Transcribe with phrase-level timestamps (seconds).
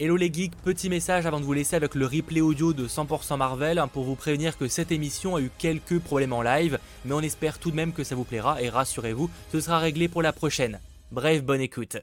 [0.00, 3.36] Hello les geeks, petit message avant de vous laisser avec le replay audio de 100%
[3.36, 7.14] Marvel hein, pour vous prévenir que cette émission a eu quelques problèmes en live, mais
[7.14, 10.22] on espère tout de même que ça vous plaira et rassurez-vous, ce sera réglé pour
[10.22, 10.78] la prochaine.
[11.10, 11.96] Bref, bonne écoute.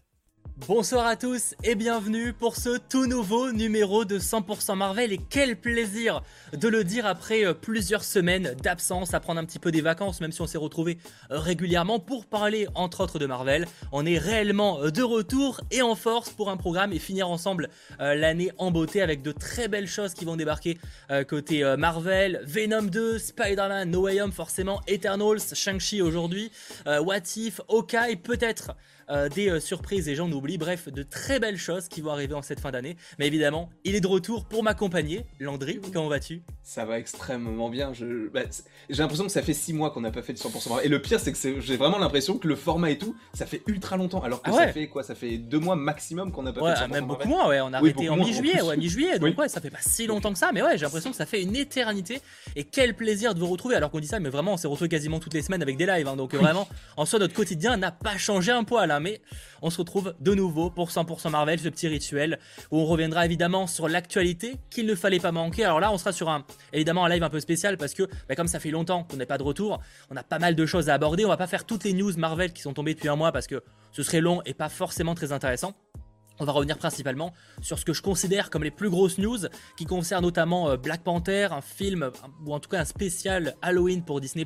[0.58, 5.12] Bonsoir à tous et bienvenue pour ce tout nouveau numéro de 100% Marvel.
[5.12, 6.24] Et quel plaisir
[6.54, 10.22] de le dire après euh, plusieurs semaines d'absence à prendre un petit peu des vacances
[10.22, 10.98] même si on s'est retrouvé
[11.30, 13.68] euh, régulièrement pour parler entre autres de Marvel.
[13.92, 17.68] On est réellement euh, de retour et en force pour un programme et finir ensemble
[18.00, 20.78] l'année en beauté avec de très belles choses qui vont débarquer
[21.28, 26.52] côté Marvel, Venom 2, Spider-Man, No Way Home forcément, Eternals, Shang-Chi aujourd'hui,
[26.86, 28.72] What If, Hawkeye peut-être
[29.10, 30.58] euh, des euh, surprises et j'en oublie.
[30.58, 32.98] Bref, de très belles choses qui vont arriver en cette fin d'année.
[33.20, 35.26] Mais évidemment, il est de retour pour m'accompagner.
[35.40, 36.42] Landry, comment vas-tu?
[36.64, 37.92] Ça va extrêmement bien.
[38.34, 38.42] Bah,
[38.90, 41.02] j'ai l'impression que ça fait 6 mois qu'on n'a pas fait de 100% Et le
[41.02, 44.24] pire, c'est que j'ai vraiment l'impression que le format et tout, ça fait ultra longtemps.
[44.24, 45.04] Alors que ah ça fait quoi?
[45.04, 47.62] Ça fait 2 mois maximum qu'on n'a pas fait de 100% même beaucoup moins, ouais.
[47.62, 49.20] On a arrêté en mi-juillet, ouais, mi-juillet.
[49.20, 50.52] Donc ouais, ça fait pas si longtemps que ça.
[50.52, 52.22] Mais ouais, j'ai l'impression que ça fait une éternité.
[52.56, 53.76] Et quel plaisir de vous retrouver.
[53.76, 55.86] Alors qu'on dit ça, mais vraiment, on s'est retrouvé quasiment toutes les semaines avec des
[55.86, 56.08] lives.
[56.08, 56.16] Hein.
[56.16, 58.90] donc vraiment, en soi, notre quotidien n'a pas changé un poil.
[58.90, 59.22] Hein, mais
[59.62, 62.40] on se retrouve de nouveau pour 100% Marvel, ce petit rituel
[62.72, 65.66] où on reviendra évidemment sur l'actualité qu'il ne fallait pas manquer.
[65.66, 68.36] Alors là, on sera sur un évidemment un live un peu spécial parce que bah,
[68.36, 69.80] comme ça fait longtemps qu'on n'est pas de retour,
[70.10, 71.26] on a pas mal de choses à aborder.
[71.26, 73.48] On va pas faire toutes les news Marvel qui sont tombées depuis un mois parce
[73.48, 75.74] que ce serait long et pas forcément très intéressant.
[76.40, 79.38] On va revenir principalement sur ce que je considère comme les plus grosses news
[79.78, 82.12] qui concernent notamment euh, Black Panther, un film
[82.46, 84.46] ou en tout cas un spécial Halloween pour Disney+.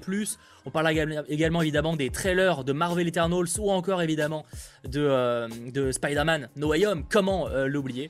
[0.65, 0.93] On parlera
[1.27, 4.45] également évidemment des trailers de Marvel Eternals ou encore évidemment
[4.87, 8.09] de, euh, de Spider-Man No Way Home, comment euh, l'oublier?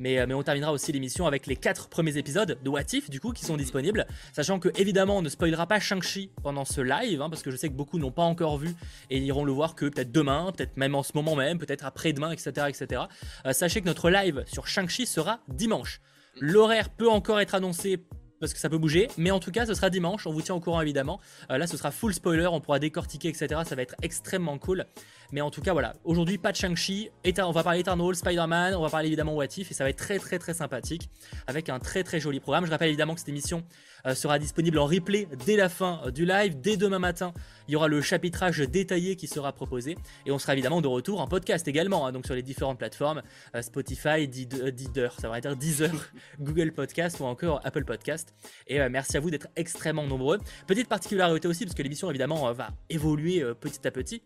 [0.00, 3.20] Euh, mais, on terminera aussi l'émission avec les 4 premiers épisodes de What If, du
[3.20, 4.06] coup, qui sont disponibles.
[4.32, 7.56] Sachant que, évidemment, on ne spoilera pas Shang-Chi pendant ce live, hein, parce que je
[7.56, 8.74] sais que beaucoup n'ont pas encore vu
[9.10, 12.32] et iront le voir que peut-être demain, peut-être même en ce moment même, peut-être après-demain,
[12.32, 12.66] etc.
[12.68, 13.02] etc.
[13.46, 16.00] Euh, sachez que notre live sur Shang-Chi sera dimanche.
[16.40, 18.04] L'horaire peut encore être annoncé
[18.40, 19.08] parce que ça peut bouger.
[19.18, 20.26] Mais en tout cas, ce sera dimanche.
[20.26, 21.20] On vous tient au courant évidemment.
[21.50, 22.46] Euh, là, ce sera full spoiler.
[22.46, 23.60] On pourra décortiquer, etc.
[23.64, 24.86] Ça va être extrêmement cool.
[25.32, 25.94] Mais en tout cas, voilà.
[26.04, 27.10] Aujourd'hui, pas de Shang-Chi.
[27.38, 28.74] On va parler Eternal, Spider-Man.
[28.74, 29.70] On va parler évidemment What If.
[29.70, 31.08] Et ça va être très, très, très sympathique.
[31.46, 32.66] Avec un très, très joli programme.
[32.66, 33.62] Je rappelle évidemment que cette émission
[34.06, 36.60] euh, sera disponible en replay dès la fin euh, du live.
[36.60, 37.32] Dès demain matin,
[37.68, 39.96] il y aura le chapitrage détaillé qui sera proposé.
[40.26, 42.06] Et on sera évidemment de retour en podcast également.
[42.06, 43.22] Hein, donc sur les différentes plateformes
[43.60, 45.92] Spotify, Deezer, ça va dire Deezer,
[46.40, 48.34] Google Podcast ou encore Apple Podcast.
[48.66, 50.38] Et merci à vous d'être extrêmement nombreux.
[50.66, 54.22] Petite particularité aussi, parce que l'émission évidemment va évoluer petit à petit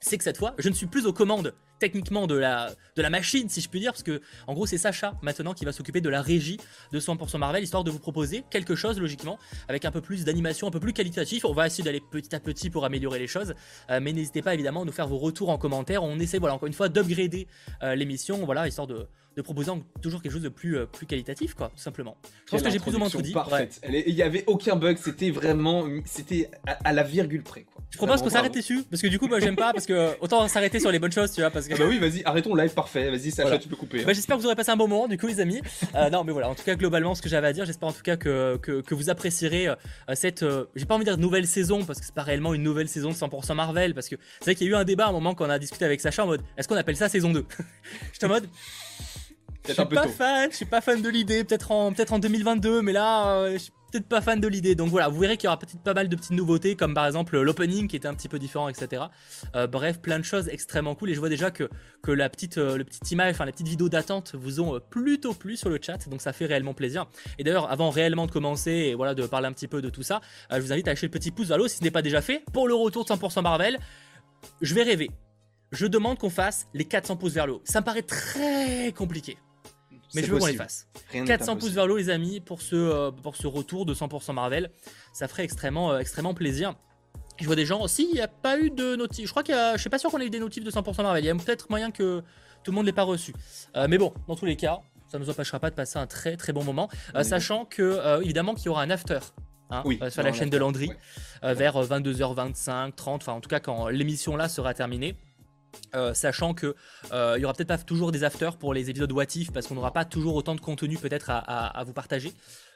[0.00, 3.10] c'est que cette fois, je ne suis plus aux commandes techniquement de la, de la
[3.10, 6.00] machine, si je puis dire, parce que en gros, c'est Sacha maintenant qui va s'occuper
[6.00, 6.58] de la régie
[6.92, 9.38] de 100% Marvel, histoire de vous proposer quelque chose, logiquement,
[9.68, 11.44] avec un peu plus d'animation, un peu plus qualitatif.
[11.44, 13.54] On va essayer d'aller petit à petit pour améliorer les choses,
[13.90, 16.04] euh, mais n'hésitez pas évidemment à nous faire vos retours en commentaire.
[16.04, 17.48] On essaie, voilà, encore une fois, d'upgrader
[17.82, 19.06] euh, l'émission, voilà, histoire de,
[19.40, 22.16] de proposer toujours quelque chose de plus, euh, plus qualitatif, quoi, tout simplement.
[22.46, 23.32] Je pense que j'ai plus ou moins tout dit.
[23.32, 23.80] Parfaite.
[23.88, 27.82] Il n'y avait aucun bug, c'était vraiment, c'était à, la virgule près, quoi.
[27.90, 30.46] Je propose qu'on s'arrête dessus, parce que du coup, moi j'aime pas, parce que autant
[30.46, 31.50] s'arrêter sur les bonnes choses, tu vois.
[31.50, 31.74] Parce que...
[31.74, 33.10] Ah bah oui, vas-y, arrêtons live, parfait.
[33.10, 34.02] Vas-y, Sacha, tu peux couper.
[34.02, 34.04] Hein.
[34.06, 35.60] Bah, j'espère que vous aurez passé un bon moment, du coup, les amis.
[35.96, 37.92] Euh, non, mais voilà, en tout cas, globalement, ce que j'avais à dire, j'espère en
[37.92, 39.74] tout cas que, que, vous apprécierez euh,
[40.14, 40.44] cette,
[40.76, 43.10] j'ai pas envie de dire nouvelle saison, parce que c'est pas réellement une nouvelle saison
[43.10, 45.12] de 100% Marvel, parce que c'est vrai qu'il y a eu un débat à un
[45.12, 47.44] moment quand on a discuté avec Sacha en mode, est-ce qu'on appelle ça saison 2
[48.12, 48.48] J'étais en mode.
[49.74, 52.82] Je suis pas fan, je suis pas fan de l'idée, peut-être en, peut en 2022,
[52.82, 54.74] mais là, euh, je suis peut-être pas fan de l'idée.
[54.74, 57.06] Donc voilà, vous verrez qu'il y aura peut-être pas mal de petites nouveautés, comme par
[57.06, 59.04] exemple l'opening qui était un petit peu différent, etc.
[59.54, 61.10] Euh, bref, plein de choses extrêmement cool.
[61.10, 61.68] Et je vois déjà que,
[62.02, 65.34] que la petite, euh, le petit image, enfin la petite vidéo d'attente vous ont plutôt
[65.34, 67.06] plu sur le chat, donc ça fait réellement plaisir.
[67.38, 70.02] Et d'ailleurs, avant réellement de commencer et voilà de parler un petit peu de tout
[70.02, 70.20] ça,
[70.50, 72.02] je vous invite à lâcher le petit pouce vers le haut si ce n'est pas
[72.02, 73.78] déjà fait pour le retour de 100% Marvel.
[74.60, 75.10] Je vais rêver.
[75.72, 77.62] Je demande qu'on fasse les 400 pouces vers le haut.
[77.64, 79.36] Ça me paraît très compliqué
[80.14, 80.88] mais je veux qu'on les fasse.
[81.12, 84.32] 400 pouces vers le haut, les amis, pour ce, euh, pour ce retour de 100%
[84.32, 84.70] Marvel.
[85.12, 86.74] Ça ferait extrêmement, euh, extrêmement plaisir.
[87.38, 87.80] Je vois des gens.
[87.80, 89.26] aussi, il n'y a pas eu de notifs.
[89.26, 89.76] Je crois qu'il y a.
[89.76, 91.24] Je suis pas sûr qu'on ait eu des notifs de 100% Marvel.
[91.24, 92.22] Il y a peut-être moyen que
[92.62, 93.32] tout le monde ne l'ait pas reçu.
[93.76, 96.06] Euh, mais bon, dans tous les cas, ça ne nous empêchera pas de passer un
[96.06, 96.90] très très bon moment.
[97.22, 99.20] sachant que, évidemment, qu'il y aura un after.
[99.72, 100.90] Hein, sur la chaîne de Landry
[101.42, 105.16] vers 22h25, 30, enfin en tout cas quand l'émission là sera terminée.
[105.94, 106.76] Euh, sachant que
[107.12, 109.74] euh, il y aura peut-être pas toujours des afters pour les épisodes What parce qu'on
[109.74, 112.32] n'aura pas toujours autant de contenu peut-être à, vous partager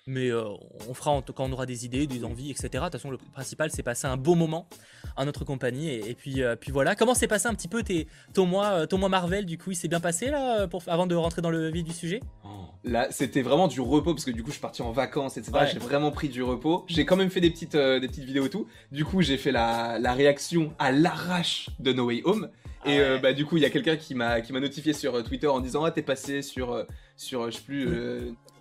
[0.07, 0.45] mais euh,
[0.87, 2.69] on fera quand on aura des idées, des envies, etc.
[2.73, 4.69] De toute façon, le principal, c'est passer un beau moment
[5.17, 5.89] en notre compagnie.
[5.89, 6.95] Et, puis, puis voilà.
[6.95, 9.77] Comment s'est passé un petit peu tes, ton, mois, ton mois Marvel Du coup, il
[9.77, 12.21] s'est bien passé là, pour, avant de rentrer dans le vif du sujet?
[12.45, 12.49] Oh.
[12.85, 15.71] Là, c'était vraiment du repos parce que du coup, je suis parti en vacances, etc.
[15.73, 16.85] J'ai vraiment pris du repos.
[16.87, 18.67] J'ai quand même fait des petites, des petites vidéos et tout.
[18.93, 22.51] Du coup, j'ai fait la, la réaction à l'arrache de No Way Home.
[22.85, 25.23] Ah et bah du coup, il y a quelqu'un qui m'a qui m'a notifié sur
[25.25, 26.87] Twitter en disant ah t'es passé sur
[27.17, 27.89] sur je sais plus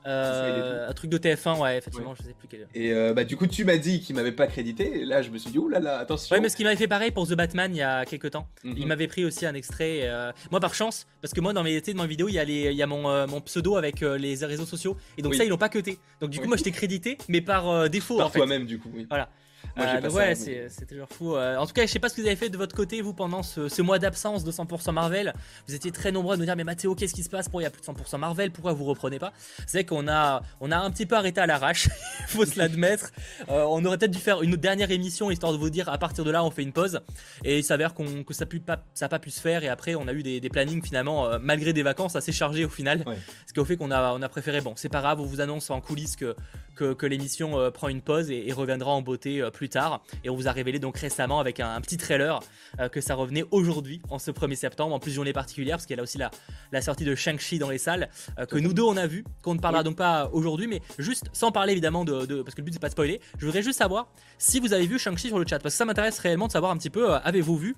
[0.05, 2.67] euh, un truc de TF1, ouais, effectivement, je sais plus quel.
[2.75, 5.29] Et euh, bah, du coup, tu m'as dit qu'il m'avait pas crédité, et là, je
[5.29, 6.35] me suis dit, oulala, là là, attention.
[6.35, 8.47] Ouais, mais ce qu'il m'avait fait pareil pour The Batman il y a quelques temps.
[8.63, 8.87] Il mhm.
[8.87, 10.01] m'avait pris aussi un extrait.
[10.03, 12.43] Euh, moi, par chance, parce que moi, dans mes, dans mes vidéos, il y a,
[12.43, 15.49] les, il y a mon, mon pseudo avec les réseaux sociaux, et donc ça, ils
[15.49, 15.97] l'ont pas cuté.
[16.19, 18.17] Donc, du coup, moi, je t'ai crédité, mais par défaut.
[18.17, 19.05] Par toi-même, du coup, oui.
[19.09, 19.29] Voilà.
[19.77, 21.35] Euh, ouais, c'est toujours fou.
[21.35, 23.01] Euh, en tout cas, je sais pas ce que vous avez fait de votre côté,
[23.01, 25.33] vous, pendant ce, mois d'absence de 100% Marvel.
[25.67, 27.63] Vous étiez très nombreux à nous dire, mais Mathéo, qu'est-ce qui se passe pour il
[27.63, 29.33] y a plus de 100% Marvel Pourquoi vous reprenez pas?
[29.65, 31.89] C'est qu'on a, on a un petit peu arrêté à l'arrache,
[32.19, 33.11] il faut se l'admettre.
[33.49, 36.23] Euh, on aurait peut-être dû faire une dernière émission histoire de vous dire, à partir
[36.23, 37.01] de là, on fait une pause.
[37.43, 39.63] Et il s'avère qu'on que ça n'a pas, pas pu se faire.
[39.63, 43.03] Et après, on a eu des, plannings finalement, malgré des vacances, assez chargés au final.
[43.47, 45.41] Ce qui a fait qu'on a, on a préféré, bon, c'est pas grave, on vous
[45.41, 46.35] annonce en coulisses que,
[46.75, 50.03] que, l'émission prend une pause et, et reviendra en beauté plus tard.
[50.23, 52.41] Et on vous a révélé donc récemment avec un, petit trailer
[52.79, 55.95] euh, que ça revenait aujourd'hui, en ce 1er septembre, en plus journée particulière, parce qu'il
[55.95, 56.31] y a aussi la,
[56.71, 59.55] la sortie de Shang-Chi dans les salles, euh, que nous deux on a vu, qu'on
[59.55, 62.73] ne parlera donc pas aujourd'hui, mais juste sans parler évidemment de, parce que le but
[62.73, 64.07] c'est pas de spoiler, je voudrais juste savoir
[64.37, 66.71] si vous avez vu Shang-Chi sur le chat, parce que ça m'intéresse réellement de savoir
[66.71, 67.75] un petit peu, euh, avez-vous vu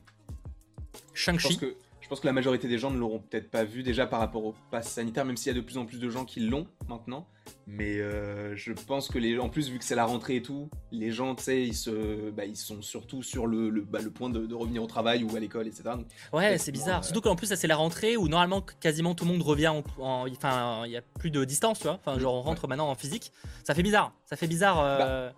[1.14, 1.60] Shang-Chi?
[2.06, 4.46] Je pense que la majorité des gens ne l'auront peut-être pas vu déjà par rapport
[4.46, 6.68] au pass sanitaire, même s'il y a de plus en plus de gens qui l'ont
[6.88, 7.26] maintenant.
[7.66, 10.70] Mais euh, je pense que les, en plus vu que c'est la rentrée et tout,
[10.92, 14.12] les gens, tu sais, ils se, bah, ils sont surtout sur le, le, bah, le
[14.12, 15.96] point de, revenir au travail ou à l'école, etc.
[16.32, 17.04] ouais, c'est bizarre.
[17.04, 20.28] Surtout qu'en plus ça c'est la rentrée où normalement quasiment tout le monde revient, en,
[20.30, 22.00] enfin il y a plus de distance, tu vois.
[22.06, 23.32] Enfin genre on rentre maintenant en physique.
[23.64, 24.14] Ça fait bizarre.
[24.28, 24.80] Ça fait bizarre.
[24.80, 25.36] Euh, bah,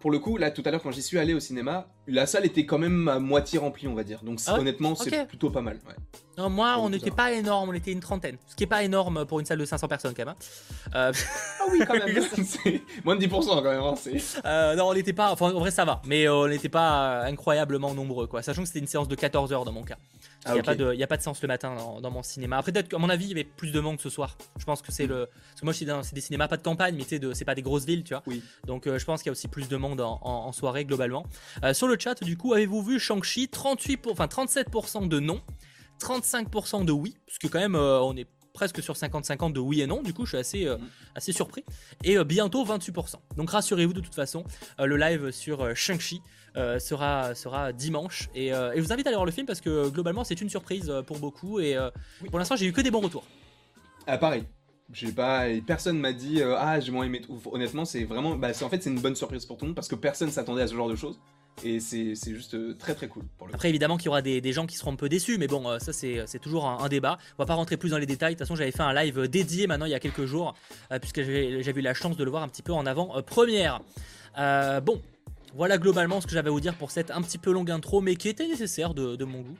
[0.00, 2.44] pour, le coup, là, tout à l'heure, quand j'y suis allé au cinéma, la salle
[2.44, 4.22] était quand même à moitié remplie, on va dire.
[4.22, 5.78] Donc, ah honnêtement, c'est plutôt pas mal.
[6.36, 8.36] Non, moi, on n'était pas énorme, on était une trentaine.
[8.48, 10.34] Ce qui est pas énorme pour une salle de 500 personnes, quand même.
[10.34, 10.90] Hein.
[10.94, 11.12] Euh,
[11.60, 12.08] ah oui, quand même.
[13.04, 13.80] moins de 10% quand même.
[13.80, 13.94] Hein,
[14.44, 15.30] euh, non, on n'était pas.
[15.30, 16.02] Enfin, en vrai, ça va.
[16.06, 18.42] Mais euh, on n'était pas incroyablement nombreux, quoi.
[18.42, 19.96] Sachant que c'était une séance de 14 heures dans mon cas.
[20.46, 22.58] Il n'y a, pas de, a pas de séance le matin dans, mon cinéma.
[22.58, 24.36] Après, peut-être qu'à mon avis, il y avait plus de monde ce soir.
[24.58, 25.26] Je pense que c'est le.
[25.26, 27.32] Parce que moi, c'est des cinémas pas de campagne, mais de...
[27.32, 28.22] c'est pas des grosses villes, tu vois.
[28.26, 28.42] Oui.
[28.66, 31.24] Donc, je pense qu'il y a aussi plus de monde en, soirée globalement.
[31.72, 33.48] sur le chat, du coup, avez-vous vu Shang-Chi?
[33.48, 34.12] 38 pour...
[34.12, 35.40] enfin, 37% de non.
[36.00, 39.82] 35% de oui, parce que quand même euh, on est presque sur 50-50 de oui
[39.82, 40.88] et non, du coup je suis assez, euh, mm.
[41.16, 41.64] assez surpris.
[42.02, 43.16] Et euh, bientôt 28%.
[43.36, 44.44] Donc rassurez-vous de toute façon,
[44.78, 46.22] le live sur Shang-Chi
[46.78, 48.30] sera, sera dimanche.
[48.34, 50.90] Et, je vous invite à aller voir le film parce que globalement c'est une surprise
[51.06, 51.60] pour beaucoup.
[51.60, 51.76] Et
[52.30, 53.24] pour l'instant j'ai eu que des bons retours.
[54.06, 54.44] Ah pareil.
[54.92, 57.22] J'ai pas, personne m'a dit ah j'ai moins aimé.
[57.50, 59.88] Honnêtement c'est vraiment, bah, en fait c'est une bonne surprise pour tout le monde parce
[59.88, 61.18] que personne s'attendait à ce genre de choses.
[61.62, 63.22] Et c'est juste euh, très très cool.
[63.52, 65.78] Après, évidemment qu'il y aura des, gens qui seront un peu déçus, mais bon, euh,
[65.78, 67.18] ça c'est toujours un, débat.
[67.38, 68.34] On va pas rentrer plus dans les détails.
[68.34, 70.54] De toute façon, j'avais fait un live dédié maintenant il y a quelques jours,
[70.90, 73.80] euh, puisque j'avais eu la chance de le voir un petit peu en avant-première.
[74.36, 75.00] bon,
[75.54, 78.00] voilà globalement ce que j'avais à vous dire pour cette un petit peu longue intro,
[78.00, 79.56] mais qui était nécessaire de, mon goût,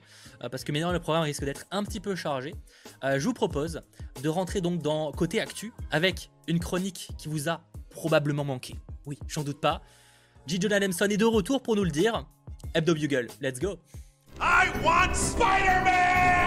[0.51, 2.53] parce que maintenant le programme risque d'être un petit peu chargé.
[3.03, 3.81] je vous propose
[4.21, 8.75] de rentrer donc dans côté actu avec une chronique qui vous a probablement manqué.
[9.05, 9.81] Oui, j'en doute pas.
[10.47, 10.59] J.
[10.61, 12.25] Jonah Jameson est de retour pour nous le dire.
[12.73, 13.79] Hebdo Bugle, let's go.
[14.39, 16.44] I want Spider-Man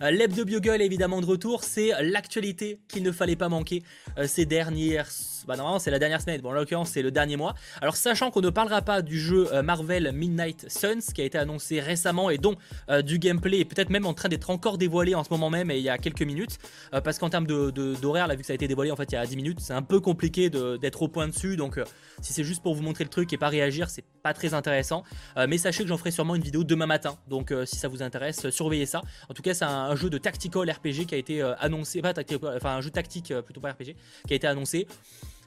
[0.00, 3.82] L'Hebdo Bugle évidemment de retour, c'est l'actualité qu'il ne fallait pas manquer
[4.18, 5.08] euh, ces dernières
[5.46, 7.54] bah normalement c'est la dernière semaine, bon en l'occurrence c'est le dernier mois.
[7.80, 11.38] Alors sachant qu'on ne parlera pas du jeu euh, Marvel Midnight Suns qui a été
[11.38, 12.56] annoncé récemment et dont
[12.88, 15.70] euh, du gameplay est peut-être même en train d'être encore dévoilé en ce moment même
[15.70, 16.58] et il y a quelques minutes,
[16.94, 19.10] euh, parce qu'en termes d'horaire, de, là vu que ça a été dévoilé en fait
[19.10, 21.80] il y a 10 minutes, c'est un peu compliqué d'être au point dessus, donc
[22.20, 25.02] si c'est juste pour vous montrer le truc et pas réagir, c'est pas très intéressant.
[25.48, 28.48] mais sachez que j'en ferai sûrement une vidéo demain matin, donc si ça vous intéresse,
[28.50, 29.02] surveillez ça.
[29.28, 32.56] En tout cas c'est un, jeu de tactical RPG qui a été annoncé, pas tactical,
[32.56, 33.94] enfin un jeu tactique plutôt pas RPG,
[34.26, 34.86] qui a été annoncé.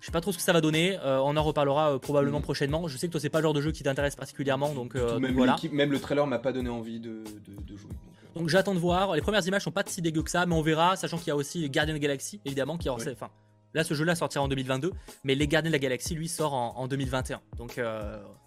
[0.05, 0.99] Je sais pas trop ce que ça va donner.
[1.03, 2.43] Euh, on en reparlera euh, probablement mm.
[2.43, 2.87] prochainement.
[2.87, 4.71] Je sais que toi, c'est pas le genre de jeu qui t'intéresse particulièrement.
[4.71, 5.55] Donc, euh, même, voilà.
[5.71, 7.23] même le trailer m'a pas donné envie de,
[7.69, 7.89] jouer.
[8.35, 9.15] Donc, j'attends de voir.
[9.15, 10.95] Les premières images sont pas si dégueu que ça, mais on verra.
[10.95, 13.31] Sachant qu'il y a aussi Guardian Galaxy, évidemment, qui Enfin,
[13.73, 14.91] là, ce jeu-là sortira en 2022.
[15.23, 17.41] Mais les Gardiens de la Galaxie, lui, sort en, 2021.
[17.57, 17.81] Donc,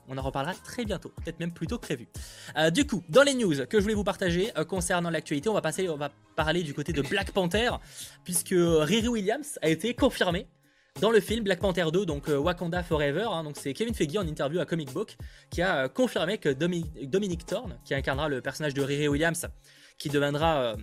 [0.08, 1.10] on en reparlera très bientôt.
[1.22, 2.08] Peut-être même plus tôt que prévu.
[2.72, 5.88] du coup, dans les news que je voulais vous partager concernant l'actualité, on va passer,
[5.88, 7.70] on va parler du côté de Black Panther,
[8.24, 10.46] puisque Riri Williams a été confirmé
[11.00, 14.16] dans le film Black Panther 2, donc euh, Wakanda Forever, hein, donc c'est Kevin Feige
[14.16, 15.16] en interview à Comic Book
[15.48, 19.46] qui a euh, confirmé que Dominic Thorne, qui incarnera le personnage de Riri Williams,
[19.96, 20.76] qui deviendra euh,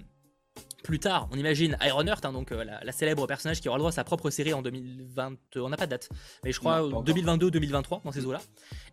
[0.85, 3.93] plus tard, on imagine Ironheart, hein, donc la, célèbre personnage qui aura le droit à
[3.93, 6.09] sa propre série en 2020, on n'a pas de date,
[6.43, 8.41] mais je crois 2022-2023 dans ces eaux-là.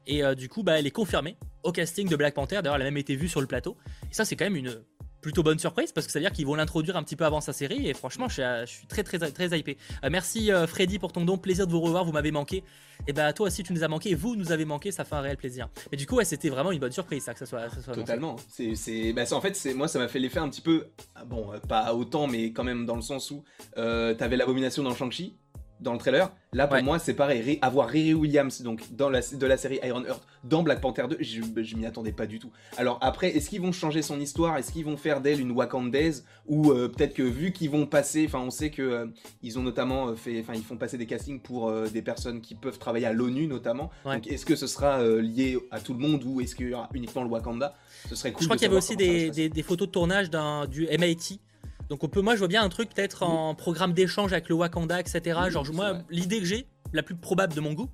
[0.07, 2.57] Et du coup, bah, elle est confirmée au casting de Black Panther.
[2.57, 3.77] D'ailleurs, elle a même été vue sur le plateau.
[4.11, 4.83] Et ça, c'est quand même une
[5.23, 7.41] plutôt bonne surprise parce que ça veut dire qu'ils vont l'introduire un petit peu avant
[7.41, 9.79] sa série et franchement je suis, très très très hypé.
[10.05, 12.65] Euh, merci euh, Freddy pour ton don, plaisir de vous revoir, vous m'avez manqué.
[13.07, 15.21] Et bah toi aussi tu nous as manqué, vous nous avez manqué, ça fait un
[15.21, 15.69] réel plaisir.
[15.91, 17.69] Mais du coup c'était vraiment une bonne surprise ça que ça soit.
[17.95, 18.37] Totalement.
[18.49, 21.53] C'est bah, en fait c'est moi ça m'a fait l'effet un petit peu ah, bon
[21.53, 25.37] euh, pas autant mais quand même dans le sens où t'avais l'abomination dans Shang-Chi
[25.83, 26.33] dans le trailer.
[26.53, 27.59] Là, pour moi, c'est pareil.
[27.63, 31.19] avoir Riri Williams donc dans la, de la série Iron Earth dans Black Panther 2,
[31.21, 32.51] je, je m'y attendais pas du tout.
[32.77, 34.57] Alors après, est-ce qu'ils vont changer son histoire?
[34.57, 36.25] Est-ce qu'ils vont faire d'elle une Wakandaise?
[36.47, 39.07] Ou euh, peut-être que vu qu'ils vont passer, enfin, on sait que euh,
[39.43, 42.55] ils ont notamment euh, fait, enfin, ils font passer des castings pour des personnes qui
[42.55, 43.91] peuvent travailler à l'ONU notamment.
[44.05, 46.89] Donc, est-ce que ce sera lié à tout le monde ou est-ce qu'il y aura
[46.95, 47.75] uniquement le Wakanda?
[48.09, 48.43] Ce serait cool.
[48.43, 50.31] Je crois qu'il y avait aussi des, des, photos de tournage
[50.69, 51.41] du MIT
[51.93, 54.55] donc on peut, moi je vois bien un truc peut-être en programme d'échange avec le
[54.55, 55.39] Wakanda, etc.
[55.51, 57.91] Genre moi l'idée que j'ai, la plus probable de mon goût,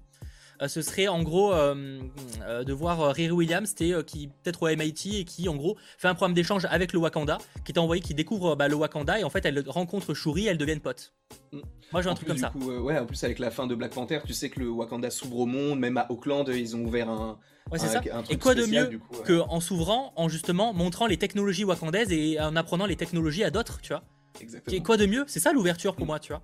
[0.66, 2.00] ce serait en gros euh,
[2.42, 3.72] euh, de voir Riri Williams,
[4.06, 7.38] qui peut-être au MIT et qui en gros fait un programme d'échange avec le Wakanda,
[7.64, 10.58] qui est envoyé, qui découvre bah, le Wakanda et en fait elle rencontre Shuri, elles
[10.58, 11.12] deviennent potes.
[11.52, 11.58] Mm.
[11.92, 12.52] Moi j'ai un truc comme ça.
[12.56, 15.40] ouais, en plus avec la fin de Black Panther, tu sais que le Wakanda s'ouvre
[15.40, 17.38] au monde, même à Auckland ils ont ouvert un,
[17.70, 18.00] Ouais, c'est ça.
[18.30, 22.86] Et quoi de mieux qu'en s'ouvrant, en justement montrant les technologies wakandaises et en apprenant
[22.86, 24.02] les technologies à d'autres, tu vois.
[24.40, 24.76] Exactement.
[24.76, 25.24] Et quoi de mieux?
[25.26, 26.08] C'est ça l'ouverture pour mm.
[26.08, 26.42] moi, tu vois.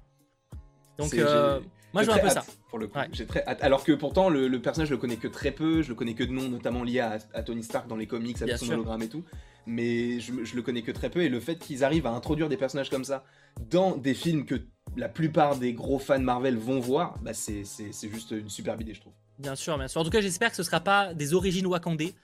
[0.99, 1.61] Donc, euh,
[1.95, 2.45] moi je vois un peu ça.
[2.69, 2.99] Pour le coup.
[3.13, 3.63] J'ai très hâte.
[3.63, 5.81] Alors que pourtant, le, personnage, je le connais que très peu.
[5.81, 8.59] Je le connais que de nom, notamment lié à, Tony Stark dans les comics, avec
[8.59, 9.25] son hologramme et tout.
[9.67, 11.23] Mais je, je, le connais que très peu.
[11.23, 13.25] Et le fait qu'ils arrivent à introduire des personnages comme ça
[13.71, 14.61] dans des films que
[14.97, 17.65] la plupart des gros fans Marvel vont voir, bah c'est
[18.03, 19.13] juste une superbe idée, je trouve.
[19.39, 20.01] Bien sûr, bien sûr.
[20.01, 22.15] En tout cas, j'espère que ce sera pas des origines wakandais.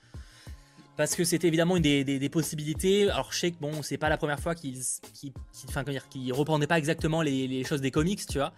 [0.97, 3.09] Parce que c'était évidemment une des, possibilités.
[3.09, 4.81] Alors, je sais que bon, c'est pas la première fois qu'ils
[5.19, 8.53] qu qu reprendaient pas exactement les, choses des comics, tu vois.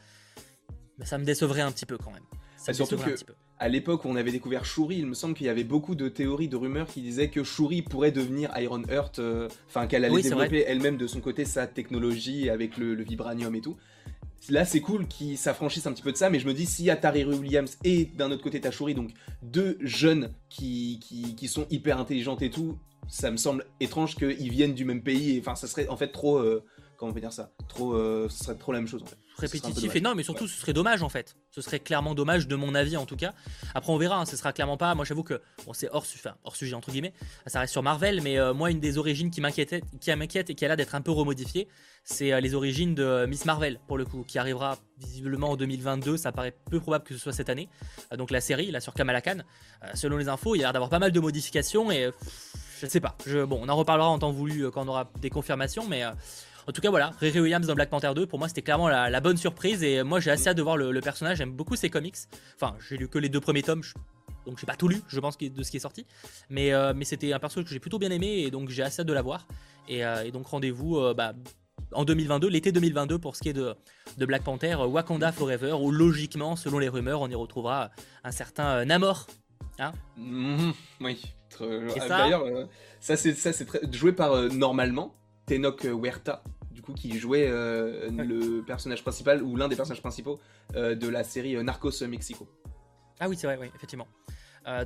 [0.98, 2.24] Mais ça me décevrait un petit peu quand même.
[2.58, 3.16] Ça surtout que,
[3.60, 6.10] à l'époque où on avait découvert Shuri, il me semble qu'il y avait beaucoup de
[6.10, 10.22] théories, de rumeurs qui disaient que Shuri pourrait devenir Iron Heart, euh, enfin qu'elle allait
[10.22, 13.76] développer elle-même de son côté sa technologie avec le, le, vibranium et tout.
[14.50, 16.90] Là c'est cool qu'ils s'affranchissent un petit peu de ça, mais je me dis si
[16.90, 21.00] Atari Williams et d'un autre côté Tashuri, donc deux jeunes qui,
[21.38, 25.38] qui, sont hyper intelligentes et tout, ça me semble étrange qu'ils viennent du même pays,
[25.40, 26.64] enfin ça serait en fait trop, euh,
[27.04, 29.18] comment on peut dire ça, trop, euh, ce serait trop la même chose en fait.
[29.38, 31.36] Répétitif et non, mais surtout ce serait dommage en fait.
[31.52, 33.34] Ce serait clairement dommage de mon avis en tout cas.
[33.76, 34.96] Après on verra, hein, ce sera clairement pas.
[34.96, 36.06] Moi j'avoue que bon c'est hors,
[36.46, 37.14] hors sujet entre guillemets.
[37.48, 40.56] Ça reste sur Marvel, mais euh, moi une des origines qui m'inquiète, qui m'inquiète et
[40.56, 41.68] qui a l'air d'être un peu remodifiée,
[42.06, 46.16] c'est euh, les origines de Miss Marvel pour le coup, qui arrivera visiblement en 2022.
[46.16, 47.68] Ça paraît peu probable que ce soit cette année.
[48.18, 49.40] donc la série là sur Kamala Khan.
[49.94, 52.12] selon les infos, il y a l'air d'avoir pas mal de modifications et
[52.80, 53.18] je ne sais pas.
[53.26, 56.04] Je, bon, on en reparlera en temps voulu quand on aura des confirmations, mais
[56.68, 59.20] en tout cas, voilà, Riri Williams dans Black Panther 2, pour moi, c'était clairement la,
[59.22, 59.84] bonne surprise.
[59.84, 61.38] Et moi, j'ai assez hâte de voir le, personnage.
[61.38, 62.16] J'aime beaucoup ses comics.
[62.56, 63.82] Enfin, j'ai lu que les deux premiers tomes.
[64.46, 66.06] donc j'ai pas tout lu, je pense, de ce qui est sorti.
[66.50, 69.02] Mais, euh, mais c'était un personnage que j'ai plutôt bien aimé et donc j'ai assez
[69.02, 69.48] hâte de la voir.
[69.90, 71.34] Et, euh, donc rendez-vous euh, bah,
[71.92, 73.76] en 2022, l'été 2022 pour ce qui est de,
[74.18, 77.92] de, Black Panther, Wakanda Forever, où logiquement, selon les rumeurs, on y retrouvera
[78.24, 79.28] un certain Namor.
[79.80, 81.22] Hein mmh, oui.
[82.08, 82.46] D'ailleurs,
[83.00, 85.14] ça c'est joué par normalement
[85.46, 90.40] Tenoch Huerta, du coup, qui jouait euh, le personnage principal ou l'un des personnages principaux
[90.76, 92.48] euh, de la série euh, Narcos Mexico.
[93.20, 94.08] Ah oui, c'est vrai, oui, effectivement.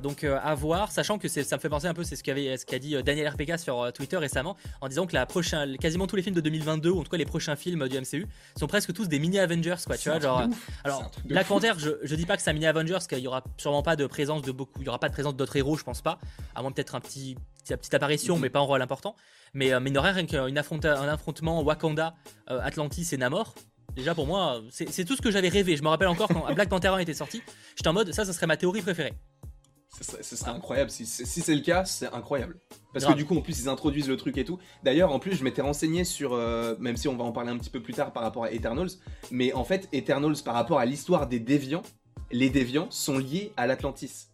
[0.02, 3.02] donc à voir, sachant que ça me fait penser un peu, c'est ce qu'a dit
[3.02, 6.40] Daniel RPK sur Twitter récemment, en disant que la prochaine, quasiment tous les films de
[6.40, 9.38] 2022, ou en tout cas les prochains films du MCU, sont presque tous des mini
[9.38, 9.96] Avengers, quoi.
[9.96, 10.46] Tu vois, genre,
[10.84, 13.42] alors Black Panther, je, je, dis pas que c'est un mini Avengers, qu'il y aura
[13.56, 15.84] sûrement pas de présence de beaucoup, il y aura pas de présence d'autres héros, je
[15.84, 16.18] pense pas,
[16.54, 17.36] à moins peut-être un petit,
[17.76, 18.42] petite apparition, mhm.
[18.42, 19.14] mais pas en rôle important.
[19.54, 22.14] Mais, euh, mais il rien qu'un un affrontement Wakanda,
[22.50, 23.54] euh, Atlantis et Namor.
[23.94, 25.76] Déjà pour moi, c'est tout ce que j'avais rêvé.
[25.76, 27.42] Je me rappelle encore quand Black Panther 1 était sorti,
[27.74, 29.14] j'étais en mode ça, ça serait ma théorie préférée.
[30.00, 30.90] Ce serait, incroyable.
[30.90, 32.58] Si, c'est le cas, c'est incroyable.
[32.92, 34.58] Parce que du coup, en plus, ils introduisent le truc et tout.
[34.84, 37.58] D'ailleurs, en plus, je m'étais renseigné sur, euh, même si on va en parler un
[37.58, 38.90] petit peu plus tard par rapport à Eternals,
[39.30, 41.82] mais en fait, Eternals, par rapport à l'histoire des déviants,
[42.30, 44.28] les déviants sont liés à l'Atlantis.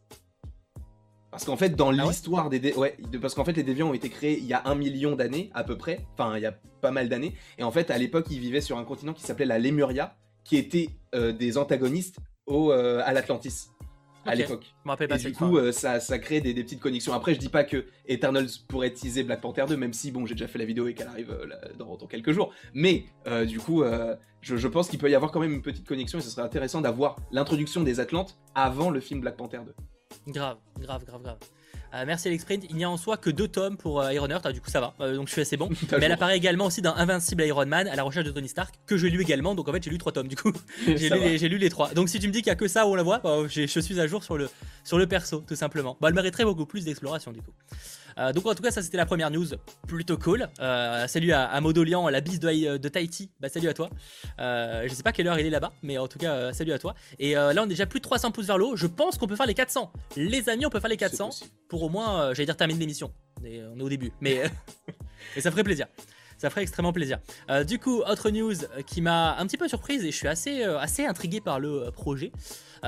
[1.34, 4.08] Parce qu'en fait, dans ah l'histoire des, ouais, parce qu'en fait, les déviants ont été
[4.08, 6.92] créés il y a un million d'années à peu près, enfin il y a pas
[6.92, 7.34] mal d'années.
[7.58, 10.14] Et en fait, à l'époque, ils vivaient sur un continent qui s'appelait la Lemuria,
[10.44, 13.70] qui était euh, des antagonistes au, euh, à l'Atlantis
[14.24, 14.76] à l'époque.
[15.10, 17.12] Et du coup, euh, ça, ça crée des, petites connexions.
[17.14, 20.34] Après, je dis pas que Eternals pourrait teaser Black Panther 2, même si bon, j'ai
[20.34, 21.36] déjà fait la vidéo et qu'elle arrive
[21.76, 22.54] dans, quelques jours.
[22.74, 23.06] Mais
[23.44, 23.82] du coup,
[24.40, 26.42] je, je, pense qu'il peut y avoir quand même une petite connexion et ce serait
[26.42, 29.74] intéressant d'avoir l'introduction des Atlantes avant le film Black Panther 2.
[30.26, 31.38] Grave, grave, grave, grave.
[31.94, 32.64] Euh, merci Alex Print.
[32.68, 34.68] Il n'y a en soi que deux tomes pour euh, Iron Heart, ah, du coup
[34.68, 35.68] ça va, euh, donc je suis assez bon.
[35.92, 38.74] Mais elle apparaît également aussi dans Invincible Iron Man à la recherche de Tony Stark,
[38.86, 40.52] que j'ai lu également, donc en fait j'ai lu trois tomes du coup.
[40.88, 41.94] j'ai lu, les trois.
[41.94, 43.42] Donc si tu me dis qu'il n'y a que ça où on la voit, bah,
[43.48, 44.50] je suis à jour sur le,
[44.82, 45.96] sur le perso, tout simplement.
[46.00, 47.52] Bah, elle mériterait beaucoup plus d'exploration du coup.
[48.18, 49.46] Euh, donc en tout cas, ça c'était la première news,
[49.86, 50.48] plutôt cool.
[50.60, 53.30] Euh, salut à, Modolian, la bise de, de Tahiti.
[53.40, 53.90] Bah salut à toi.
[54.38, 56.94] je sais pas quelle heure il est là-bas, mais en tout cas, salut à toi.
[57.18, 58.76] Et là, on est déjà plus de 300 pouces vers le haut.
[58.76, 59.92] Je pense qu'on peut faire les 400.
[60.16, 61.30] Les amis, on peut faire les 400
[61.68, 63.12] pour au moins, j'allais dire terminer l'émission.
[63.40, 64.42] On est, on est au début, mais,
[65.36, 65.86] mais ça ferait plaisir
[66.44, 67.20] ça ferait extrêmement plaisir.
[67.50, 68.54] Euh, du coup, autre news
[68.86, 71.86] qui m'a un petit peu surprise et je suis assez, euh, assez intrigué par le
[71.86, 72.32] euh, projet.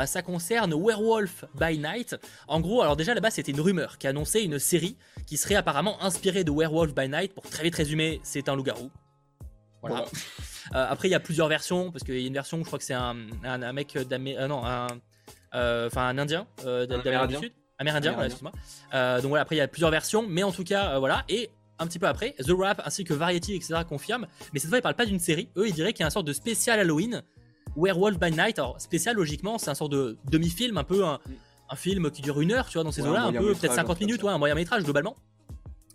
[0.04, 2.16] ça concerne Werewolf by Night.
[2.48, 6.02] En gros, alors déjà là-bas, c'était une rumeur qui annonçait une série qui serait apparemment
[6.02, 7.32] inspirée de Werewolf by Night.
[7.32, 8.90] Pour très vite résumer, c'est un loup-garou.
[9.80, 10.04] Voilà.
[10.74, 12.84] après, il y a plusieurs versions parce qu'il y a une version, je crois que
[12.84, 14.40] c'est un, un, mec d'Amérique.
[14.50, 14.88] non, un.
[15.54, 17.52] Enfin, un indien d'Amérique du Sud.
[17.78, 18.52] Amérindien, excuse-moi.
[19.20, 21.24] donc voilà, après il y a plusieurs versions, mais en tout cas, voilà.
[21.30, 23.80] Et un petit peu après, The Wrap ainsi que Variety, etc.
[23.88, 26.06] confirment, mais cette fois ils parlent pas d'une série, eux ils diraient qu'il y a
[26.06, 27.22] une sorte de spécial Halloween,
[27.76, 28.58] Werewolf by Night.
[28.58, 31.18] Alors spécial logiquement, c'est un sorte de demi-film, un peu un,
[31.74, 34.22] film qui dure une heure, tu vois, dans ces eaux-là, un, peu peut-être 50 minutes,
[34.22, 35.16] ouais, un moyen métrage globalement.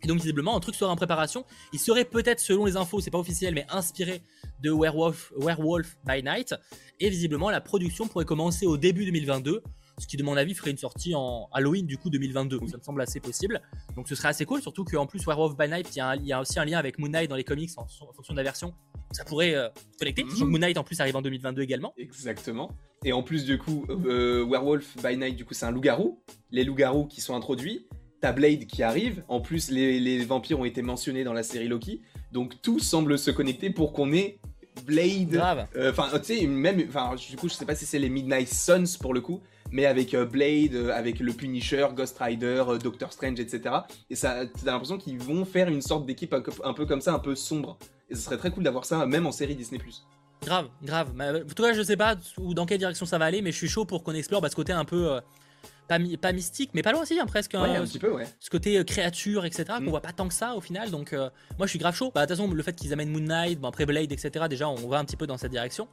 [0.04, 1.46] Et donc visiblement un truc serait en préparation.
[1.74, 4.22] Il serait peut-être, selon les infos, c'est pas officiel, mais inspiré
[4.62, 6.56] de Werewolf, Werewolf by Night.
[7.00, 9.62] Et visiblement la production pourrait commencer au début 2022
[10.02, 12.60] ce qui de mon avis ferait une sortie en Halloween du coup 2022.
[12.68, 13.62] Ça me semble assez possible.
[13.96, 16.60] Donc ce serait assez cool, surtout qu'en plus Werewolf by Night, il y, a aussi
[16.60, 18.74] un lien avec Moon Knight dans les comics en, fonction de la version.
[19.12, 20.24] Ça pourrait euh, connecter.
[20.24, 21.94] Donc Moon Knight en plus arrive en 2022 également.
[21.98, 22.72] Exactement.
[23.06, 26.20] Et en plus du coup, euh, Werewolf by Night du coup c'est un loup-garou.
[26.50, 27.88] Les loups-garous qui sont introduits.
[28.22, 29.24] T'as Blade qui arrive.
[29.28, 32.02] En plus les, vampires ont été mentionnés dans la série Loki.
[32.32, 34.40] Donc tout semble se connecter pour qu'on ait
[34.86, 35.42] Blade.
[35.76, 36.84] Euh, enfin, tu sais, même.
[36.88, 39.86] Enfin, du coup, je sais pas si c'est les Midnight Suns pour le coup, mais
[39.86, 43.76] avec euh, Blade, euh, avec le Punisher, Ghost Rider, euh, Doctor Strange, etc.
[44.10, 47.20] Et ça, t'as l'impression qu'ils vont faire une sorte d'équipe un, peu comme ça, un
[47.20, 47.78] peu sombre.
[48.10, 49.80] Et ce serait très cool d'avoir ça, même en série Disney+.
[50.44, 51.10] Grave, grave.
[51.20, 53.70] En tout cas, je sais pas dans quelle direction ça va aller, mais je suis
[53.70, 55.20] chaud pour qu'on explore bah, ce côté un peu
[55.88, 56.00] pas,
[56.34, 57.54] mystique, mais pas loin aussi, hein, presque.
[57.54, 58.26] Hein, un petit peu, ouais.
[58.40, 59.90] Ce côté créature, etc., qu'on mm.
[59.90, 60.90] voit pas tant que ça au final.
[60.90, 62.12] Donc, moi, je suis grave chaud.
[62.14, 64.68] Bah, de toute façon, le fait qu'ils amènent Moon Knight, bon, après Blade, etc., déjà,
[64.68, 65.88] on va un petit peu dans cette direction.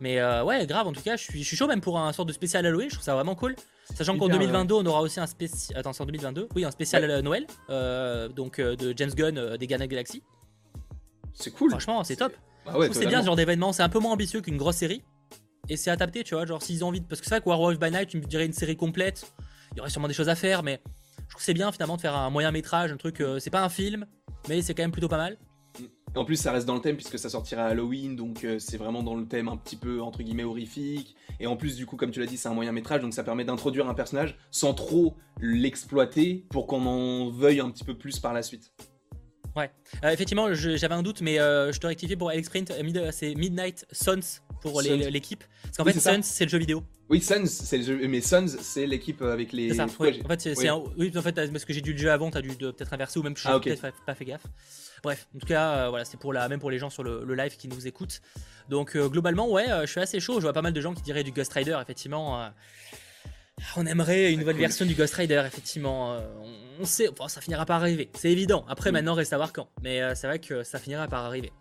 [0.00, 2.32] Mais euh, ouais, grave, en tout cas, je suis, chaud même pour un sort de
[2.32, 3.54] spécial Halloween, je trouve ça vraiment cool.
[3.94, 5.78] Sachant qu'en 2022, on aura aussi un spécial.
[5.78, 9.66] Attends, c'est en 2022 Oui, un spécial euh, Noël, euh, donc de James Gunn des
[9.66, 10.22] Ghana Galaxy.
[11.34, 11.70] C'est cool.
[11.70, 12.32] Franchement, c'est top.
[12.66, 15.02] Ah ouais, c'est bien ce genre d'événement, c'est un peu moins ambitieux qu'une grosse série.
[15.68, 17.00] Et c'est adapté, tu vois, genre s'ils ont envie.
[17.00, 19.30] Parce que c'est vrai que Werewolf by Night, tu me dirais une série complète,
[19.72, 20.80] il y aurait sûrement des choses à faire, mais
[21.18, 23.22] je trouve que c'est bien finalement de faire un moyen métrage, un truc.
[23.38, 24.06] c'est pas un film,
[24.48, 25.36] mais c'est quand même plutôt pas mal.
[26.16, 29.02] En plus, ça reste dans le thème puisque ça sortira Halloween, donc euh, c'est vraiment
[29.02, 31.14] dans le thème un petit peu entre guillemets horrifique.
[31.38, 33.22] Et en plus, du coup, comme tu l'as dit, c'est un moyen métrage, donc ça
[33.22, 38.18] permet d'introduire un personnage sans trop l'exploiter pour qu'on en veuille un petit peu plus
[38.18, 38.72] par la suite.
[39.56, 39.70] Ouais,
[40.04, 42.72] euh, effectivement, j'avais un doute, mais euh, je te rectifie pour Alex Print,
[43.12, 45.44] c'est Midnight Suns pour l'équipe.
[45.62, 46.82] Parce qu'en fait, Suns, c'est le jeu vidéo.
[47.08, 49.70] Oui, Suns, c'est le jeu, mais Suns, c'est l'équipe avec les.
[49.70, 50.20] C'est ça, oui.
[50.24, 50.82] En fait, c'est un...
[50.96, 53.22] oui, en fait, parce que j'ai dû le jeu avant, t'as dû peut-être inverser ou
[53.22, 54.46] même je ah, peut-être pas fait gaffe.
[55.02, 57.34] Bref, en tout cas, euh, voilà, c'est pour la, même pour les gens sur le,
[57.34, 58.20] live qui nous écoutent.
[58.68, 60.34] Donc euh, globalement, ouais, euh, je suis assez chaud.
[60.34, 62.50] Je vois pas mal de gens qui diraient du Ghost Rider, effectivement.
[63.76, 66.18] on aimerait une nouvelle version du Ghost Rider, effectivement.
[66.78, 68.64] on, sait, enfin, ça finira par arriver, c'est évident.
[68.68, 69.68] Après, maintenant, reste à voir quand.
[69.82, 71.52] Mais c'est vrai que ça finira par arriver.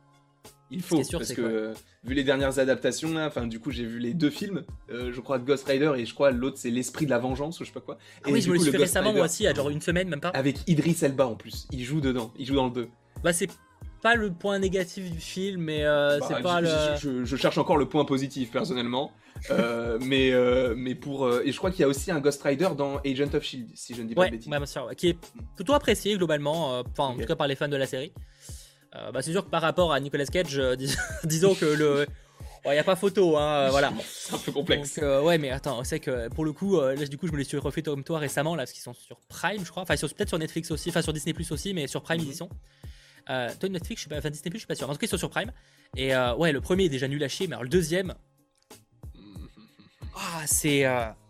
[0.72, 4.30] Il faut, parce que vu les dernières adaptations, enfin du coup j'ai vu les deux
[4.30, 7.64] films, je crois Ghost Rider et je crois l'autre c'est l'esprit de la vengeance ou
[7.64, 7.98] je sais pas quoi.
[8.24, 10.30] Ah oui, je me l'ai fait récemment moi aussi, a genre une semaine même pas.
[10.30, 12.90] Avec Idris Elba en plus, il joue dedans, il joue dans le 2.
[13.24, 13.50] Bah, c'est
[14.02, 16.70] pas le point négatif du film, mais euh, c'est bah, pas le.
[17.26, 19.12] Je, cherche encore le point positif personnellement,
[19.52, 22.70] euh, mais euh, mais pour et je crois qu'il y a aussi un Ghost Rider
[22.78, 24.52] dans Agent of Shield, si je ne dis pas de bêtises.
[24.52, 25.18] Ouais, bien sûr, qui est
[25.56, 28.14] plutôt apprécié globalement, enfin en tout cas par les fans de la série.
[28.94, 30.62] Bah, c'est sûr que par rapport à Nicolas Cage,
[31.24, 32.08] disons que le
[32.66, 33.94] il n'y a pas photo, hein, voilà.
[34.06, 34.98] C'est un peu complexe.
[34.98, 37.58] ouais, mais attends, c'est que pour le coup, là, du coup, je me les suis
[37.58, 39.84] refait comme toi récemment, là, parce qu'ils sont sur Prime, je crois.
[39.84, 42.36] Enfin, peut-être sur Netflix aussi, enfin sur Disney Plus aussi, mais sur Prime, ils y
[42.36, 42.50] sont.
[43.30, 44.90] Euh, toi, Netflix, je suis pas, enfin Disney Plus, je suis pas sûr.
[44.90, 45.52] En tout cas, ils sont sur Prime.
[45.96, 48.14] Et euh, ouais, le premier est déjà nul à chier, mais alors le deuxième.
[50.16, 50.86] Ah, c'est.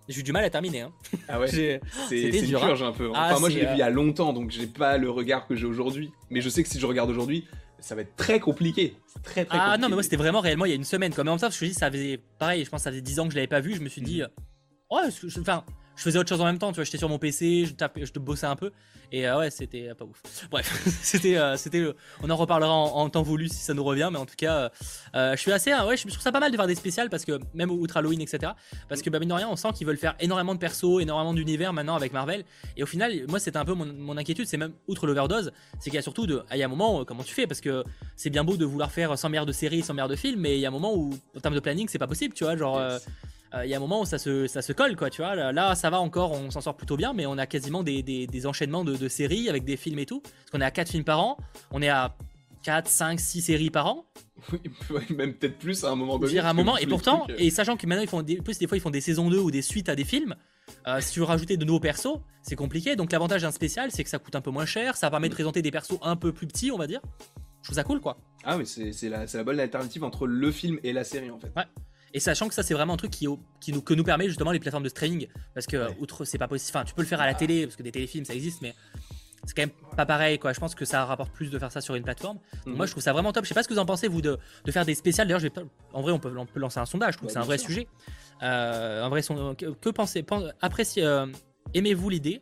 [0.10, 0.82] Euh, j'ai eu du mal à terminer.
[0.82, 0.92] Hein.
[1.28, 3.10] Ah ouais C'est une purge un peu.
[3.10, 3.14] Hein.
[3.16, 5.48] Ah, enfin, moi, je l'ai vu il y a longtemps, donc j'ai pas le regard
[5.48, 6.12] que j'ai aujourd'hui.
[6.30, 7.46] Mais je sais que si je regarde aujourd'hui,
[7.80, 8.96] ça va être très compliqué.
[9.24, 11.14] Très, très ah non, mais moi, c'était vraiment réellement il y a une semaine.
[11.14, 12.20] Comme en même temps, parce que je dis, ça faisait.
[12.38, 13.76] Pareil, je pense que ça faisait 10 ans que je l'avais pas vu.
[13.76, 14.22] Je me suis dit.
[14.92, 15.02] Ouais,
[15.40, 15.64] enfin,
[16.00, 18.06] je faisais autre chose en même temps, tu vois, j'étais sur mon PC, je, tapais,
[18.06, 18.72] je te bossais un peu,
[19.12, 20.22] et euh, ouais, c'était pas ouf.
[20.50, 21.86] Bref, c'était, euh, c'était,
[22.24, 24.72] on en reparlera en, temps voulu si ça nous revient, mais en tout cas,
[25.14, 27.26] euh, je suis assez, ouais, je trouve ça pas mal de faire des spéciales parce
[27.26, 28.54] que même outre Halloween, etc.
[28.88, 31.34] Parce que bah, mine de rien, on sent qu'ils veulent faire énormément de persos, énormément
[31.34, 32.46] d'univers maintenant avec Marvel,
[32.78, 35.96] et au final, moi, c'était un peu mon, inquiétude, c'est même outre l'overdose, c'est qu'il
[35.96, 37.84] y a surtout de, ah, il y a un moment, comment tu fais, parce que
[38.16, 40.56] c'est bien beau de vouloir faire 100 milliards de séries, 100 milliards de films, mais
[40.56, 42.56] il y a un moment où, en termes de planning, c'est pas possible, tu vois,
[42.56, 42.80] genre.
[43.64, 45.52] Il y a un moment où ça se, ça se colle, quoi, tu vois.
[45.52, 48.46] Là, ça va encore, on s'en sort plutôt bien, mais on a quasiment des, des,
[48.46, 50.22] enchaînements de, séries avec des films et tout.
[50.22, 51.38] Parce qu'on est à 4 films par an,
[51.72, 52.16] on est à
[52.64, 54.06] 4, 5, 6 séries par an.
[54.90, 56.32] Oui, même peut-être plus à un moment donné.
[56.32, 57.36] Dire à un moment, et pourtant, euh.
[57.38, 59.38] et sachant que maintenant ils font des, plus des fois ils font des saisons 2
[59.38, 60.36] ou des suites à des films,
[60.88, 62.96] euh, si tu veux rajouter de nouveaux persos, c'est compliqué.
[62.96, 65.34] Donc l'avantage d'un spécial, c'est que ça coûte un peu moins cher, ça permet de
[65.34, 65.36] mm.
[65.36, 67.02] présenter des persos un peu plus petits, on va dire.
[67.62, 68.18] Je trouve ça cool quoi.
[68.46, 71.52] Ah oui, c'est la, la, bonne alternative entre le film et la série en fait.
[71.58, 71.66] Ouais.
[72.14, 73.28] Et sachant que ça, c'est vraiment un truc qui,
[73.62, 75.28] qui nous, que nous permet justement les plateformes de streaming.
[75.54, 76.78] Parce que, outre, c'est pas possible.
[76.78, 78.74] Enfin, tu peux le faire à la télé, parce que des téléfilms, ça existe, mais
[79.46, 80.54] c'est quand même pas pareil, quoi.
[80.54, 82.40] Je pense que ça rapporte plus de faire ça sur une plateforme.
[82.66, 82.88] Donc, moi, mhm.
[82.88, 83.46] je trouve ça vraiment top.
[83.46, 85.28] Je sais pas ce que vous en pensez, vous, de, de faire des spéciales.
[85.28, 85.52] D'ailleurs,
[85.94, 87.14] en vrai, on peut, on peut lancer un sondage.
[87.14, 87.88] Je trouve que c'est un vrai sujet.
[88.42, 89.56] Euh, un vrai son...
[89.56, 90.26] que, que pensez
[90.62, 91.04] Appréciez.
[91.04, 91.28] Euh,
[91.74, 92.42] aimez-vous l'idée?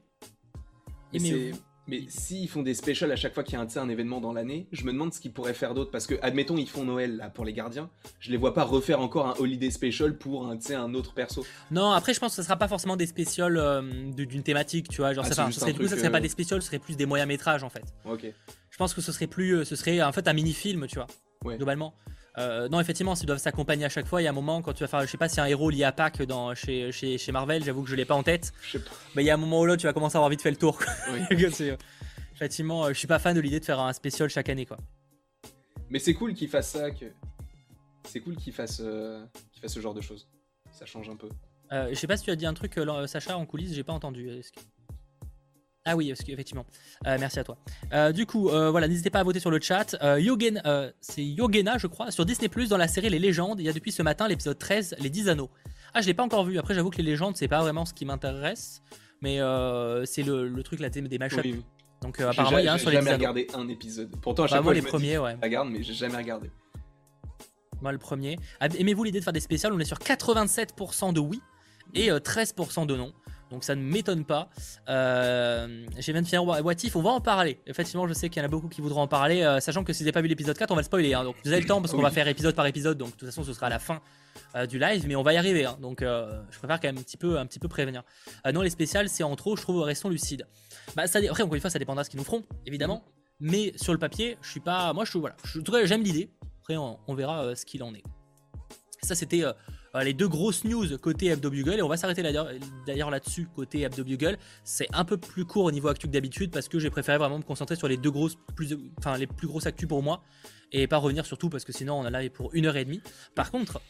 [1.13, 1.57] Aimez-vous?
[1.87, 4.33] Mais s'ils font des specials à chaque fois qu'il y a un, un événement dans
[4.33, 5.91] l'année, je me demande ce qu'ils pourraient faire d'autre.
[5.91, 7.89] Parce que, admettons, ils font Noël là, pour les gardiens.
[8.19, 11.45] Je les vois pas refaire encore un holiday special pour un, un autre perso.
[11.71, 14.97] Non, après, je pense que ce sera pas forcément des specials euh, d'une thématique, tu
[14.97, 15.13] vois.
[15.13, 15.51] Genre, ah, ça, serait,
[15.87, 17.83] ça serait pas euh, des specials, ce serait plus des moyens métrages en fait.
[18.05, 18.25] Ok.
[18.69, 19.57] Je pense que ce serait plus.
[19.57, 21.07] Euh, ce serait en fait un mini-film, tu vois.
[21.43, 21.93] Globalement.
[22.37, 24.73] Euh, non, effectivement, s'ils doivent s'accompagner à chaque fois, il y a un moment quand
[24.73, 27.17] tu vas faire, je sais pas si un héros lié à Pâques dans, chez, chez,
[27.17, 28.53] chez Marvel, j'avoue que je l'ai pas en tête.
[28.71, 28.79] Pas.
[29.15, 30.51] Mais il y a un moment où là, tu vas commencer à avoir vite fait
[30.51, 30.79] le tour.
[31.11, 31.19] Oui.
[32.37, 34.77] effectivement, euh, je suis pas fan de l'idée de faire un spécial chaque année, quoi.
[35.89, 37.05] Mais c'est cool qu'ils fassent ça, que
[38.03, 39.25] c'est cool qu'ils fassent, euh,
[39.65, 40.27] ce genre de choses.
[40.71, 41.29] Ça change un peu.
[41.71, 43.93] Euh, je sais pas si tu as dit un truc, Sacha, en coulisses, j'ai pas
[43.93, 44.29] entendu.
[45.87, 46.65] Ah oui, effectivement.
[47.05, 47.57] merci à toi.
[48.11, 49.97] du coup, voilà, n'hésitez pas à voter sur le chat.
[50.19, 50.61] Yogen,
[50.99, 53.59] c'est Yogena, je crois, sur Disney Plus dans la série Les Légendes.
[53.59, 55.49] Il y a depuis ce matin l'épisode 13, Les 10 Anneaux.
[55.93, 56.59] Ah, je l'ai pas encore vu.
[56.59, 58.81] Après, j'avoue que les légendes, c'est pas vraiment ce qui m'intéresse.
[59.21, 59.39] Mais
[60.05, 61.63] c'est le, truc là, des mashups.
[62.01, 64.11] Donc euh, apparemment, il y a un sur les J'ai jamais regardé un épisode.
[64.21, 65.35] Pourtant, à chaque bah, fois, les premiers, ouais.
[65.41, 66.51] Je regarde, mais j'ai jamais regardé.
[67.81, 68.37] Moi, le premier.
[68.59, 69.73] Ah, aimez-vous l'idée de faire des spéciales?
[69.73, 71.41] On est sur 87% de oui
[71.93, 73.13] et 13% euh, de non.
[73.51, 74.49] Donc ça ne m'étonne pas.
[74.89, 77.59] Euh, J'ai bien de finir What If, on va en parler.
[77.65, 79.93] Effectivement, je sais qu'il y en a beaucoup qui voudront en parler, euh, sachant que
[79.93, 81.13] si vous n'avez pas vu l'épisode 4, on va le spoiler.
[81.13, 81.23] Hein.
[81.23, 83.29] donc vous avez le temps parce qu'on va faire épisode par épisode, donc de toute
[83.29, 84.01] façon ce sera à la fin
[84.55, 85.65] euh, du live, mais on va y arriver.
[85.65, 85.77] Hein.
[85.81, 88.03] donc euh, je préfère quand même un petit peu, un petit peu prévenir.
[88.45, 90.47] Euh, non, les spéciales, c'est en trop, je trouve, restons lucides.
[90.95, 93.03] Bah, ça, après, encore une fois, ça dépendra de ce qu'ils nous feront, évidemment.
[93.39, 94.93] Mais sur le papier, je suis pas.
[94.93, 95.19] Moi, je suis.
[95.19, 95.35] Voilà.
[95.43, 96.29] Je, en tout cas, j'aime l'idée.
[96.61, 98.03] Après, on, verra ce qu'il en est.
[99.03, 99.43] Ça, c'était
[100.03, 104.37] les deux grosses news côté Bugle et on va s'arrêter d'ailleurs là-dessus côté Bugle.
[104.63, 107.37] C'est un peu plus court au niveau actu que d'habitude parce que j'ai préféré vraiment
[107.37, 110.21] me concentrer sur les deux grosses, plus, enfin les plus grosses actus pour moi
[110.71, 112.85] et pas revenir sur tout parce que sinon on a là pour une heure et
[112.85, 113.01] demie.
[113.35, 113.81] Par contre,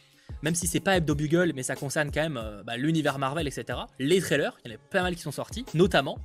[0.41, 3.47] même si c'est pas Hebdo Bugle, mais ça concerne quand même euh, bah, l'univers Marvel,
[3.47, 3.79] etc.
[3.99, 6.19] Les trailers, il y en a pas mal qui sont sortis, notamment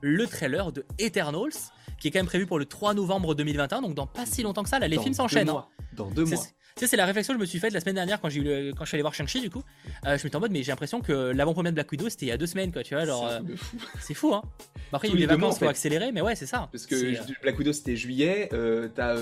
[0.00, 1.52] le trailer de Eternals,
[1.98, 4.62] qui est quand même prévu pour le 3 novembre 2021, donc dans pas si longtemps
[4.62, 5.48] que ça, là, les films s'enchaînent.
[5.48, 5.64] Hein.
[5.94, 6.42] Dans deux mois.
[6.76, 8.72] Tu sais, c'est la réflexion que je me suis faite la semaine dernière quand, j'ai
[8.76, 9.62] quand je suis allé voir Shang-Chi, du coup.
[10.06, 12.26] Euh, je me suis en mode, mais j'ai l'impression que l'avant-première de Black Widow, c'était
[12.26, 13.04] il y a deux semaines, quoi, tu vois.
[13.04, 13.30] Genre,
[14.00, 14.34] c'est euh, fou.
[14.34, 14.42] hein.
[14.92, 16.68] après, il y a eu les vacances qui ont accéléré, mais ouais, c'est ça.
[16.72, 18.48] Parce que euh, Black Widow, c'était juillet,
[18.92, 19.14] t'as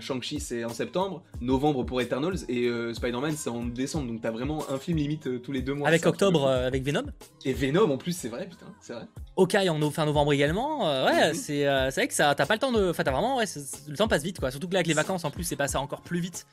[0.00, 4.64] Shang-Chi, c'est en septembre, novembre pour Eternals, et Spider-Man, c'est en décembre, donc t'as vraiment
[4.70, 5.88] un film limite tous les deux mois.
[5.88, 7.04] Avec octobre, avec Venom.
[7.44, 9.04] Et Venom, en plus, c'est vrai, putain, c'est vrai.
[9.36, 11.04] Hawkeye en fin novembre également.
[11.04, 11.34] ouais, mhm.
[11.34, 12.90] c'est vrai que ça, t'as pas le temps de.
[12.90, 13.36] Enfin, t'as vraiment.
[13.36, 13.44] Ouais,
[13.88, 14.50] le temps passe vite, quoi.
[14.50, 16.46] Surtout que là, avec les vacances, en plus, c'est passé encore plus vite,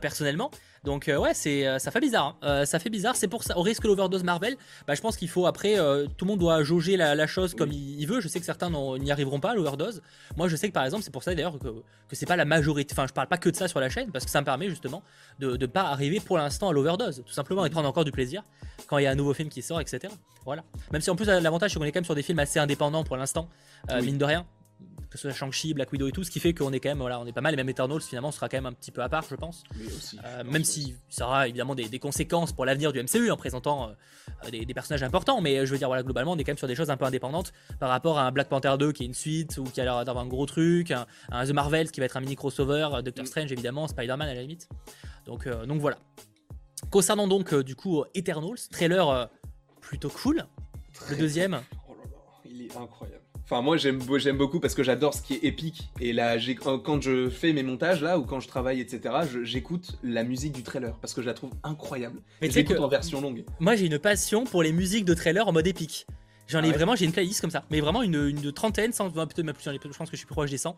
[0.00, 0.50] personnellement.
[0.84, 2.26] Donc euh, ouais, c'est euh, ça fait bizarre.
[2.26, 2.36] Hein.
[2.46, 3.16] Euh, ça fait bizarre.
[3.16, 3.56] C'est pour ça.
[3.56, 5.76] Au risque l'overdose Marvel, bah, je pense qu'il faut après
[6.16, 8.20] tout le monde doit jauger la, chose comme il, veut.
[8.20, 10.02] Je sais que certains n'y arriveront pas à l'overdose.
[10.36, 12.44] Moi, je sais que par exemple, c'est pour ça d'ailleurs que, que c'est pas la
[12.44, 12.92] majorité.
[12.92, 14.68] Enfin, je parle pas que de ça sur la chaîne parce que ça me permet
[14.68, 15.02] justement
[15.38, 18.12] de ne pas arriver pour l'instant à l'overdose, tout simplement et de prendre encore du
[18.12, 18.44] plaisir
[18.86, 20.12] quand il y a un nouveau film qui sort, etc.
[20.44, 20.64] Voilà.
[20.92, 23.04] Même si en plus l'avantage c'est qu'on est quand même sur des films assez indépendants
[23.04, 23.48] pour l'instant,
[24.02, 24.46] mine de rien
[25.14, 26.98] que ce soit Shang-Chi, Black Widow et tout, ce qui fait qu'on est quand même,
[26.98, 29.00] voilà, on est pas mal, et même Eternals finalement sera quand même un petit peu
[29.00, 29.62] à part, je pense.
[30.24, 33.90] Euh, même si ça aura évidemment des, conséquences pour l'avenir du MCU en présentant
[34.44, 36.66] euh, des, personnages importants, mais je veux dire, voilà, globalement, on est quand même sur
[36.66, 39.14] des choses un peu indépendantes par rapport à un Black Panther 2 qui est une
[39.14, 41.06] suite ou qui a l'air d'avoir un gros truc, un,
[41.46, 43.28] The Marvels qui va être un mini crossover, euh, Doctor mm.
[43.28, 44.68] Strange évidemment, Spider-Man à la limite.
[45.26, 45.96] Donc, donc voilà.
[46.90, 49.30] Concernant donc du coup Eternals, trailer
[49.80, 50.44] plutôt cool.
[51.08, 51.62] Le deuxième.
[51.88, 53.23] Oh là là, il est incroyable.
[53.44, 55.90] Enfin, moi, j'aime, j'aime beaucoup parce que j'adore ce qui est épique.
[56.00, 60.24] Et là, quand je fais mes montages, là, ou quand je travaille, etc., j'écoute la
[60.24, 62.20] musique du trailer parce que je la trouve incroyable.
[62.40, 63.44] Mais en version longue.
[63.60, 66.06] Moi, j'ai une passion pour les musiques de trailer en mode épique.
[66.46, 69.42] J'en ai ah vraiment, j'ai une playlist comme ça, mais vraiment une, une trentaine, peut-être
[69.42, 70.76] même plus, je pense que je suis plus proche des 100,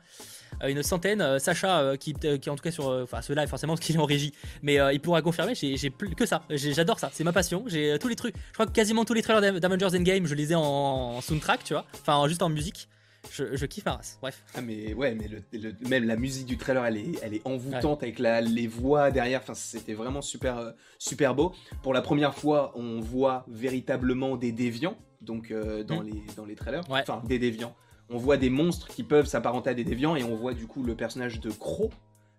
[0.62, 1.20] euh, une centaine.
[1.20, 3.98] Euh, Sacha, euh, qui, qui en tout cas sur, enfin ce live forcément qu'il est
[3.98, 7.64] en régie, mais il pourra confirmer, j'ai plus que ça, j'adore ça, c'est ma passion,
[7.66, 10.52] j'ai tous les trucs, je crois que quasiment tous les trailers d'Avengers Endgame, je les
[10.52, 12.88] ai en, soundtrack, tu vois, enfin juste en musique.
[13.32, 14.18] je, kiffe ma race.
[14.22, 14.44] Bref.
[14.54, 18.04] Ah mais ouais, mais le, même la musique du trailer, elle est, elle est envoûtante
[18.04, 19.40] avec la, les voix derrière.
[19.42, 21.52] Enfin, c'était vraiment super, super beau.
[21.82, 26.06] Pour la première fois, on voit véritablement des déviants, donc euh, dans mm.
[26.06, 26.84] les dans les trailers.
[26.88, 27.74] Enfin, des déviants.
[28.08, 30.82] On voit des monstres qui peuvent s'apparenter à des déviants et on voit du coup
[30.82, 31.90] le personnage de Crow.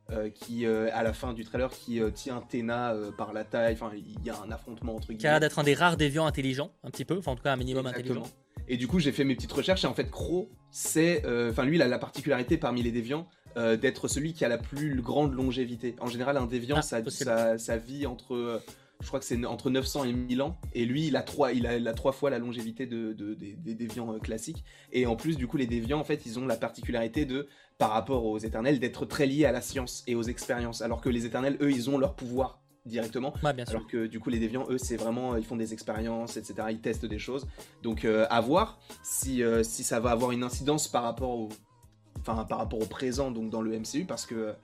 [0.09, 4.25] Euh, qui à la fin du trailer qui tient Tena par la taille, enfin il
[4.25, 5.19] y a un affrontement entre guillemets.
[5.19, 7.43] Qui a l'air d'être un des rares déviants intelligents, un petit peu, enfin en tout
[7.43, 8.23] cas un minimum intelligent.
[8.67, 11.25] Et du coup, j'ai fait mes petites recherches et en fait, Crow, c'est.
[11.25, 14.49] Euh, enfin, lui, il a la particularité parmi les déviants euh, d'être celui qui a
[14.49, 15.95] la plus grande longévité.
[15.99, 18.61] En général, un déviant, ah, ça, vit entre.
[18.97, 20.57] Euh, je crois que c'est entre 900 et 1000 ans.
[20.73, 24.63] Et lui, il a trois, il a, trois fois la longévité de, des, déviants classiques.
[24.91, 27.91] Et en plus, du coup, les déviants, en fait, ils ont la particularité de, par
[27.91, 30.81] rapport aux éternels, d'être très liés à la science et aux expériences.
[30.81, 33.33] Alors que les éternels, eux, ils ont leur pouvoir directement.
[33.43, 36.67] alors que du coup les déviants, eux, c'est vraiment, ils font des expériences, etc.
[36.71, 37.47] Ils testent des choses.
[37.83, 41.49] Donc euh, à voir si, euh, si ça va avoir une incidence par rapport au,
[42.19, 44.55] enfin par rapport au présent, donc dans le MCU, parce que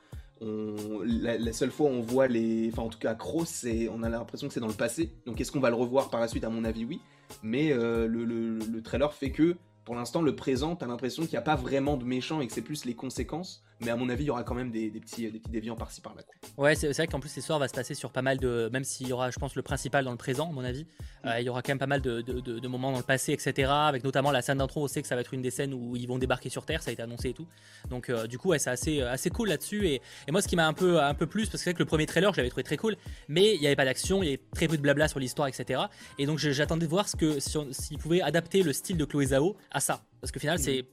[0.41, 4.09] on, la, seule fois où on voit les, enfin en tout cas Cross, on a
[4.09, 5.11] l'impression que c'est dans le passé.
[5.25, 6.43] Donc est-ce qu'on va le revoir par la suite?
[6.43, 6.99] À mon avis, oui.
[7.41, 11.37] Mais euh, le, le, trailer fait que pour l'instant, le présent, t'as l'impression qu'il n'y
[11.37, 13.63] a pas vraiment de méchants et que c'est plus les conséquences.
[13.81, 16.01] Mais à mon avis, il y aura quand même des, petits, des petits déviants par-ci
[16.01, 16.21] par-là.
[16.57, 18.69] Ouais, c'est vrai qu'en plus, l'histoire va se passer sur pas mal de.
[18.71, 21.27] Même s'il y aura, je pense, le principal dans le présent, à mon avis, mm.
[21.27, 23.69] euh, il y aura quand même pas mal de, moments dans le passé, etc.
[23.71, 25.95] Avec notamment la scène d'intro, on sait que ça va être une des scènes où
[25.95, 27.47] ils vont débarquer sur Terre, ça a été annoncé et tout.
[27.89, 29.87] Donc, euh, du coup, ouais, c'est assez, assez cool là-dessus.
[29.87, 31.79] Et, moi, ce qui m'a un peu, un peu plus, parce que c'est vrai que
[31.79, 32.95] le premier trailer, je l'avais trouvé très cool,
[33.27, 35.47] mais il n'y avait pas d'action, il y avait très peu de blabla sur l'histoire,
[35.47, 35.81] etc.
[36.17, 39.55] Et donc, j'attendais de voir ce que s'ils pouvaient adapter le style de Chloé Zhao
[39.71, 40.01] à ça.
[40.21, 40.85] Parce qu'au final, c'est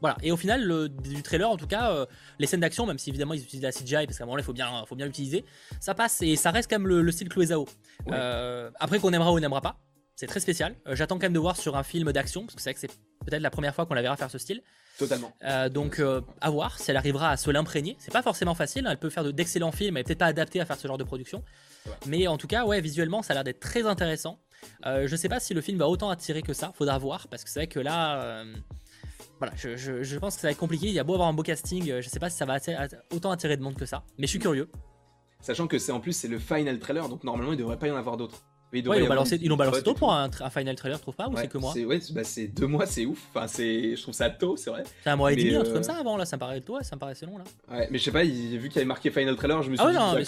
[0.00, 0.16] voilà.
[0.22, 2.06] Et au final, le, du trailer, en tout cas, euh,
[2.38, 4.42] les scènes d'action, même si évidemment ils utilisent la CGI, parce qu'à un moment là,
[4.42, 5.44] il faut bien, faut bien l'utiliser,
[5.80, 7.66] ça passe et ça reste quand même le, style Chloé Zhao.
[8.10, 9.78] Euh, après, qu'on aimera ou n'aimera pas,
[10.14, 10.76] c'est très spécial.
[10.86, 12.80] Euh, j'attends quand même de voir sur un film d'action, parce que c'est vrai que
[12.80, 14.62] c'est peut-être la première fois qu'on la verra faire ce style.
[14.98, 15.30] Totalement.
[15.70, 16.00] donc,
[16.40, 17.96] à voir si elle arrivera à se l'imprégner.
[17.98, 18.92] C'est pas forcément facile, hein.
[18.92, 21.04] elle peut faire d'excellents films, elle est peut-être pas adaptée à faire ce genre de
[21.04, 21.44] production.
[22.06, 24.40] Mais en tout cas, ouais, visuellement, ça a l'air d'être très intéressant.
[24.84, 27.50] je sais pas si le film va autant attirer que ça, faudra voir, parce que
[27.50, 28.42] c'est vrai que là
[29.38, 30.86] voilà, je, pense que ça va être compliqué.
[30.86, 32.58] Il y a beau avoir un beau casting, euh, je sais pas si ça va
[33.12, 34.68] autant attirer de monde que ça, mais je suis curieux.
[35.40, 37.90] Sachant que c'est en plus c'est le final trailer, donc normalement il devrait pas y
[37.90, 38.42] en avoir d'autres.
[38.72, 41.48] ils, ont balancé, ils balancé tôt pour un, final trailer, tu trouves pas Ou c'est
[41.48, 41.74] que moi?
[41.74, 43.26] Ouais, bah, c'est deux mois, c'est ouf.
[43.34, 44.84] Enfin, je trouve ça tôt, c'est vrai.
[45.04, 46.60] C'est un mois et demi, un truc comme euh, ça avant, là, ça me paraît
[46.62, 47.44] tôt, ça me paraissait long, là.
[47.70, 49.86] Ouais, mais je sais pas, vu qu'il y avait marqué final trailer, je me suis
[49.86, 50.24] ah dit,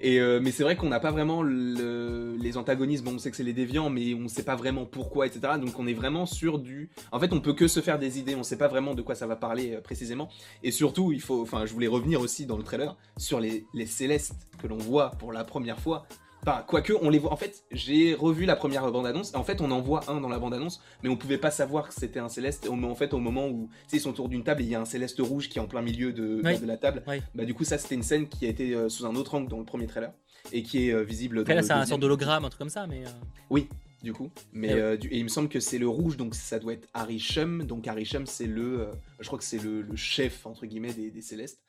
[0.00, 0.22] d'accord.
[0.22, 3.08] Euh, mais c'est vrai qu'on n'a pas vraiment les antagonismes.
[3.08, 5.54] on sait que c'est les déviants, mais on ne sait pas vraiment pourquoi, etc.
[5.60, 6.90] Donc on est vraiment sur du.
[7.12, 8.34] En fait, on peut que se faire des idées.
[8.34, 10.28] On ne sait pas vraiment de quoi ça va parler euh, précisément.
[10.62, 11.42] Et surtout, il faut.
[11.42, 15.32] Enfin, je voulais revenir aussi dans le trailer sur les célestes que l'on voit pour
[15.32, 16.06] la première fois.
[16.46, 17.32] Enfin, quoique, on les voit.
[17.32, 19.34] En fait, j'ai revu la première bande-annonce.
[19.34, 21.94] En fait, on en voit un dans la bande-annonce, mais on pouvait pas savoir que
[21.94, 22.68] c'était un céleste.
[22.68, 24.84] En fait, au moment où ils sont autour d'une table et il y a un
[24.84, 27.02] céleste rouge qui est en plein milieu de, de la table,
[27.34, 29.48] bah, du coup, ça, c'était une scène qui a été euh, sous un autre angle
[29.48, 30.12] dans le premier trailer
[30.52, 32.86] et qui est euh, visible Après, là, c'est un sorte d'hologramme, un truc comme ça,
[32.86, 33.06] mais.
[33.06, 33.10] Euh.
[33.48, 33.68] Oui,
[34.02, 34.30] du coup.
[34.52, 37.64] Mais et, il me semble que c'est le rouge, donc ça doit être Harisham.
[37.64, 41.62] Donc Harisham, c'est le, je crois que c'est le, chef entre guillemets des, des Célestes.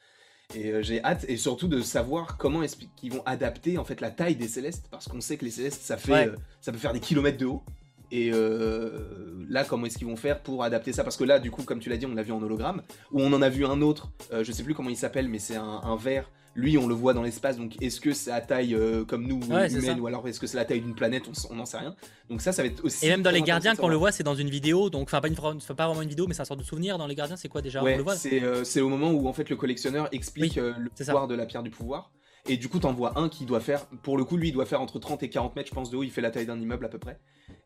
[0.53, 3.99] Et euh, j'ai hâte, et surtout de savoir comment est-ce qu'ils vont adapter en fait
[4.01, 6.77] la taille des célestes, parce qu'on sait que les célestes, ça fait, euh, ça peut
[6.77, 7.63] faire des kilomètres de haut.
[8.11, 11.03] Et euh, là, comment est-ce qu'ils vont faire pour adapter ça?
[11.03, 13.21] Parce que là, du coup, comme tu l'as dit, on l'a vu en hologramme, ou
[13.21, 15.81] on en a vu un autre, je sais plus comment il s'appelle, mais c'est un,
[15.83, 19.03] un verre lui, on le voit dans l'espace, donc est-ce que c'est à taille euh,
[19.03, 21.77] comme nous, humaine, ou alors est-ce que c'est la taille d'une planète On n'en sait
[21.77, 21.95] rien.
[22.29, 23.05] Donc ça, ça va être aussi.
[23.05, 25.19] Et même dans les gardiens, quand on le voit, c'est dans une vidéo, donc enfin
[25.19, 26.97] pas, une, pas vraiment une vidéo, mais c'est un sorte de souvenir.
[26.97, 28.15] Dans les gardiens, c'est quoi déjà on le voit?
[28.41, 31.45] euh, C'est au moment où en fait le collectionneur explique euh, le pouvoir de la
[31.45, 32.11] pierre du pouvoir.
[32.47, 34.67] Et du coup, t'en vois un qui doit faire, pour le coup, lui, il doit
[34.67, 36.03] faire entre 30 et 40 mètres, je pense, de haut.
[36.03, 37.19] Il fait la taille d'un immeuble à peu près.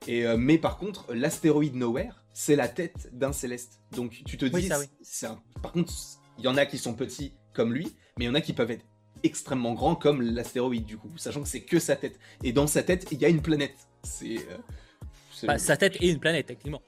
[0.07, 3.81] Et, mais par contre, l'astéroïde Nowhere, c'est la tête d'un céleste.
[3.91, 4.69] Donc tu te dis,
[5.01, 5.91] ça, par contre,
[6.37, 8.53] il y en a qui sont petits comme lui, mais il y en a qui
[8.53, 8.85] peuvent être
[9.23, 12.17] extrêmement grand comme l'astéroïde du coup, sachant que c'est que sa tête.
[12.41, 13.75] Et dans sa tête, il y a une planète.
[14.01, 14.37] C'est.
[14.37, 16.81] Euh, bah, sa tête et une planète, techniquement.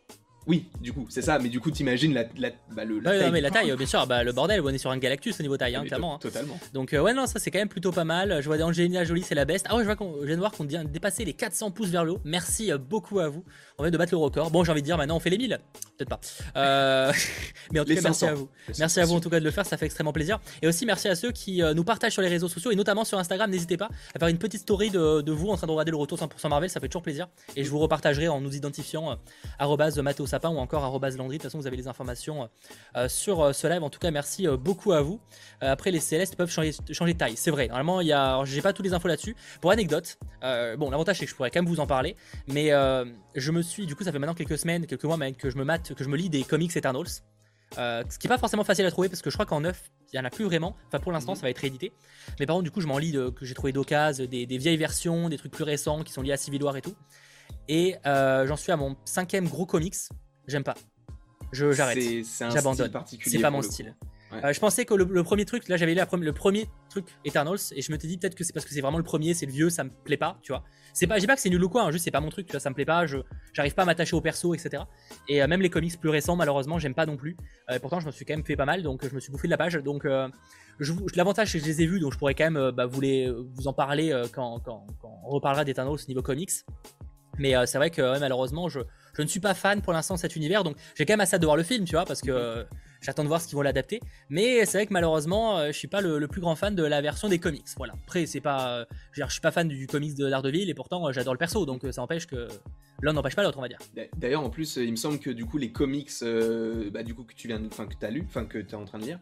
[0.47, 3.25] Oui, du coup, c'est ça, mais du coup, t'imagines la, la, bah, le, la taille.
[3.25, 5.43] Non, mais la taille, bien sûr, bah, le bordel, on est sur un Galactus au
[5.43, 6.15] niveau taille, hein, clairement.
[6.15, 6.19] Hein.
[6.19, 6.57] Totalement.
[6.73, 8.41] Donc, euh, ouais, non, ça c'est quand même plutôt pas mal.
[8.41, 9.67] Je vois Angelina Jolie, c'est la best.
[9.69, 11.71] Ah ouais, je, vois qu'on, je viens de voir qu'on vient de dépasser les 400
[11.71, 12.21] pouces vers le haut.
[12.23, 13.43] Merci euh, beaucoup à vous.
[13.81, 14.51] On vient de battre le record.
[14.51, 15.59] Bon, j'ai envie de dire, maintenant on fait les 1000.
[15.97, 16.19] Peut-être pas.
[16.55, 17.11] Euh...
[17.71, 18.47] mais en tout cas, merci à vous.
[18.77, 20.39] merci à vous en tout cas de le faire, ça fait extrêmement plaisir.
[20.61, 23.05] Et aussi, merci à ceux qui euh, nous partagent sur les réseaux sociaux et notamment
[23.05, 23.49] sur Instagram.
[23.49, 25.97] N'hésitez pas à faire une petite story de, de, vous en train de regarder le
[25.97, 27.27] retour 100% Marvel, ça fait toujours plaisir.
[27.55, 31.17] Et je vous repartagerai en nous identifiant euh, Sapin ou encore Landry.
[31.17, 32.49] De toute façon, vous avez les informations
[32.95, 33.83] euh, sur euh, ce live.
[33.83, 35.19] En tout cas, merci beaucoup à vous.
[35.61, 37.35] après, les célestes peuvent changer, changer de taille.
[37.35, 37.67] C'est vrai.
[37.67, 38.43] Normalement, il y a.
[38.45, 39.35] J'ai pas toutes les infos là-dessus.
[39.59, 40.17] Pour anecdote,
[40.77, 42.15] bon, l'avantage c'est que je pourrais quand même vous en parler.
[42.47, 42.71] Mais
[43.35, 45.57] je me suis, du coup, ça fait maintenant quelques semaines, quelques mois, même, que je
[45.57, 47.21] me mate, que je me lis des comics Eternals.
[47.75, 50.17] ce qui est pas forcément facile à trouver parce que je crois qu'en neuf, il
[50.17, 50.75] y en a plus vraiment.
[50.87, 51.37] Enfin, pour l'instant, mhm.
[51.37, 51.91] ça va être réédité.
[52.39, 54.77] Mais par contre, du coup, je m'en lis que j'ai trouvé d'occasion, des, des, vieilles
[54.77, 56.95] versions, des trucs plus récents qui sont liés à Civil War et tout.
[57.67, 59.95] Et j'en suis à mon cinquième gros comics.
[60.47, 60.75] J'aime pas.
[61.51, 61.99] J'arrête.
[62.39, 62.91] J'abandonne.
[63.25, 63.95] C'est pas mon style.
[64.33, 67.81] Euh, je pensais que le, premier truc, là j'avais lu le premier truc Eternals et
[67.81, 69.51] je me suis dit peut-être que c'est parce que c'est vraiment le premier, c'est le
[69.51, 70.63] vieux, ça me plaît pas, tu vois.
[70.93, 72.47] C'est pas, j'ai pas que c'est nul ou quoi, hein, juste c'est pas mon truc,
[72.47, 73.17] tu vois, ça me plaît pas, je
[73.53, 74.83] j'arrive pas à m'attacher au perso, etc.
[75.27, 77.37] Et euh, même les comics plus récents, malheureusement, j'aime pas non plus.
[77.69, 79.47] Euh, pourtant, je me suis quand même fait pas mal, donc je me suis bouffé
[79.47, 79.75] de la page.
[79.75, 80.05] Donc
[81.15, 83.29] l'avantage c'est que je les ai vus, donc je pourrais quand même bah, vous, les,
[83.29, 86.51] vous en parler quand, quand, quand, on reparlera d'Eternals niveau comics.
[87.37, 88.79] Mais c'est vrai que malheureusement, je,
[89.13, 91.35] je ne suis pas fan pour l'instant de cet univers, donc j'ai quand même assez
[91.35, 92.65] hâte de voir le film, tu vois, parce que
[93.01, 93.99] J'attends de voir ce qu'ils vont l'adapter.
[94.29, 97.01] Mais c'est vrai que malheureusement, euh, je suis pas le, plus grand fan de la
[97.01, 97.65] version des comics.
[97.77, 97.93] Voilà.
[98.03, 101.11] Après, c'est pas, euh, je, suis pas fan du comics de Daredevil et pourtant euh,
[101.11, 102.47] j'adore le perso, donc ça empêche que
[103.01, 103.79] l'un n'empêche pas l'autre, on va dire.
[104.17, 106.11] D'ailleurs, en plus, il me semble que du coup les comics,
[106.91, 109.19] bah, du coup que tu viens, que lu, enfin que en train de lire,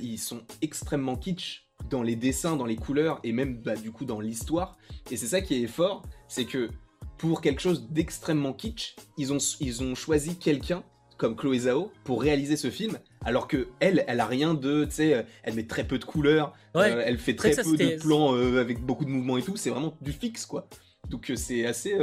[0.00, 4.04] ils sont extrêmement kitsch dans les dessins, dans les couleurs et même bah, du coup
[4.04, 4.78] dans l'histoire.
[5.10, 6.70] Et c'est ça qui est fort, c'est que
[7.16, 10.84] pour quelque chose d'extrêmement kitsch, ils ont, ils ont choisi quelqu'un
[11.18, 14.92] comme Chloé Zhao pour réaliser ce film, alors que elle, elle a rien de, tu
[14.92, 18.60] sais, elle met très peu de couleurs, euh, elle fait très peu de plans euh,
[18.60, 20.68] avec beaucoup de mouvements et tout, c'est vraiment du fixe quoi.
[21.10, 21.98] Donc euh, c'est assez,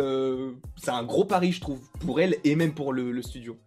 [0.76, 3.58] c'est un gros pari je trouve pour elle et même pour le, studio.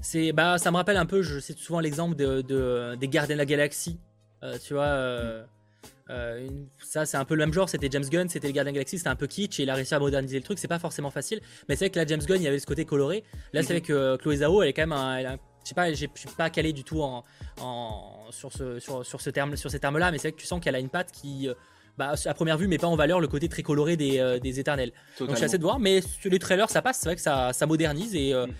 [0.00, 3.38] C'est, bah, ça me rappelle un peu, je sais souvent l'exemple de, des Gardiens de
[3.38, 4.00] la Galaxie,
[4.64, 5.46] tu vois.
[6.10, 7.68] Euh, ça, c'est un peu le même genre.
[7.68, 9.94] C'était James Gunn, c'était le Gardien Galaxy, c'était un peu kitsch et il a réussi
[9.94, 10.58] à moderniser le truc.
[10.58, 12.66] C'est pas forcément facile, mais c'est vrai que là, James Gunn, il y avait ce
[12.66, 13.24] côté coloré.
[13.52, 15.20] Là, c'est vrai que euh, Chloé Zhao, elle est quand même un,
[15.64, 17.24] je sais pas, je suis pas calé du tout en,
[18.30, 20.60] sur, ce, sur, sur, ce terme, sur ces termes-là, mais c'est vrai que tu sens
[20.60, 21.54] qu'elle a une patte qui, euh,
[21.98, 24.92] bah, à première vue, met pas en valeur le côté très coloré des, des éternels.
[25.18, 26.98] Donc, je suis assez de voir, mais sur les trailers, ça passe.
[26.98, 28.52] C'est vrai que ça, ça modernise et mm.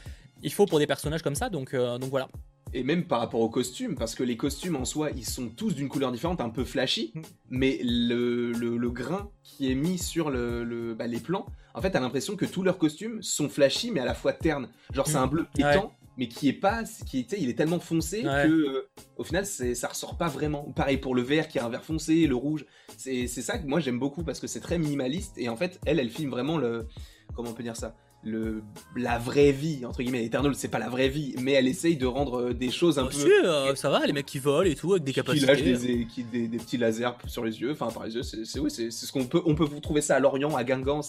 [0.42, 1.48] il faut pour des personnages comme ça.
[1.48, 2.28] Donc, donc voilà
[2.72, 5.74] et même par rapport aux costumes, parce que les costumes en soi, ils sont tous
[5.74, 7.22] d'une couleur différente, un peu flashy, mm.
[7.50, 12.00] mais le, le, grain qui est mis sur le, bah, les plans, en fait, t'as
[12.00, 14.68] l'impression que tous leurs costumes sont flashy, mais à la fois ternes.
[14.92, 18.22] Genre, c'est un bleu étant, mais qui est pas, qui était, il est tellement foncé
[18.22, 20.62] que, euh, au final, ça ressort pas vraiment.
[20.74, 22.64] Pareil pour le vert, qui est un vert foncé, le rouge.
[22.96, 26.00] C'est ça que moi j'aime beaucoup parce que c'est très minimaliste, et en fait, elle,
[26.00, 26.86] elle filme vraiment le,
[27.34, 27.94] comment on peut dire ça?
[28.22, 28.62] Le,
[28.96, 30.24] la vraie vie, entre guillemets.
[30.24, 33.06] Eternal, c'est pas la vraie vie, mais elle essaye de rendre euh, des choses un
[33.06, 33.44] peu.
[33.44, 35.46] Euh, ça va, les mecs qui volent et tout, avec des capacités.
[35.46, 38.58] Qui lâchent des, qui, des, petits lasers sur les yeux, enfin par les yeux, c'est
[38.58, 39.42] oui, c'est ce qu'on peut.
[39.46, 41.02] On peut trouver ça à Lorient, à Guingamp,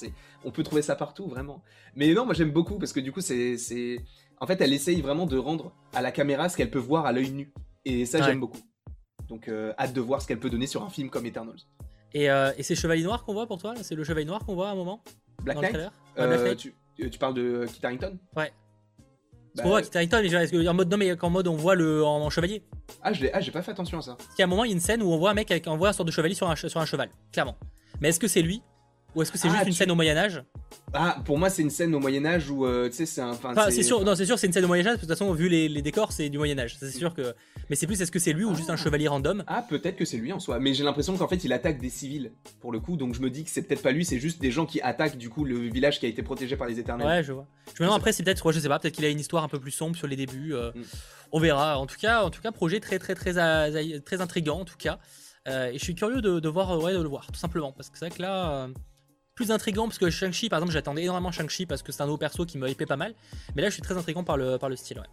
[0.44, 1.64] on peut trouver ça partout, vraiment.
[1.96, 3.98] Mais non, moi j'aime beaucoup parce que du coup, c'est.
[4.40, 7.12] En fait, elle essaye vraiment de rendre à la caméra ce qu'elle peut voir à
[7.12, 7.52] l'œil nu.
[7.86, 8.62] Et ça, j'aime beaucoup.
[9.28, 11.58] Donc, euh, hâte de voir ce qu'elle peut donner sur un film comme Eternals.
[12.14, 14.70] Et, et c'est Chevalier Noir qu'on voit pour toi C'est le Chevalier Noir qu'on voit
[14.70, 15.04] à un moment?
[15.42, 15.74] Black Knight,
[16.16, 18.18] Black Knight euh, tu parles de Kit Harington?
[18.36, 18.52] Ouais.
[19.56, 22.04] Bah, on voit Kit Harington, mais en mode, non, mais en mode on voit le
[22.04, 22.64] en, chevalier.
[23.02, 24.16] Ah, j'ai ah, pas fait attention à ça.
[24.16, 25.68] Parce qu'à un moment, il y a une scène où on voit un mec avec,
[25.68, 27.56] on voit un sort de chevalier sur un, sur un cheval, clairement.
[28.02, 28.62] Mais est-ce que c'est lui?
[29.18, 30.44] Ou est-ce que c'est ah, juste une scène au Moyen-Âge?
[30.94, 33.32] Ah, pour moi, c'est une scène au Moyen-Âge où, euh, tu sais, c'est un.
[33.32, 35.50] Enfin, c'est sûr, non, c'est sûr, c'est une scène au Moyen-Âge, de toute façon, vu
[35.50, 36.78] les, décors, c'est du Moyen-Âge.
[36.80, 37.34] C'est sûr que.
[37.72, 38.78] Mais c'est plus, est-ce que c'est lui ou juste un ah.
[38.78, 39.44] chevalier random?
[39.48, 40.60] Ah, peut-être que c'est lui en soi.
[40.60, 43.32] Mais j'ai l'impression qu'en fait, il attaque des civils, pour le coup, donc je me
[43.32, 45.58] dis que c'est peut-être pas lui, c'est juste des gens qui attaquent, du coup, le
[45.58, 47.08] village qui a été protégé par les éternels.
[47.08, 47.48] Ouais, je vois.
[47.74, 49.50] Je me demande après, c'est peut-être, je sais pas, peut-être qu'il a une histoire un
[49.50, 50.54] peu plus sombre sur les débuts.
[50.54, 50.84] Euh, mm.
[51.32, 51.80] On verra.
[51.80, 54.78] En tout cas, en tout cas, projet très, très, très, très, très intriguant, en tout
[54.78, 55.00] cas.
[55.48, 57.72] Euh, et je suis curieux de, voir, ouais, de le voir, tout simplement.
[57.72, 58.70] Parce que c'est vrai que là
[59.38, 62.18] plus intrigant parce que Shang-Chi, par exemple, j'attendais énormément Shang-Chi parce que c'est un nouveau
[62.18, 63.14] perso qui me hypait pas mal.
[63.56, 65.06] Mais là, je suis très intrigant par le, par le style, ouais.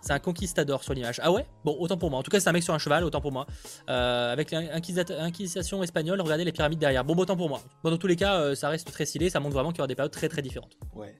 [0.00, 1.20] C'est un conquistador sur l'image.
[1.22, 1.46] Ah ouais?
[1.64, 2.18] Bon, autant pour moi.
[2.18, 3.46] En tout cas, c'est un mec sur un cheval, autant pour moi.
[3.88, 7.04] Euh, avec l'inquisition espagnole, regardez les pyramides derrière.
[7.04, 7.60] Bon, autant pour moi.
[7.84, 9.30] Bon, dans tous les cas, euh, ça reste très stylé.
[9.30, 10.76] Ça montre vraiment qu'il y aura des périodes très très différentes.
[10.94, 11.16] Ouais,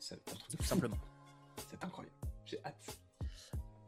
[0.58, 0.96] tout simplement.
[1.70, 2.16] c'est incroyable.
[2.44, 2.98] J'ai hâte.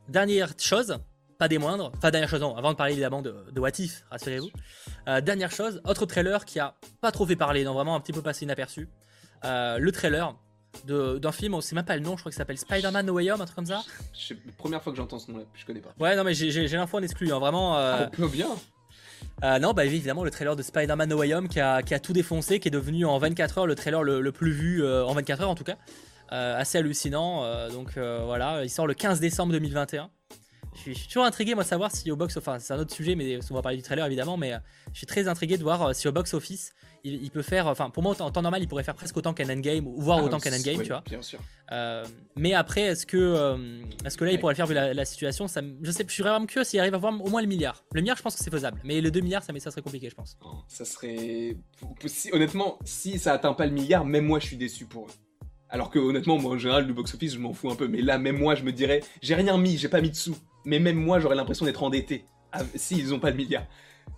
[0.08, 0.96] Dernière chose,
[1.44, 1.92] pas des moindres.
[1.98, 4.48] Enfin, dernière chose, avant de parler évidemment de, de What If, rassurez-vous.
[5.08, 8.14] Euh, dernière chose, autre trailer qui a pas trop fait parler, non, vraiment un petit
[8.14, 8.88] peu passé inaperçu.
[9.44, 10.34] Euh, le trailer
[10.86, 13.30] d'un film, on sait même pas le nom, je crois qu'il s'appelle Spider-Man No Way
[13.30, 13.82] Home, un truc comme ça.
[14.14, 15.90] C'est la première fois que j'entends ce nom-là, je connais pas.
[16.00, 17.76] Ouais, non, mais j'ai l'info en exclu, hein, vraiment.
[17.76, 18.06] Euh...
[18.10, 18.48] Ah, bien.
[19.42, 22.00] Euh, non, bah évidemment, le trailer de Spider-Man No Way Home qui a, qui a,
[22.00, 25.12] tout défoncé, qui est devenu en 24 heures le trailer le, le plus vu, en
[25.12, 25.76] 24 heures en tout cas.
[26.30, 27.68] assez hallucinant.
[27.68, 30.08] donc voilà, il sort le 15 décembre 2021.
[30.74, 33.14] Je suis, toujours intrigué, moi, de savoir si au box, enfin, c'est un autre sujet,
[33.14, 34.58] mais on va parler du trailer évidemment, mais euh,
[34.92, 37.90] je suis très intrigué de voir euh, si au box office, il, peut faire, enfin,
[37.90, 40.24] pour moi, en temps normal, il pourrait faire presque autant qu'un endgame, ou voire ah,
[40.24, 41.02] autant qu'un endgame, tu vois.
[41.06, 41.38] Bien sûr.
[41.70, 43.56] Euh, mais après, est-ce que,
[44.06, 46.22] est-ce que là, il pourrait le faire vu la, situation ça, Je sais, je suis
[46.22, 47.84] vraiment curieux s'il arrive à avoir au moins le milliard.
[47.92, 49.82] Le milliard, je pense que c'est faisable, mais le 2 milliards, ça, mais ça serait
[49.82, 50.38] compliqué, je pense.
[50.42, 51.58] Oh, ça serait,
[52.32, 55.12] honnêtement, si ça atteint pas le milliard, même moi, je suis déçu pour eux.
[55.74, 57.88] Alors que honnêtement, moi en général, du box-office, je m'en fous un peu.
[57.88, 60.36] Mais là, même moi, je me dirais, j'ai rien mis, j'ai pas mis de sous
[60.64, 62.26] mais même moi, j'aurais l'impression d'être endetté
[62.74, 63.66] s'ils n'ont pas le milliard.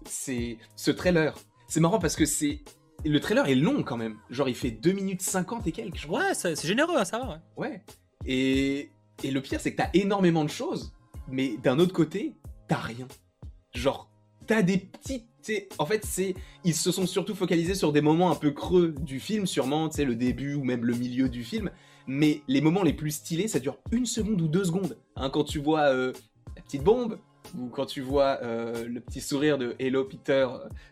[0.04, 1.34] C'est ce trailer.
[1.68, 2.60] C'est marrant parce que c'est
[3.04, 4.18] le trailer est long quand même.
[4.30, 6.06] Genre, il fait 2 minutes 50 et quelques.
[6.08, 7.42] Ouais, c'est généreux, hein, ça va.
[7.56, 7.82] Ouais.
[8.24, 8.90] Et,
[9.22, 10.92] et le pire, c'est que t'as énormément de choses,
[11.28, 12.34] mais d'un autre côté,
[12.68, 13.06] t'as rien.
[13.74, 14.10] Genre,
[14.46, 15.26] t'as des petites.
[15.78, 16.34] En fait, c'est
[16.64, 19.96] ils se sont surtout focalisés sur des moments un peu creux du film, sûrement, tu
[19.96, 21.70] sais, le début ou même le milieu du film.
[22.08, 24.98] Mais les moments les plus stylés, ça dure une seconde ou deux secondes.
[25.14, 26.12] Hein, quand tu vois euh,
[26.66, 27.18] petite bombe,
[27.58, 30.46] ou quand tu vois euh, le petit sourire de Hello Peter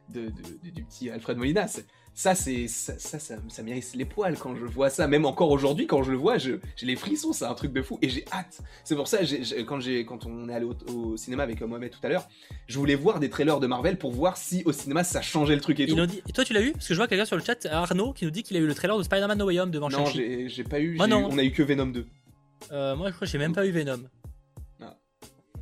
[0.08, 1.80] de, du petit Alfred Molinas,
[2.16, 5.08] ça, c'est ça, ça, ça, mérite les poils quand je vois ça.
[5.08, 7.98] Même encore aujourd'hui, quand je le vois, j'ai les frissons, c'est un truc de fou.
[8.02, 8.60] Et j'ai hâte.
[8.84, 9.18] C'est pour ça,
[9.66, 12.28] quand, quand on est allé au, cinéma avec Mohamed tout à l'heure,
[12.68, 15.60] je voulais voir des trailers de Marvel pour voir si au cinéma ça changeait le
[15.60, 15.98] truc et tout.
[15.98, 16.70] et toi, tu l'as eu?
[16.70, 18.66] Parce que je vois quelqu'un sur le chat, Arnaud, qui nous dit qu'il a eu
[18.66, 20.96] le trailer de Spider-Man No Way Home devant Non, j'ai pas eu.
[20.96, 21.28] non.
[21.32, 22.06] on a eu que Venom 2.
[22.70, 23.98] Euh, moi, je crois que j'ai même pas eu Venom.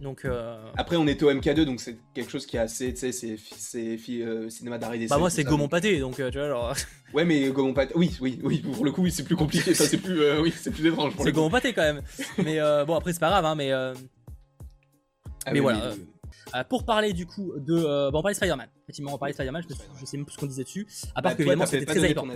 [0.03, 3.13] Donc, euh, Après, on était au MK2, donc c'est quelque chose qui est assez, tu
[3.13, 5.11] sais, c'est euh, cinéma d'arrêt d'essai.
[5.11, 6.75] Bah, moi, c'est Gaumont Pâté, donc euh, tu vois, genre.
[7.15, 9.85] Ouais, mais Gaumont Pâté, oui, oui, oui, pour le coup, oui, c'est plus compliqué, ça,
[9.85, 11.13] c'est plus, oui, c'est plus étrange.
[11.23, 12.03] C'est Gaumont Pâté quand même.
[12.39, 13.71] mais bon, après, c'est pas grave, hein, mais.
[13.73, 15.93] Ah mais voilà.
[16.55, 17.75] Euh, pour parler du coup de.
[17.75, 18.69] Euh, bon, on parlait de Spider-Man.
[18.85, 19.63] Effectivement, on parlait de Spider-Man.
[19.69, 20.87] Je, sais même plus ce qu'on disait dessus.
[21.15, 22.27] À part bah, que, évidemment, c'était très hypant.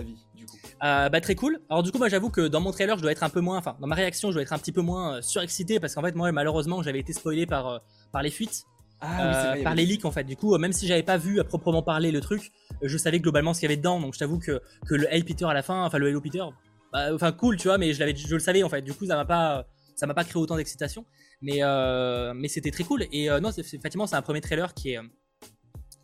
[0.83, 1.59] Euh, bah, très cool.
[1.69, 3.57] Alors, du coup, moi, j'avoue que dans mon trailer, je dois être un peu moins.
[3.57, 6.15] Enfin, dans ma réaction, je dois être un petit peu moins surexcité parce qu'en fait,
[6.15, 7.81] moi, malheureusement, j'avais été spoilé par,
[8.11, 8.65] par les fuites.
[8.99, 10.23] Ah, par les leaks en fait.
[10.23, 12.51] Du coup, même si j'avais pas vu à proprement parler le truc,
[12.81, 13.99] je savais globalement ce qu'il y avait dedans.
[13.99, 16.43] Donc, je t'avoue que, que le Hey Peter à la fin, enfin le Hello Peter,
[16.91, 18.81] bah, enfin cool, tu vois, mais je je le savais en fait.
[18.81, 21.05] Du coup, ça m'a pas, ça m'a pas créé autant d'excitation.
[21.41, 23.05] Mais, euh, mais c'était très cool.
[23.11, 24.99] Et euh, non, effectivement, c'est un premier trailer qui est,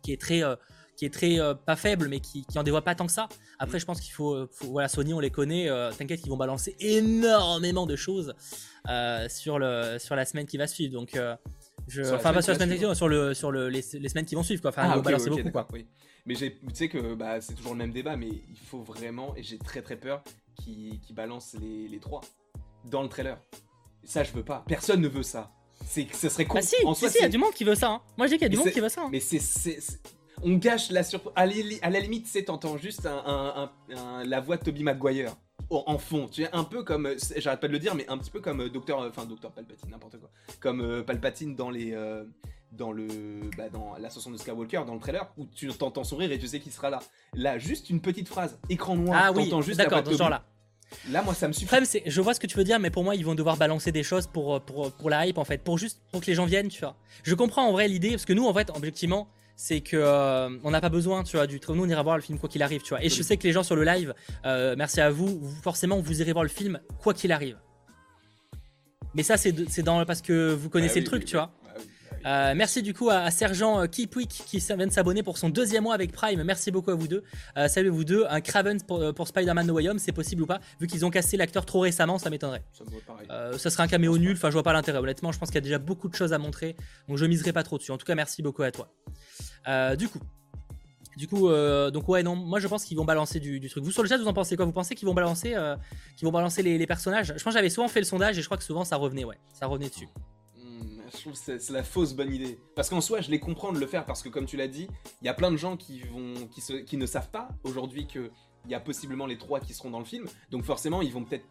[0.02, 0.56] qui est très euh,
[0.96, 3.28] qui est très pas faible mais qui, qui en dévoile pas tant que ça.
[3.58, 5.68] Après je pense qu'il faut, voilà Sony on les connaît,
[5.98, 8.32] t'inquiète ils vont balancer énormément de choses
[9.26, 10.92] sur le sur la semaine qui va suivre.
[10.92, 11.18] Donc
[11.88, 14.44] je, enfin pas sur la semaine qui sur le sur le, les, semaines qui vont
[14.44, 14.70] suivre quoi.
[14.70, 15.66] Enfin ah, ils vont balancer beaucoup quoi.
[16.26, 19.42] Mais tu sais que bah, c'est toujours le même débat mais il faut vraiment et
[19.42, 20.22] j'ai très très peur
[20.62, 22.20] qu'ils qu balancent les, les trois
[22.84, 23.36] dans le trailer.
[24.04, 24.64] Ça, je veux pas.
[24.66, 25.52] Personne ne veut ça.
[25.86, 26.54] C'est, ce serait con.
[26.54, 27.90] Bah si, en si, il y a du monde qui veut ça.
[27.90, 28.02] Hein.
[28.16, 29.02] Moi, je dis qu'il y a du monde qui veut ça.
[29.02, 29.08] Hein.
[29.10, 29.78] Mais c'est,
[30.42, 31.32] on gâche la surprise.
[31.36, 33.70] À, la limite, c'est t'entends juste un,
[34.24, 35.34] la voix de Toby Maguire
[35.70, 36.28] en fond.
[36.28, 38.60] Tu es un peu comme, j'arrête pas de le dire, mais un petit peu comme
[38.60, 40.30] euh, Docteur, enfin Docteur Palpatine, n'importe quoi.
[40.60, 42.24] Comme euh, Palpatine dans les, euh,
[42.72, 43.06] dans le,
[43.56, 46.60] bah, dans l'ascension de Skywalker, dans le trailer, où tu t'entends sourire et tu sais
[46.60, 47.00] qu'il sera là.
[47.34, 50.36] Là, juste une petite phrase, écran noir, ah, oui, juste d'accord, dans ce genre-là.
[50.36, 50.44] Là,
[51.08, 51.66] moi, ça me suffit.
[51.66, 53.56] Problème, c'est, je vois ce que tu veux dire, mais pour moi, ils vont devoir
[53.56, 56.34] balancer des choses pour, pour, pour la hype, en fait, pour juste pour que les
[56.34, 56.96] gens viennent, tu vois.
[57.22, 60.70] Je comprends en vrai l'idée, parce que nous, en fait, objectivement, c'est que euh, on
[60.70, 62.82] n'a pas besoin, tu vois, du nous on ira voir le film quoi qu'il arrive,
[62.82, 63.04] tu vois.
[63.04, 64.14] Et je sais que les gens sur le live,
[64.44, 67.56] euh, merci à vous, forcément vous irez voir le film quoi qu'il arrive.
[69.14, 71.52] Mais ça c'est dans parce que vous connaissez ah le truc, tu vois.
[72.26, 75.84] Euh, merci du coup à, Sergent euh, Keepwick qui vient de s'abonner pour son deuxième
[75.84, 76.42] mois avec Prime.
[76.42, 77.22] Merci beaucoup à vous deux.
[77.56, 78.24] Euh, salut vous deux.
[78.28, 80.60] Un Craven pour, Spider-Man No Way Home, c'est possible ou pas?
[80.80, 82.62] Vu qu'ils ont cassé l'acteur trop récemment, ça m'étonnerait.
[82.72, 84.36] Ça, ça serait un caméo nul.
[84.36, 84.98] Enfin, je vois pas l'intérêt.
[84.98, 86.76] Honnêtement, je pense qu'il y a déjà beaucoup de choses à montrer.
[87.08, 87.90] Donc, je miserai pas trop dessus.
[87.90, 88.88] En tout cas, merci beaucoup à toi.
[89.96, 90.20] du coup.
[91.16, 91.48] Du coup,
[91.92, 93.84] donc ouais, non, moi je pense qu'ils vont balancer du, truc.
[93.84, 94.64] Vous sur le chat, vous en pensez quoi?
[94.64, 95.54] Vous pensez qu'ils vont balancer,
[96.16, 97.28] qu'ils vont balancer les, les, personnages?
[97.28, 99.24] Je pense que j'avais souvent fait le sondage et je crois que souvent ça revenait,
[99.24, 100.08] ouais, ça revenait dessus
[101.16, 102.58] je trouve que c'est la fausse bonne idée.
[102.74, 104.88] Parce qu'en soi, je les comprends de le faire parce que, comme tu l'as dit,
[105.22, 108.30] il y a plein de gens qui, vont, qui, qui ne savent pas aujourd'hui qu'il
[108.68, 110.26] y a possiblement les trois qui seront dans le film.
[110.50, 111.46] Donc, forcément, ils vont peut-être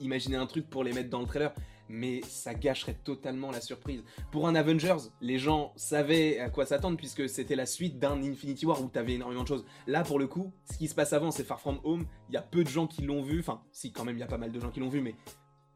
[0.00, 1.52] imaginer un truc pour les mettre dans le trailer.
[1.90, 4.04] Mais ça gâcherait totalement la surprise.
[4.30, 8.66] Pour un Avengers, les gens savaient à quoi s'attendre puisque c'était la suite d'un Infinity
[8.66, 9.64] War où t'avais énormément de choses.
[9.86, 12.04] Là, pour le coup, ce qui se passe avant, c'est Far From Home.
[12.28, 13.40] Il y a peu de gens qui l'ont vu.
[13.40, 15.14] Enfin, si, quand même, il y a pas mal de gens qui l'ont vu, mais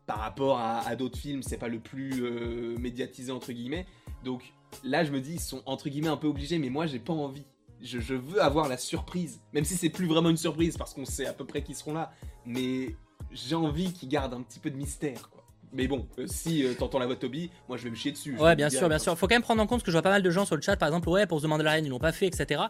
[0.07, 3.86] par rapport à, d'autres films, c'est pas le plus euh, médiatisé entre guillemets.
[4.24, 4.53] Donc
[4.84, 7.12] là, je me dis, ils sont entre guillemets un peu obligés, mais moi, j'ai pas
[7.12, 7.44] envie.
[7.80, 11.26] Je, veux avoir la surprise, même si c'est plus vraiment une surprise parce qu'on sait
[11.26, 12.12] à peu près qui seront là.
[12.46, 12.94] Mais
[13.32, 15.42] j'ai envie qu'ils gardent un petit peu de mystère, quoi.
[15.74, 18.12] Mais bon, euh, si euh, t'entends la voix de Toby, moi je vais me chier
[18.12, 18.36] dessus.
[18.36, 19.16] Ouais, bien sûr, bien sûr.
[19.16, 20.61] Faut quand même prendre en compte que je vois pas mal de gens sur le
[20.61, 22.61] chat, par exemple, ouais, pour The Mandalorian, ils l'ont pas fait, etc.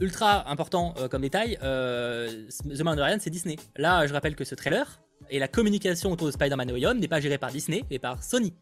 [0.00, 3.56] ultra important comme détail, The Mandalorian, c'est Disney.
[3.76, 7.08] Là, je rappelle que ce trailer, et la communication autour de Spider-Man Way Home n'est
[7.08, 8.54] pas gérée par Disney, mais par Sony.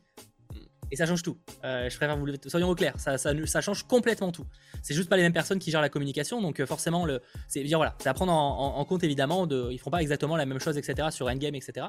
[0.90, 1.36] Et ça change tout.
[1.64, 2.94] Euh, je préfère vous le soyons au clair.
[2.98, 4.46] Ça, change complètement tout.
[4.82, 7.06] C'est juste pas les mêmes personnes qui gèrent la communication, donc euh, forcément
[7.46, 7.64] c'est
[8.06, 9.46] à prendre en, compte évidemment.
[9.46, 11.08] De, ils feront pas exactement la même chose, etc.
[11.10, 11.86] Sur Endgame, etc.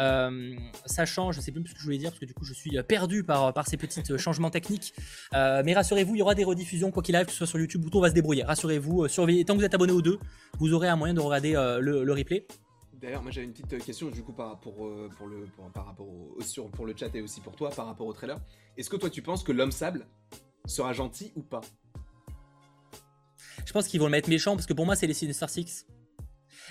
[0.00, 0.54] Euh,
[0.86, 1.36] ça change.
[1.36, 3.24] Je sais plus ce que je voulais dire parce que du coup je suis perdu
[3.24, 4.94] par ces petits changements techniques.
[5.32, 7.84] mais rassurez-vous, il y aura des rediffusions quoi qu'il arrive, que ce soit sur YouTube
[7.84, 8.44] ou on va se débrouiller.
[8.44, 9.44] Rassurez-vous, surveillez.
[9.44, 10.18] Tant que vous êtes abonné aux deux,
[10.58, 12.46] vous aurez un moyen de regarder le replay.
[13.00, 16.06] D'ailleurs, moi j'avais une petite question du coup par, pour, euh, pour le, par rapport
[16.06, 18.38] au, sur, pour le chat et aussi pour toi par rapport au trailer.
[18.76, 20.06] Est-ce que toi tu penses que l'homme sable
[20.66, 21.62] sera gentil ou pas?
[23.64, 25.86] Je pense qu'ils vont le mettre méchant parce que pour moi c'est les Sinister Six.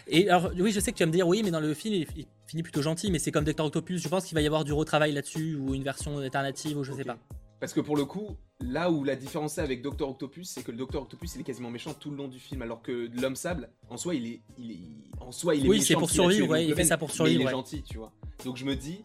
[0.08, 1.96] Et alors oui, je sais que tu vas me dire oui, mais dans le film
[1.96, 4.00] il, finit plutôt gentil, mais c'est comme Doctor Octopus.
[4.00, 6.94] Je pense qu'il va y avoir du retravail là-dessus ou une version alternative ou je
[6.94, 7.18] sais pas.
[7.60, 10.72] Parce que pour le coup, là où la différence est avec Docteur Octopus, c'est que
[10.72, 13.36] le Docteur Octopus il est quasiment méchant tout le long du film, alors que l'homme
[13.36, 14.78] sable, en soi, il est, il est,
[15.20, 17.42] en soi, il est oui, c'est pour survivre, ouais, il fait ça pour survivre.
[17.42, 18.14] il est gentil, tu vois.
[18.46, 19.04] Donc je me dis,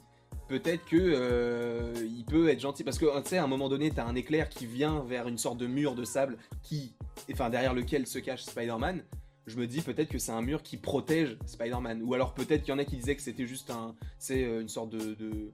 [0.49, 3.91] peut-être que euh, il peut être gentil parce que tu sais, à un moment donné,
[3.91, 6.95] t'as un éclair qui vient vers une sorte de mur de sable qui,
[7.33, 9.03] enfin derrière lequel se cache Spider-Man.
[9.47, 12.73] Je me dis peut-être que c'est un mur qui protège Spider-Man, ou alors peut-être qu'il
[12.73, 15.53] y en a qui disaient que c'était juste un, c'est une sorte de, de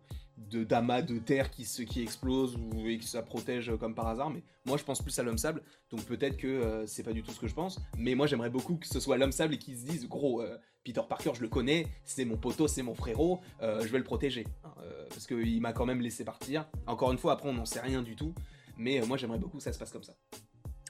[0.48, 4.08] de d'amas de terre qui se qui explose ou et que ça protège comme par
[4.08, 7.12] hasard mais moi je pense plus à l'homme sable donc peut-être que euh, c'est pas
[7.12, 9.54] du tout ce que je pense mais moi j'aimerais beaucoup que ce soit l'homme sable
[9.54, 12.82] et qu'ils se disent gros euh, Peter Parker je le connais c'est mon poteau c'est
[12.82, 14.72] mon frérot euh, je vais le protéger hein,
[15.10, 18.02] parce qu'il m'a quand même laissé partir encore une fois après on n'en sait rien
[18.02, 18.34] du tout
[18.78, 20.14] mais moi j'aimerais beaucoup que ça se passe comme ça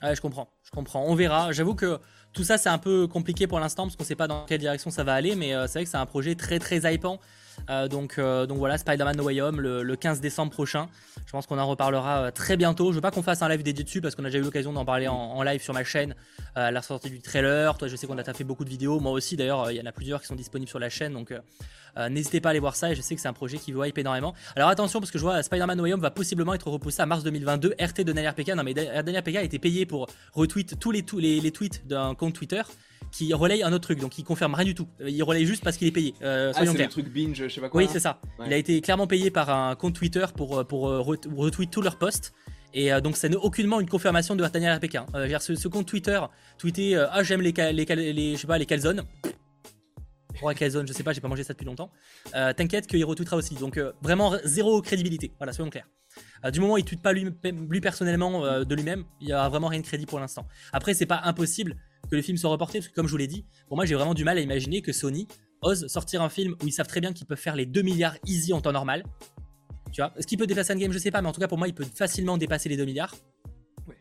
[0.02, 1.04] Ouais, je comprends, je comprends.
[1.06, 1.52] On verra.
[1.52, 1.98] J'avoue que
[2.32, 4.88] tout ça, c'est un peu compliqué pour l'instant parce qu'on sait pas dans quelle direction
[4.90, 7.20] ça va aller, mais c'est vrai que c'est un projet très très hypant.
[7.68, 10.88] Euh, donc, euh, donc voilà, Spider-Man No Way Home le, 15 décembre prochain.
[11.26, 12.90] Je pense qu'on en reparlera euh, très bientôt.
[12.90, 14.72] Je veux pas qu'on fasse un live dédié dessus parce qu'on a déjà eu l'occasion
[14.72, 16.14] d'en parler en, live sur ma chaîne
[16.54, 17.76] à la sortie du trailer.
[17.76, 19.00] Toi, je sais qu'on a fait beaucoup de vidéos.
[19.00, 21.16] Moi aussi, d'ailleurs, il y en a plusieurs qui sont disponibles sur la chaîne.
[22.10, 22.92] N'hésitez pas à aller voir ça.
[22.92, 24.34] Et je sais que c'est un projet qui vous hype énormément.
[24.56, 27.06] Alors attention parce que je vois Spider-Man No Way Home va possiblement être repoussé à
[27.06, 27.74] mars 2022.
[27.80, 28.48] RT de Daniel RPK.
[28.54, 32.62] Non, mais Daniel RPK a été payé pour retweet tous les, tweets d'un compte Twitter
[33.10, 34.88] qui relaye un autre truc, donc il confirme rien du tout.
[35.04, 36.14] Il relaye juste parce qu'il est payé.
[36.22, 37.82] Euh, ah, c'est le truc binge, je sais pas quoi.
[37.82, 38.20] Oui, c'est ça.
[38.46, 41.82] Il a été clairement payé par un compte Twitter pour, euh, pour euh, retweet tous
[41.82, 42.32] leurs posts.
[42.72, 44.94] Et euh, donc, ça n'est aucunement une confirmation de Daniel RPK.
[44.96, 45.06] Hein.
[45.40, 46.20] ce, ce, compte Twitter
[46.56, 49.02] tweeté Ah, j'aime les, les, les, je sais pas, les calzones.
[50.40, 51.92] Pour calzone, je sais pas, j'ai pas mangé ça depuis longtemps.
[52.32, 53.54] T'inquiète qu'il retweetera aussi.
[53.54, 55.32] Donc, vraiment zéro crédibilité.
[55.38, 55.86] Voilà, soyons clairs.
[56.50, 57.26] du moment où il tweet pas lui,
[57.68, 60.48] lui personnellement de lui-même, il y a vraiment rien de crédit pour l'instant.
[60.72, 61.76] Après, c'est pas impossible
[62.10, 63.94] que le film soit reporté, parce que comme je vous l'ai dit, pour moi j'ai
[63.94, 65.28] vraiment du mal à imaginer que Sony
[65.62, 68.16] ose sortir un film où ils savent très bien qu'ils peuvent faire les 2 milliards
[68.26, 69.04] easy en temps normal.
[69.92, 71.58] Tu vois Est-ce qu'il peut dépasser game Je sais pas, mais en tout cas pour
[71.58, 73.14] moi il peut facilement dépasser les 2 milliards.
[73.86, 73.96] Ouais.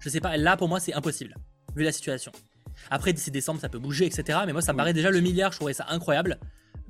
[0.00, 1.34] Je sais pas, là pour moi c'est impossible,
[1.76, 2.32] vu la situation.
[2.90, 4.40] Après d'ici décembre ça peut bouger, etc.
[4.46, 6.38] Mais moi ça me paraît déjà le milliard, je trouverais ça incroyable.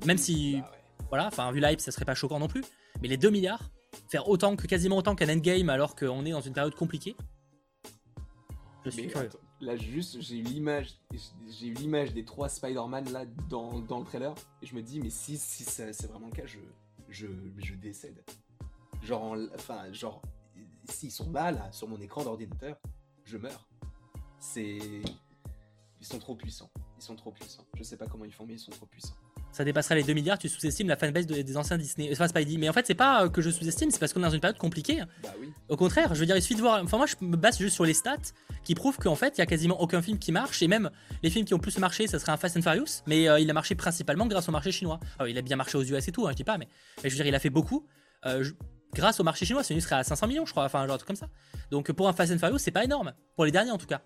[0.05, 0.71] Même si, bah
[1.09, 2.63] voilà, enfin vu l'hype ça serait pas choquant non plus.
[3.01, 3.71] Mais les 2 milliards,
[4.09, 7.15] faire autant que quasiment autant qu'un endgame alors qu'on est dans une période compliquée.
[8.85, 9.29] Je suis curieux.
[9.59, 10.99] Là, juste, j'ai eu l'image,
[11.47, 14.33] j'ai eu l'image des trois Spider-Man là dans, dans, le trailer,
[14.63, 16.57] et je me dis, mais si, si c'est vraiment le cas, je,
[17.07, 17.27] je,
[17.57, 18.23] je décède.
[19.03, 20.23] Genre, enfin, genre,
[20.85, 22.75] s'ils sont là, là, sur mon écran d'ordinateur,
[23.23, 23.67] je meurs.
[24.39, 24.79] C'est.
[26.11, 26.69] Sont trop puissants.
[26.97, 27.63] Ils sont trop puissants.
[27.77, 29.15] Je sais pas comment ils font, mais ils sont trop puissants
[29.51, 32.09] ça dépasserait les 2 milliards, tu sous-estimes la fanbase des anciens Disney.
[32.11, 32.57] Enfin, Spidey.
[32.57, 34.57] Mais en fait, c'est pas que je sous-estime, c'est parce qu'on est dans une période
[34.57, 35.01] compliquée.
[35.21, 35.51] Bah oui.
[35.69, 36.81] Au contraire, je veux dire, il suffit de voir.
[36.83, 38.17] Enfin, moi, je me base juste sur les stats
[38.63, 40.61] qui prouvent qu'en fait, il y a quasiment aucun film qui marche.
[40.61, 40.89] Et même
[41.21, 43.03] les films qui ont plus marché, ça serait un Fast and Furious.
[43.07, 44.99] Mais euh, il a marché principalement grâce au marché chinois.
[45.19, 46.67] Alors, il a bien marché aux US et tout, hein, je dis pas, mais,
[47.03, 47.85] mais je veux dire, il a fait beaucoup.
[48.25, 48.43] Euh,
[48.93, 50.65] grâce au marché chinois, celui serait à 500 millions, je crois.
[50.65, 51.27] Enfin, genre un truc comme ça.
[51.71, 53.13] Donc, pour un Fast and Furious, c'est pas énorme.
[53.35, 54.01] Pour les derniers, en tout cas.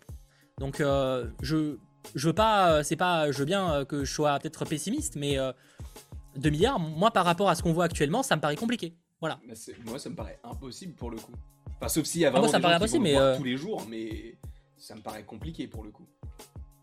[0.60, 1.78] Donc, euh, je.
[2.14, 5.38] Je veux pas, c'est pas, je veux bien que je sois peut-être pessimiste, mais
[6.38, 8.94] 2 milliards, moi par rapport à ce qu'on voit actuellement, ça me paraît compliqué.
[9.20, 9.40] Voilà.
[9.86, 11.34] moi ça me paraît impossible pour le coup.
[11.78, 13.44] Enfin, sauf s'il y a vraiment moi, ça des me paraît impossible, mais euh, tous
[13.44, 14.38] les jours, mais
[14.78, 16.08] ça me paraît compliqué pour le coup.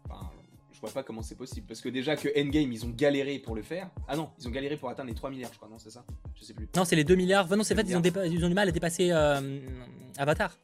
[0.09, 0.31] Enfin,
[0.73, 1.67] je vois pas comment c'est possible.
[1.67, 3.91] Parce que déjà que Endgame, ils ont galéré pour le faire.
[4.09, 6.05] Ah non, ils ont galéré pour atteindre les 3 milliards, je crois, non, c'est ça?
[6.35, 6.69] Je sais plus.
[6.77, 7.45] Non, c'est les 2 milliards.
[7.47, 9.61] Enfin, non, c'est fait, ils ont, ils ont, du mal à dépasser euh,
[10.19, 10.57] Avatar.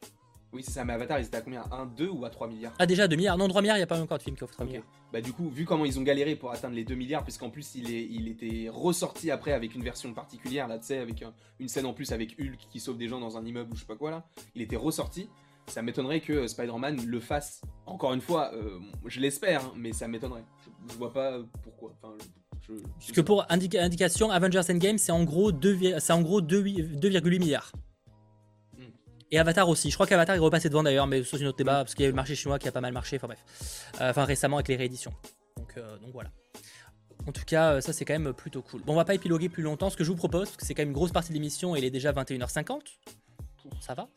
[0.51, 1.63] Oui, c'est ça, mais Avatar, ils étaient à combien?
[1.71, 2.73] 1, 2 ou à 3 milliards?
[2.79, 4.43] Ah, déjà 2 milliards Non, 3 milliards, il n'y a pas encore de film qui
[4.43, 4.83] offre 3 milliards.
[5.13, 7.75] Bah, du coup, vu comment ils ont galéré pour atteindre les 2 milliards, puisqu'en plus,
[7.75, 11.23] il, est, il était ressorti après avec une version particulière, là, tu sais, avec
[11.59, 13.81] une scène en plus avec Hulk qui sauve des gens dans un immeuble ou je
[13.81, 14.25] sais pas quoi, là.
[14.55, 15.29] Il était ressorti.
[15.67, 17.61] Ça m'étonnerait que Spider-Man le fasse.
[17.85, 20.43] Encore une fois, euh, je l'espère, hein, mais ça m'étonnerait.
[20.89, 21.93] Je, vois pas pourquoi.
[22.01, 22.15] Enfin,
[22.67, 27.71] je, Parce que pour indication, Avengers Endgame, c'est en gros 2,8 milliards.
[29.31, 29.89] Et Avatar aussi.
[29.89, 32.05] Je crois qu'Avatar est repassé devant d'ailleurs, mais c'est une autre débat, parce qu'il y
[32.05, 33.17] a eu le marché chinois qui a pas mal marché.
[33.17, 33.39] Enfin bref.
[34.01, 35.13] Euh, enfin récemment avec les rééditions.
[35.57, 36.31] Donc, euh, donc voilà.
[37.27, 38.81] En tout cas, euh, ça c'est quand même plutôt cool.
[38.81, 39.89] Bon, on va pas épiloguer plus longtemps.
[39.89, 41.75] Ce que je vous propose, parce que c'est quand même une grosse partie de l'émission
[41.75, 42.81] et il est déjà 21h50.
[43.81, 44.09] Ça va.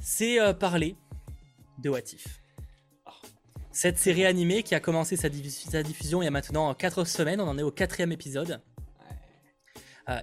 [0.00, 0.96] C'est parler
[1.82, 2.40] de What If.
[3.72, 7.48] Cette série animée qui a commencé sa, diffusion il y a maintenant 4 semaines, on
[7.48, 8.60] en est au quatrième épisode.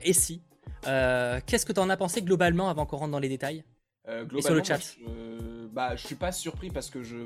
[0.01, 0.41] et si
[0.83, 3.63] Qu'est-ce que tu en as pensé globalement avant qu'on rentre dans les détails?
[4.07, 4.95] Euh, globalement, sur le chat.
[4.99, 7.17] je, bah, je suis pas surpris parce que je,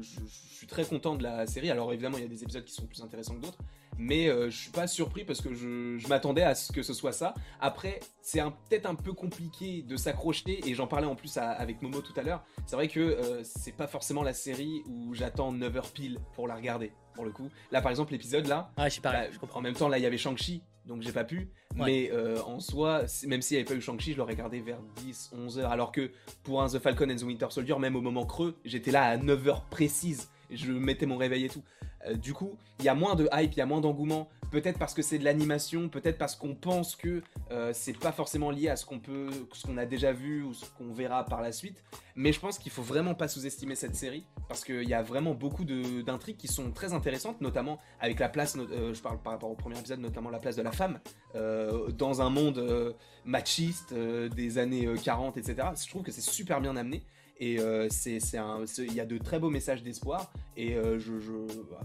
[0.00, 1.70] je, suis très content de la série.
[1.70, 3.58] Alors évidemment, il y a des épisodes qui sont plus intéressants que d'autres,
[3.98, 7.12] mais euh, je suis pas surpris parce que je, m'attendais à ce que ce soit
[7.12, 7.34] ça.
[7.60, 12.00] Après, c'est peut-être un peu compliqué de s'accrocher, et j'en parlais en plus avec Momo
[12.00, 12.44] tout à l'heure.
[12.66, 16.54] C'est vrai que euh, c'est pas forcément la série où j'attends 9h pile pour la
[16.54, 17.48] regarder, pour le coup.
[17.72, 19.60] Là, par exemple, l'épisode là, ah, je, sais pas, bah, je comprends.
[19.60, 21.48] en même temps, là, il y avait Shang-Chi, donc j'ai pas pu.
[21.76, 24.80] Mais euh, en soi, même s'il n'y avait pas eu Shang-Chi, je l'aurais regardé vers
[25.04, 26.10] 10, 11 h Alors que
[26.42, 29.16] pour un The Falcon and the Winter Soldier, même au moment creux, j'étais là à
[29.16, 30.30] 9 h précises.
[30.50, 31.62] Je mettais mon réveil et tout.
[32.06, 34.28] Euh, du coup, il y a moins de hype, il y a moins d'engouement.
[34.50, 38.50] Peut-être parce que c'est de l'animation, peut-être parce qu'on pense que euh, c'est pas forcément
[38.50, 41.42] lié à ce qu'on peut, ce qu'on a déjà vu ou ce qu'on verra par
[41.42, 41.84] la suite.
[42.16, 45.34] Mais je pense qu'il faut vraiment pas sous-estimer cette série parce qu'il y a vraiment
[45.34, 49.50] beaucoup d'intrigues qui sont très intéressantes, notamment avec la place, euh, je parle par rapport
[49.50, 50.98] au premier épisode, notamment la place de la femme
[51.34, 55.68] dans un monde machiste des années 40, etc.
[55.80, 57.04] Je trouve que c'est super bien amené.
[57.40, 60.32] Et euh, il y a de très beaux messages d'espoir.
[60.56, 61.12] Et euh, je,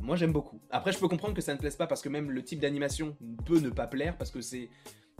[0.01, 0.59] moi, j'aime beaucoup.
[0.71, 3.15] Après, je peux comprendre que ça ne plaise pas parce que même le type d'animation
[3.45, 4.69] peut ne pas plaire parce que c'est,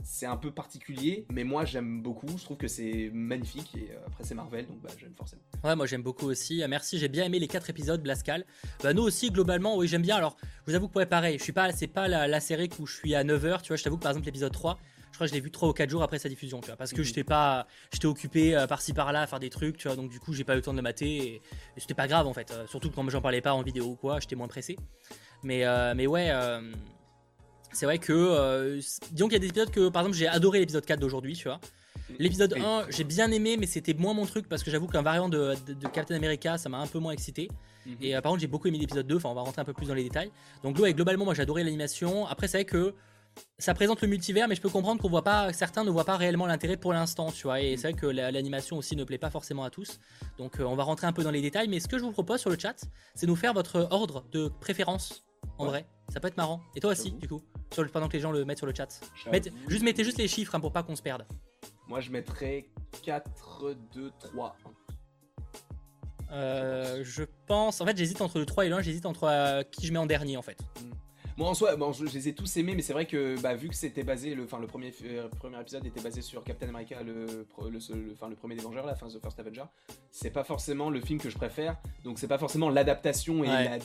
[0.02, 1.24] c'est un peu particulier.
[1.30, 2.26] Mais moi, j'aime beaucoup.
[2.36, 3.76] Je trouve que c'est magnifique.
[3.76, 5.42] Et euh, après, c'est Marvel, donc bah, j'aime forcément.
[5.62, 6.62] Ouais, moi, j'aime beaucoup aussi.
[6.68, 8.44] Merci, j'ai bien aimé les quatre épisodes, Blascal.
[8.82, 10.16] Bah, nous aussi, globalement, oui, j'aime bien.
[10.16, 12.68] Alors, je vous avoue que, ouais, pareil, je suis pas, c'est pas la, la série
[12.80, 13.62] où je suis à 9h.
[13.62, 14.78] Tu vois, je t'avoue que par exemple, l'épisode 3
[15.14, 16.76] je crois que je l'ai vu 3 ou 4 jours après sa diffusion, tu vois,
[16.76, 17.04] parce que mhm.
[17.04, 20.18] j'étais pas, j'étais occupé euh, par-ci par-là à faire des trucs, tu vois, donc du
[20.18, 21.42] coup j'ai pas eu le temps de le mater et,
[21.76, 24.18] c'était pas grave en fait, euh, surtout quand j'en parlais pas en vidéo ou quoi,
[24.18, 24.76] j'étais moins pressé.
[25.44, 26.32] Mais, euh, mais ouais,
[27.70, 28.80] c'est vrai que,
[29.12, 31.44] disons qu'il y a des épisodes que, par exemple, j'ai adoré l'épisode 4 d'aujourd'hui, tu
[31.44, 31.60] vois.
[32.18, 35.28] L'épisode 1, j'ai bien aimé, mais c'était moins mon truc parce que j'avoue qu'un variant
[35.28, 35.54] de,
[35.92, 37.48] Captain America, ça m'a un peu moins excité.
[37.86, 37.96] Mhm.
[38.00, 39.86] Et par contre, j'ai beaucoup aimé l'épisode 2, enfin, on va rentrer un peu plus
[39.86, 40.32] dans les détails.
[40.64, 42.26] Donc, globalement, moi j'ai adoré l'animation.
[42.26, 42.94] Après, c'est vrai que
[43.58, 46.16] ça présente le multivers, mais je peux comprendre qu'on voit pas, certains ne voient pas
[46.16, 47.60] réellement l'intérêt pour l'instant, tu vois.
[47.60, 50.00] Et c'est vrai que l'animation aussi ne plaît pas forcément à tous.
[50.38, 52.12] Donc euh, on va rentrer un peu dans les détails, mais ce que je vous
[52.12, 52.76] propose sur le chat,
[53.14, 55.24] c'est nous faire votre ordre de préférence.
[55.58, 56.60] En vrai, ça peut être marrant.
[56.74, 57.42] Et toi aussi, du coup,
[57.92, 59.00] pendant que les gens le mettent sur le chat.
[59.68, 61.26] juste mettez juste les chiffres hein, pour pas qu'on se perde.
[61.86, 62.66] Moi, je mettrais
[63.02, 64.56] 4, 2, 3,
[66.30, 67.02] 1.
[67.02, 67.80] je pense.
[67.80, 69.98] En fait, j'hésite entre le 3 et le 1, j'hésite entre euh, qui je mets
[69.98, 70.58] en dernier en fait.
[70.80, 70.90] Hmm.
[71.36, 73.68] Moi en soi, bon, je, les ai tous aimés, mais c'est vrai que bah, vu
[73.68, 77.26] que c'était basé, le, le premier, euh, premier épisode était basé sur Captain America, le,
[77.26, 79.64] le, le, le premier des Vengeurs, la fin The First Avenger,
[80.12, 83.80] c'est pas forcément le film que je préfère, donc c'est pas forcément l'adaptation et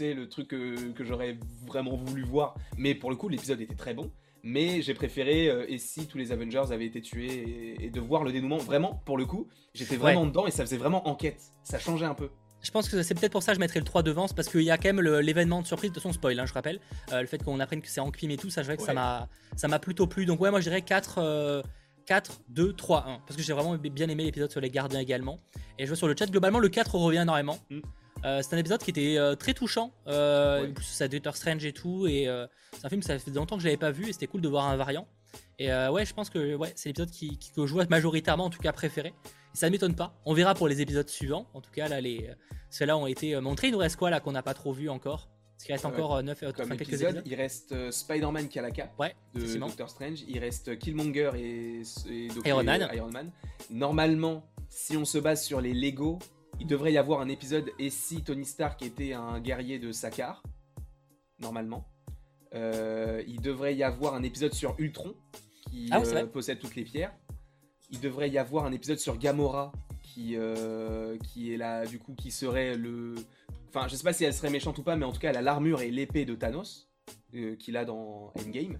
[0.00, 3.94] le truc que, que j'aurais vraiment voulu voir, mais pour le coup l'épisode était très
[3.94, 4.10] bon.
[4.42, 8.24] Mais j'ai préféré, euh, et si tous les Avengers avaient été tués, et, de voir
[8.24, 11.52] le dénouement, vraiment, pour le coup, j'étais vraiment dedans et ça faisait vraiment enquête.
[11.62, 12.30] Ça changeait un peu.
[12.62, 14.62] Je pense que c'est peut-être pour ça que je mettrais le 3 devant, parce qu'il
[14.62, 16.80] y a quand même l'événement de surprise de son spoil, hein, je rappelle.
[17.12, 19.78] Euh, le fait qu'on apprenne que c'est en et tout, ça, je que ça m'a
[19.78, 20.26] plutôt plu.
[20.26, 21.62] Donc, ouais, moi je dirais 4,
[22.06, 23.18] 4 2, 3, 1.
[23.26, 25.38] Parce que j'ai vraiment bien aimé l'épisode sur les gardiens également.
[25.78, 27.58] Et je vois sur le chat, globalement, le 4 revient énormément.
[27.70, 27.80] Mm.
[28.24, 29.92] Euh, c'est un épisode qui était euh, très touchant.
[30.06, 32.06] Euh, Ça Doctor Strange et tout.
[32.06, 32.28] Et
[32.72, 34.48] c'est un film, ça fait longtemps que je l'avais pas vu et c'était cool de
[34.48, 35.06] voir un variant.
[35.58, 38.60] Et ouais, je pense que ouais, c'est l'épisode qui, que je vois majoritairement, en tout
[38.60, 39.12] cas préféré.
[39.52, 40.20] Ça m'étonne pas.
[40.24, 41.46] On verra pour les épisodes suivants.
[41.54, 42.30] En tout cas, là, les,
[42.70, 43.68] ceux-là ont été euh, montrés.
[43.68, 45.28] Il nous reste quoi là qu'on n'a pas trop vu encore?
[45.52, 48.70] Parce qu'il reste encore 9 euh, Comme épisode, Il reste euh, Spider-Man qui a la
[48.70, 48.94] cape
[49.34, 50.20] de Doctor Strange.
[50.26, 51.82] Il reste Killmonger et,
[52.46, 52.88] Iron, Man.
[52.94, 53.30] Iron Man.
[53.68, 56.18] Normalement, si on se base sur les Lego,
[56.60, 60.42] il devrait y avoir un épisode et si Tony Stark était un guerrier de Sakaar?
[61.40, 61.86] Normalement.
[62.54, 65.14] il devrait y avoir un épisode sur Ultron
[65.70, 66.00] qui ah
[66.32, 67.12] possède toutes les pierres.
[67.90, 69.72] Il devrait y avoir un épisode sur Gamora
[70.02, 73.14] qui, euh, qui est là, du coup, qui serait le.
[73.68, 75.36] Enfin, je sais pas si elle serait méchante ou pas, mais en tout cas, elle
[75.36, 76.88] a l'armure et l'épée de Thanos
[77.34, 78.78] euh, qu'il a dans Endgame.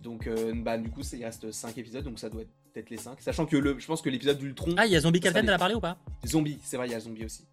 [0.00, 2.96] Donc, euh, bah, du coup, il reste 5 épisodes, donc ça doit être peut-être les
[2.96, 3.20] 5.
[3.20, 4.74] Sachant que le, je pense que l'épisode d'Ultron.
[4.76, 6.92] Ah, il y a Zombie Captain, t'en as parlé ou pas Zombie, c'est vrai, il
[6.92, 7.46] y a Zombie aussi.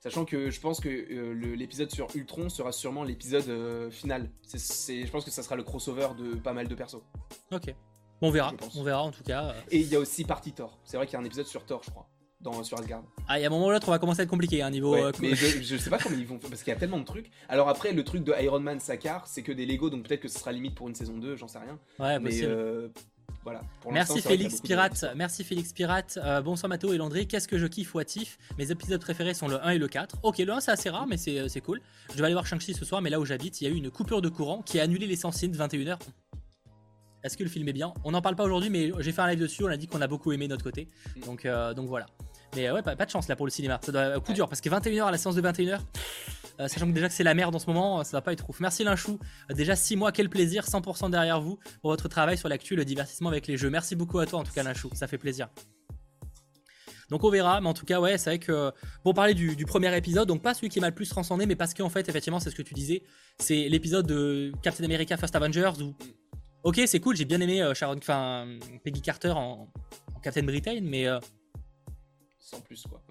[0.00, 4.30] Sachant que je pense que l'épisode sur Ultron sera sûrement l'épisode final.
[4.42, 7.02] C'est, je pense que ça sera le crossover de pas mal de persos.
[7.52, 7.72] Ok.
[8.22, 9.54] On verra, on verra en tout cas.
[9.70, 10.78] Et il y a aussi Party Thor.
[10.84, 12.08] C'est vrai qu'il y a un épisode sur Thor, je crois
[12.42, 13.02] dans, sur Asgard.
[13.28, 14.66] Ah, il y a un moment ou l'autre, on va commencer à être compliqué, un
[14.66, 14.94] hein, niveau.
[14.94, 17.04] Euh, mais je, sais pas comment ils vont faire, parce qu'il y a tellement de
[17.04, 17.30] trucs.
[17.48, 20.28] Alors après, le truc de Iron Man Sakar, c'est que des Lego, donc peut-être que
[20.28, 21.78] ce sera limite pour une saison 2, j'en sais rien.
[21.98, 22.42] Ouais, mais.
[22.42, 22.88] Euh,
[23.44, 23.62] voilà.
[23.90, 27.92] Merci Félix Pirate, merci Félix Pirate, euh, bonsoir Mathéo et Landry, qu'est-ce que je kiffe
[27.92, 30.18] Watif Mes épisodes préférés sont le 1 et le 4.
[30.22, 31.80] Ok, le 1 c'est assez rare mais c'est cool.
[32.12, 33.76] Je vais aller voir Shang-Chi ce soir mais là où j'habite, il y a eu
[33.76, 35.98] une coupure de courant qui a annulé les de 21h.
[37.24, 37.94] Est-ce que le film est bien?
[38.04, 40.00] On n'en parle pas aujourd'hui mais j'ai fait un live dessus, on a dit qu'on
[40.00, 40.88] a beaucoup aimé de notre côté.
[41.16, 41.20] Mm.
[41.20, 41.46] Donc,
[41.76, 42.06] donc voilà.
[42.54, 43.80] Mais ouais, pas, de chance là pour le cinéma.
[43.82, 45.78] Ça doit être coup dur parce que 21h à la séance de 21h,
[46.60, 48.48] euh, sachant que déjà que c'est la merde en ce moment, ça va pas être
[48.50, 48.60] ouf.
[48.60, 49.18] Merci Linchou.
[49.50, 52.84] Euh, déjà 6 mois, quel plaisir, 100% derrière vous pour votre travail sur l'actu, le
[52.84, 53.70] divertissement avec les jeux.
[53.70, 55.48] Merci beaucoup à toi en tout cas Linchou, ça fait plaisir.
[57.08, 58.70] Donc on verra, mais en tout cas, ouais, c'est vrai que
[59.02, 61.74] pour parler du, premier épisode, donc pas celui qui m'a le plus transcendé, mais parce
[61.74, 63.02] qu'en fait, effectivement, c'est ce que tu disais,
[63.38, 65.94] c'est l'épisode de Captain America First Avengers où,
[66.64, 68.46] ok, c'est cool, j'ai bien aimé euh, Sharon, enfin
[68.84, 69.68] Peggy Carter en,
[70.22, 71.18] Captain Britain, mais euh,
[72.38, 73.02] sans plus quoi.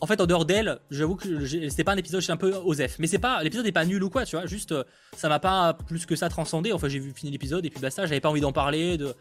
[0.00, 2.98] En fait, en dehors d'elle, j'avoue que c'était pas un épisode, j'étais un peu osef.
[2.98, 4.46] Mais c'est pas, l'épisode n'est pas nul ou quoi, tu vois.
[4.46, 4.84] Juste, euh,
[5.16, 6.72] ça m'a pas plus que ça transcendé.
[6.72, 8.96] Enfin, j'ai vu finir l'épisode et puis bah ça, j'avais pas envie d'en parler.
[8.96, 9.14] De,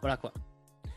[0.00, 0.32] voilà quoi.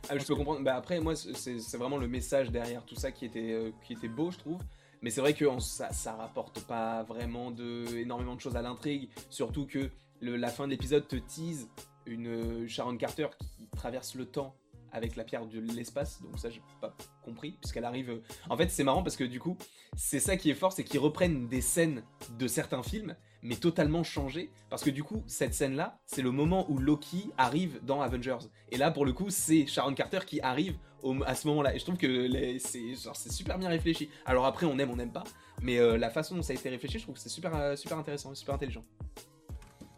[0.09, 0.61] Ah, je peux comprendre.
[0.61, 4.07] Bah, après, moi, c'est vraiment le message derrière tout ça qui était, euh, qui était
[4.07, 4.61] beau, je trouve.
[5.01, 9.09] Mais c'est vrai que ça, ça rapporte pas vraiment de, énormément de choses à l'intrigue.
[9.29, 9.89] Surtout que
[10.21, 11.69] la fin de l'épisode te tease
[12.05, 14.55] une euh, Sharon Carter qui traverse le temps
[14.91, 18.09] avec la pierre de l'espace, donc ça j'ai pas compris, puisqu'elle arrive...
[18.09, 19.57] Euh, en fait c'est marrant parce que du coup,
[19.95, 22.03] c'est ça qui est fort, c'est qu'ils reprennent des scènes
[22.39, 26.65] de certains films, mais totalement changées, parce que du coup, cette scène-là, c'est le moment
[26.71, 28.47] où Loki arrive dans Avengers.
[28.69, 30.77] Et là, pour le coup, c'est Sharon Carter qui arrive
[31.25, 31.75] à ce moment-là.
[31.75, 34.09] Et je trouve que c'est super bien réfléchi.
[34.25, 35.23] Alors après, on aime, on n'aime pas,
[35.61, 37.97] mais euh, la façon dont ça a été réfléchi, je trouve que c'est super, super
[37.97, 38.83] intéressant, super intelligent.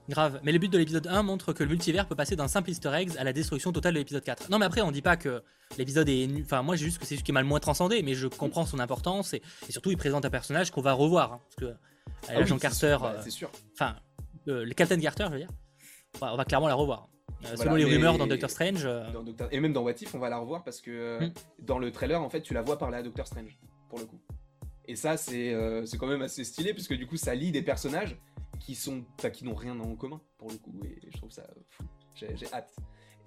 [0.10, 0.40] Grave.
[0.44, 2.92] Mais le but de l'épisode 1 montre que le multivers peut passer d'un simple easter
[2.94, 4.50] egg à la destruction totale de l'épisode 4.
[4.50, 5.42] Non, mais après, on dit pas que
[5.78, 6.28] l'épisode est.
[6.42, 8.66] Enfin, moi, j'ai juste que c'est juste qui m'a le moins transcendé, mais je comprends
[8.66, 11.34] son importance et, surtout, il présente un personnage qu'on va revoir.
[11.34, 11.78] Hein, parce que
[12.28, 12.98] ah l'agent Carter.
[13.02, 13.50] Bah, c'est sûr.
[13.74, 13.96] Enfin,
[14.46, 15.52] le Captain Carter, je veux dire.
[16.22, 17.10] on va clairement la revoir.
[17.46, 18.84] Euh, selon les rumeurs dans Doctor Strange.
[18.86, 19.06] Euh,
[19.52, 21.32] et même dans What If, on va la revoir parce que euh, hmm.
[21.60, 23.58] dans le trailer, en fait, tu la vois parler à Doctor Strange,
[23.90, 24.20] pour le coup.
[24.88, 25.54] Et ça, c'est
[26.00, 28.18] quand même assez stylé, puisque du coup, ça lie des personnages
[28.60, 29.04] qui sont,
[29.34, 30.80] qui n'ont rien en commun pour le coup.
[30.84, 31.84] Et je trouve ça fou.
[32.16, 32.76] J'ai hâte.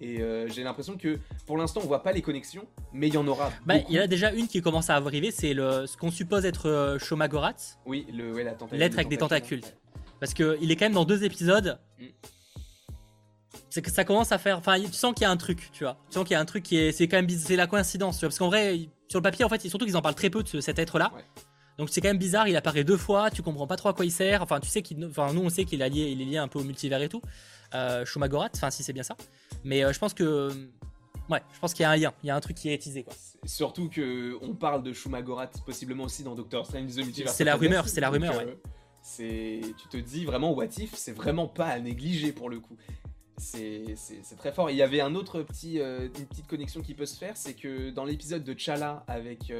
[0.01, 3.17] Et euh, j'ai l'impression que pour l'instant on voit pas les connexions, mais il y
[3.17, 3.51] en aura.
[3.65, 6.11] Bah, il y en a déjà une qui commence à arriver, c'est le ce qu'on
[6.11, 7.77] suppose être euh, Shomagorat.
[7.85, 9.61] Oui, le ouais, la L'être avec des tentacules.
[10.19, 11.79] Parce que il est quand même dans deux épisodes.
[11.99, 12.05] Mm.
[13.69, 14.57] C'est que ça commence à faire.
[14.57, 15.97] Enfin, tu sens qu'il y a un truc, tu vois.
[16.09, 16.91] Tu sens qu'il y a un truc qui est.
[16.91, 18.29] C'est quand même c'est la coïncidence, tu vois.
[18.29, 20.61] Parce qu'en vrai, sur le papier, en fait, surtout qu'ils en parlent très peu de
[20.61, 21.11] cet être-là.
[21.77, 24.05] Donc c'est quand même bizarre, il apparaît deux fois, tu comprends pas trop à quoi
[24.05, 24.41] il sert.
[24.41, 26.47] Enfin, tu sais qu'il, enfin nous on sait qu'il est lié, il est lié un
[26.47, 27.21] peu au multivers et tout.
[27.73, 29.15] Euh, Shumagorat, enfin si c'est bien ça.
[29.63, 30.49] Mais euh, je pense que,
[31.29, 32.77] ouais, je pense qu'il y a un lien, il y a un truc qui est
[32.77, 33.13] teasé quoi.
[33.45, 37.35] Surtout que on parle de Shumagorat possiblement aussi dans Doctor Strange the Multiverse.
[37.35, 38.37] C'est la rumeur, c'est la rumeur.
[38.37, 38.45] ouais.
[38.45, 38.55] Euh,
[39.01, 42.77] c'est, tu te dis vraiment What If, c'est vraiment pas à négliger pour le coup.
[43.37, 43.95] C'est
[44.37, 44.69] très fort.
[44.69, 47.89] Il y avait un autre petit, une petite connexion qui peut se faire, c'est que
[47.89, 49.51] dans l'épisode de Chala avec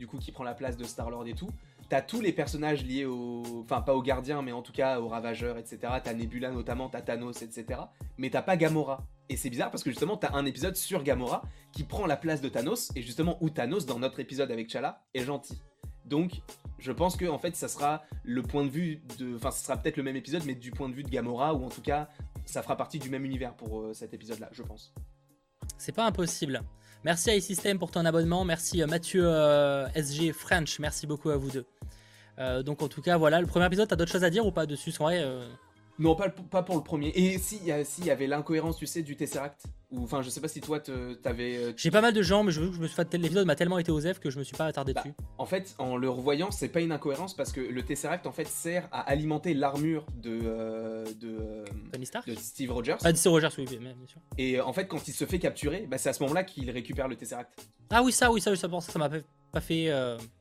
[0.00, 1.50] du coup qui prend la place de Star-Lord et tout.
[1.90, 3.42] T'as tous les personnages liés au.
[3.62, 5.78] Enfin, pas aux gardiens, mais en tout cas aux ravageurs, etc.
[6.02, 7.80] T'as Nebula notamment, t'as Thanos, etc.
[8.16, 9.06] Mais t'as pas Gamora.
[9.28, 11.42] Et c'est bizarre parce que justement, t'as un épisode sur Gamora
[11.72, 15.04] qui prend la place de Thanos, et justement où Thanos, dans notre épisode avec Chala,
[15.14, 15.60] est gentil.
[16.06, 16.40] Donc,
[16.78, 19.36] je pense que en fait, ça sera le point de vue de.
[19.36, 21.64] Enfin, ce sera peut-être le même épisode, mais du point de vue de Gamora, ou
[21.64, 22.08] en tout cas,
[22.46, 24.94] ça fera partie du même univers pour euh, cet épisode-là, je pense.
[25.76, 26.62] C'est pas impossible.
[27.02, 28.44] Merci à iSystem pour ton abonnement.
[28.44, 30.78] Merci euh, Mathieu euh, SG French.
[30.78, 31.64] Merci beaucoup à vous deux.
[32.38, 34.52] Euh, donc en tout cas, voilà, le premier épisode, t'as d'autres choses à dire ou
[34.52, 34.90] pas dessus?
[34.90, 35.24] Vrai
[35.98, 37.08] non, pas, pas pour le premier.
[37.14, 39.64] Et si, il y avait l'incohérence, tu sais, du Tesseract.
[39.90, 41.56] Ou enfin, je sais pas si toi, t'avais.
[41.56, 43.90] Euh, J'ai pas mal de gens, mais je me suis fait l'épisode m'a tellement été
[43.90, 45.14] osef que je me suis pas attardé bah, dessus.
[45.36, 48.46] En fait, en le revoyant, c'est pas une incohérence parce que le Tesseract en fait
[48.46, 51.64] sert à alimenter l'armure de euh, de, euh,
[52.26, 52.96] de Steve Rogers.
[53.02, 54.20] Ah, Steve Rogers, oui, bien sûr.
[54.38, 57.08] Et en fait, quand il se fait capturer, bah, c'est à ce moment-là qu'il récupère
[57.08, 57.66] le Tesseract.
[57.90, 59.08] Ah oui, ça, oui, ça, ça, ça m'a
[59.50, 59.90] pas fait.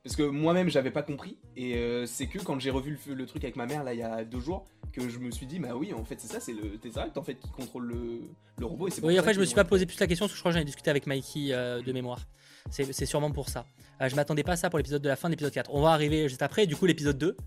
[0.03, 1.37] Parce que moi-même, j'avais pas compris.
[1.55, 4.03] Et c'est que quand j'ai revu le, le, truc avec ma mère là il y
[4.03, 6.53] a deux jours, que je me suis dit, bah oui, en fait, c'est ça, c'est
[6.53, 8.21] le Tesseract en fait qui contrôle le,
[8.57, 8.87] le robot.
[8.87, 10.41] Et oui, en fait, je me suis pas posé plus la question parce que je
[10.41, 12.25] crois que j'en ai discuté avec Mikey euh, de mémoire.
[12.71, 13.65] C'est sûrement pour ça.
[14.01, 15.71] Euh, je m'attendais pas à ça pour l'épisode de la fin de l'épisode 4.
[15.73, 17.37] On va arriver juste après, du coup, l'épisode 2.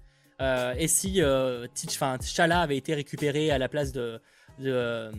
[0.40, 1.20] Euh, et si
[1.74, 4.20] T'Challa avait été récupéré à la place de,
[4.58, 5.10] de,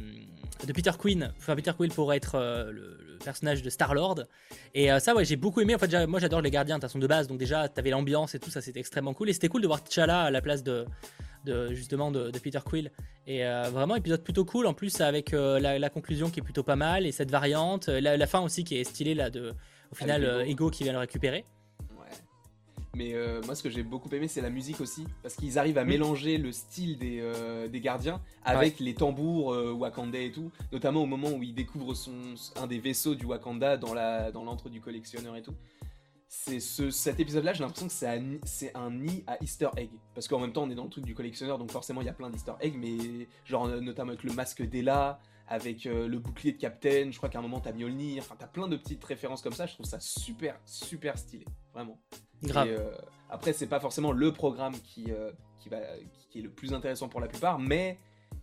[0.73, 2.37] Peter Quinn, enfin Peter Quill pour être
[2.71, 4.25] le, personnage de Star Lord.
[4.73, 5.75] Et ça, ouais, j'ai beaucoup aimé.
[5.75, 8.39] En fait, moi, j'adore les gardiens de façon de base, donc déjà, t'avais l'ambiance et
[8.39, 9.29] tout ça, c'était extrêmement cool.
[9.29, 10.85] Et c'était cool de voir T'Challa à la place de
[11.43, 12.91] de justement de, Peter Quill.
[13.27, 14.65] Et euh, vraiment épisode plutôt cool.
[14.67, 17.99] En plus avec euh, la, conclusion qui est plutôt pas mal et cette variante, euh,
[18.01, 19.53] la, fin aussi qui est stylée là de
[19.91, 21.45] au final Ego qui vient le récupérer.
[22.95, 23.15] Mais
[23.45, 25.05] moi, ce que j'ai beaucoup aimé, c'est la musique aussi.
[25.21, 27.23] Parce qu'ils arrivent à mélanger le style des,
[27.71, 30.51] des gardiens avec les tambours wakandais et tout.
[30.71, 34.69] Notamment au moment où il découvre son, un des vaisseaux du Wakanda dans l'antre dans
[34.69, 35.55] du collectionneur et tout
[36.35, 39.91] c'est ce, cet épisode-là, j'ai l'impression que c'est un, nid à Easter egg.
[40.15, 42.09] Parce qu'en même temps, on est dans le truc du collectionneur, donc forcément, il y
[42.09, 46.51] a plein d'Easter eggs, mais genre, notamment avec le masque d'Ella, avec euh, le bouclier
[46.51, 49.43] de Captain, je crois qu'à un moment, t'as Mjolnir, enfin, t'as plein de petites références
[49.43, 51.99] comme ça, je trouve ça super, super stylé, vraiment.
[52.43, 52.67] Grave.
[52.69, 52.91] Euh,
[53.29, 55.77] après, c'est pas forcément le programme qui, euh, qui, va,
[56.29, 57.97] qui, est le plus intéressant pour la plupart, mais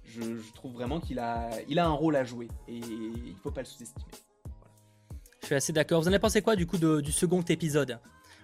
[0.04, 3.50] je, je trouve vraiment qu'il a, il a un rôle à jouer, et il faut
[3.50, 4.10] pas le sous-estimer.
[5.40, 6.00] Je suis assez d'accord.
[6.00, 7.98] Vous en avez pensé quoi du coup du second épisode?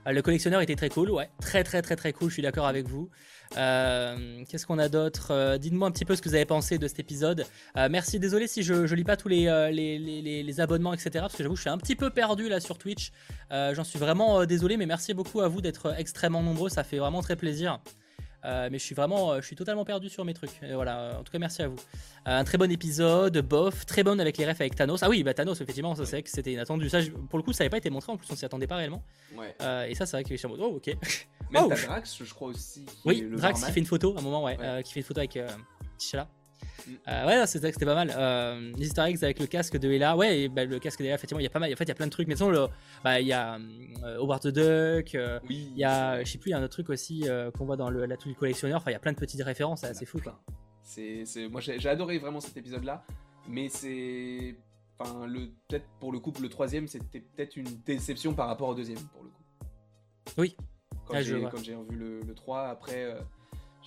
[0.06, 2.28] Le collectionneur était très cool, ouais, très très très très cool.
[2.28, 3.10] Je suis d'accord avec vous.
[3.56, 5.28] Euh, qu'est-ce qu'on a d'autre?
[5.30, 7.44] Euh, Dites-moi un petit peu ce que vous avez pensé de cet épisode.
[7.90, 11.10] merci, désolé si je, ne lis pas tous les, les, abonnements, etc.
[11.14, 13.12] Parce que j'avoue, je suis un petit peu perdu là sur Twitch.
[13.50, 16.68] J'en suis vraiment désolé, mais merci beaucoup à vous d'être extrêmement nombreux.
[16.68, 17.80] Ça fait vraiment très plaisir.
[18.46, 20.50] Euh, mais je suis vraiment, euh, je suis totalement perdu sur mes trucs.
[20.72, 21.76] voilà, en tout cas, merci à vous.
[21.76, 25.02] Euh, un très bon épisode, bof, très bon avec les refs avec Thanos.
[25.02, 26.88] Ah oui, bah Thanos, effectivement, ça c'est que c'était inattendu.
[26.88, 28.76] Ça, pour le coup, ça n'avait pas été montré, en plus, on s'y attendait pas
[28.76, 29.02] réellement.
[29.36, 29.54] Ouais.
[29.90, 30.96] et ça, c'est vrai que en mode, oh, ok.
[31.50, 32.86] Mais oh, t'as Drax, je crois aussi.
[33.04, 35.32] oui, Drax qui fait une photo à un moment, ouais, qui fait une photo avec
[35.32, 36.28] T'Challa.
[37.08, 38.12] Euh, ouais, c'était pas mal.
[38.16, 40.16] Euh, les easter eggs avec le casque de Ella.
[40.16, 41.72] Ouais, et, bah, le casque de Ella, effectivement, il y a pas mal.
[41.72, 42.28] En fait, il y a plein de trucs.
[42.28, 42.66] Mais sinon, le,
[43.02, 43.58] bah, il y a
[44.04, 45.14] euh, Howard the Duck.
[45.14, 47.24] Euh, oui, il y a, je sais plus, il y a un autre truc aussi
[47.56, 48.78] qu'on voit dans le, la du collectionneur.
[48.78, 49.80] Enfin, il y a plein de petites références.
[49.80, 50.40] C'est assez fou, quoi.
[50.82, 53.04] C'est, moi, j'ai adoré vraiment cet épisode-là.
[53.48, 54.56] Mais c'est.
[54.98, 58.74] Enfin, le, peut-être pour le couple, le troisième, c'était peut-être une déception par rapport au
[58.74, 59.42] deuxième, pour le coup.
[60.38, 60.56] Oui.
[61.06, 63.14] Quand j'ai revu le, le 3, après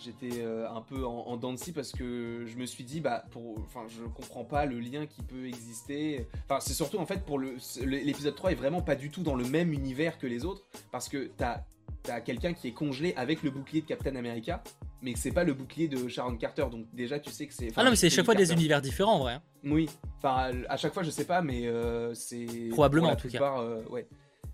[0.04, 3.02] j'étais euh, un peu en, en dents de scie parce que je me suis dit
[3.02, 6.28] bah pour enfin je comprends pas le lien qui peut exister.
[6.46, 9.36] Enfin c'est surtout en fait pour le l'épisode 3 est vraiment pas du tout dans
[9.36, 11.62] le même univers que les autres parce que t'as
[12.10, 14.64] as, quelqu'un qui est congelé avec le bouclier de Captain America
[15.02, 16.66] mais que c'est pas le bouclier de Sharon Carter.
[16.72, 19.16] Donc déjà tu sais que c'est ah non mais c'est chaque fois des univers différents
[19.16, 19.42] en vrai hein.
[19.64, 19.90] oui.
[20.18, 23.60] Enfin à chaque fois je sais pas mais euh, c'est probablement en tout cas.
[23.60, 24.08] euh, ouais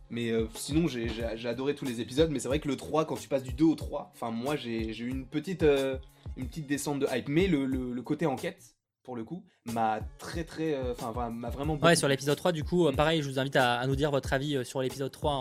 [0.10, 2.30] mais euh, sinon, j'ai adoré tous les épisodes.
[2.32, 4.56] Mais c'est vrai que le 3, quand tu passes du 2 au 3, enfin, moi,
[4.56, 5.98] j'ai eu une petite, euh,
[6.38, 7.28] une petite descente de hype.
[7.28, 10.76] Mais le, le, côté enquête, pour le coup, m'a très, très.
[10.76, 11.76] Euh, enfin, m'a vraiment.
[11.76, 14.32] Ouais, sur l'épisode 3, du coup, pareil, je vous invite à, à nous dire votre
[14.34, 15.32] avis sur l'épisode 3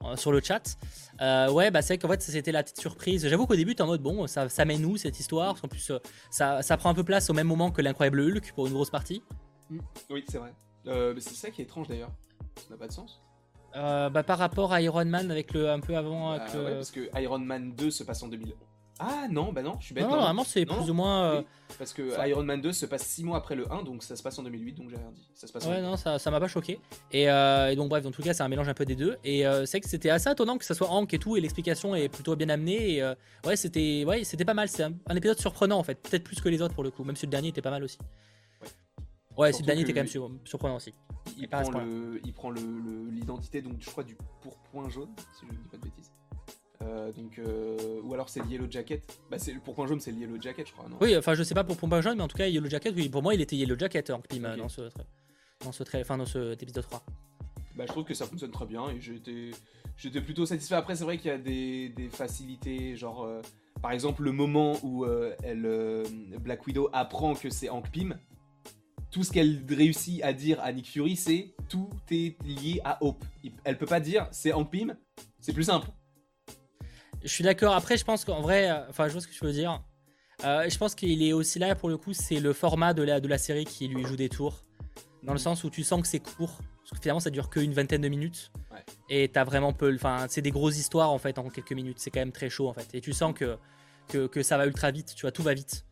[0.00, 0.76] en, sur le chat.
[1.20, 3.28] ouais, bah c'est vrai qu'en fait c'était la petite surprise.
[3.28, 5.54] J'avoue qu'au début, t'es en mode bon, ça, ça mène où cette histoire?
[5.62, 5.92] En plus,
[6.32, 8.90] ça, ça, prend un peu place au même moment que l'incroyable Hulk pour une grosse
[8.90, 9.22] partie.
[9.70, 9.78] Mmh.
[10.10, 10.52] Oui, c'est vrai.
[11.20, 12.10] c'est ça qui est étrange d'ailleurs.
[12.56, 13.22] Ça n'a pas de sens.
[13.76, 16.36] Euh, bah, par rapport à Iron Man avec le un peu avant.
[16.36, 18.54] Bah, parce que Iron Man 2 se passe en 2000.
[18.98, 20.04] Ah non, bah non, je suis bête.
[20.04, 21.24] Non, vraiment, c'est plus ou moins.
[21.24, 21.42] Euh,
[21.76, 24.22] parce que Iron Man 2 se passe 6 mois après le 1, donc ça se
[24.22, 25.28] passe en 2008, donc j'ai rien dit.
[25.34, 26.78] Ça se passe ouais, non, ça, ça m'a pas choqué.
[27.10, 29.16] Et, euh, et, donc, bref, dans tout cas, c'est un mélange un peu des deux.
[29.24, 32.08] Et c'est que c'était assez étonnant que ça soit Hank et tout, et l'explication est
[32.08, 32.98] plutôt bien amenée.
[32.98, 33.02] Et
[33.44, 34.68] ouais, c'était ouais, c'était pas mal.
[34.68, 37.16] C'est un, épisode surprenant en fait, peut-être plus que les autres pour le coup, même
[37.16, 37.98] si le dernier était pas mal aussi.
[39.36, 40.94] Ouais, le dernier était quand même surprenant aussi.
[41.38, 45.58] Il, prend le, il prend l'identité, donc je crois, du pourpoint jaune, si je ne
[45.58, 46.12] dis pas de bêtises.
[46.82, 49.02] Euh, donc, euh, ou alors c'est le Yellow Jacket.
[49.30, 50.88] Bah, le pourpoint jaune, c'est le Yellow Jacket, je crois.
[50.88, 50.96] Non?
[51.00, 53.08] Oui, enfin, je sais pas pour pourpoint jaune, mais en tout cas, Yellow Jacket, oui,
[53.08, 54.82] pour moi, il était Yellow Jacket, Hank Pym, dans ce,
[55.64, 57.04] dans ce, enfin, dans ce épisode 3.
[57.76, 59.52] Bah, je trouve que ça fonctionne très bien et j'étais,
[59.96, 60.74] j'étais plutôt satisfait.
[60.74, 63.40] Après, c'est vrai qu'il y a des, des facilités, genre, euh,
[63.80, 65.06] par exemple, le moment où
[65.42, 66.04] elle,
[66.40, 68.18] Black Widow apprend que c'est Hank Pym
[69.12, 73.22] tout ce qu'elle réussit à dire à Nick Fury, c'est tout est lié à Hope.
[73.62, 74.96] Elle peut pas dire c'est en Pym,
[75.38, 75.86] c'est plus simple.
[77.22, 77.74] Je suis d'accord.
[77.74, 79.84] Après, je pense qu'en vrai, euh, enfin, je vois ce que tu veux dire.
[80.44, 83.20] Euh, je pense qu'il est aussi là pour le coup, c'est le format de la,
[83.20, 84.64] de la série qui lui joue des tours.
[85.22, 86.58] Dans le sens où tu sens que c'est court.
[86.80, 88.50] Parce que finalement, ça dure qu'une vingtaine de minutes.
[88.72, 88.84] Ouais.
[89.08, 89.94] Et t'as vraiment peu.
[89.94, 91.98] Enfin, c'est des grosses histoires en fait en quelques minutes.
[92.00, 92.88] C'est quand même très chaud en fait.
[92.94, 93.56] Et tu sens que,
[94.08, 95.14] que, que ça va ultra vite.
[95.14, 95.84] Tu vois, tout va vite.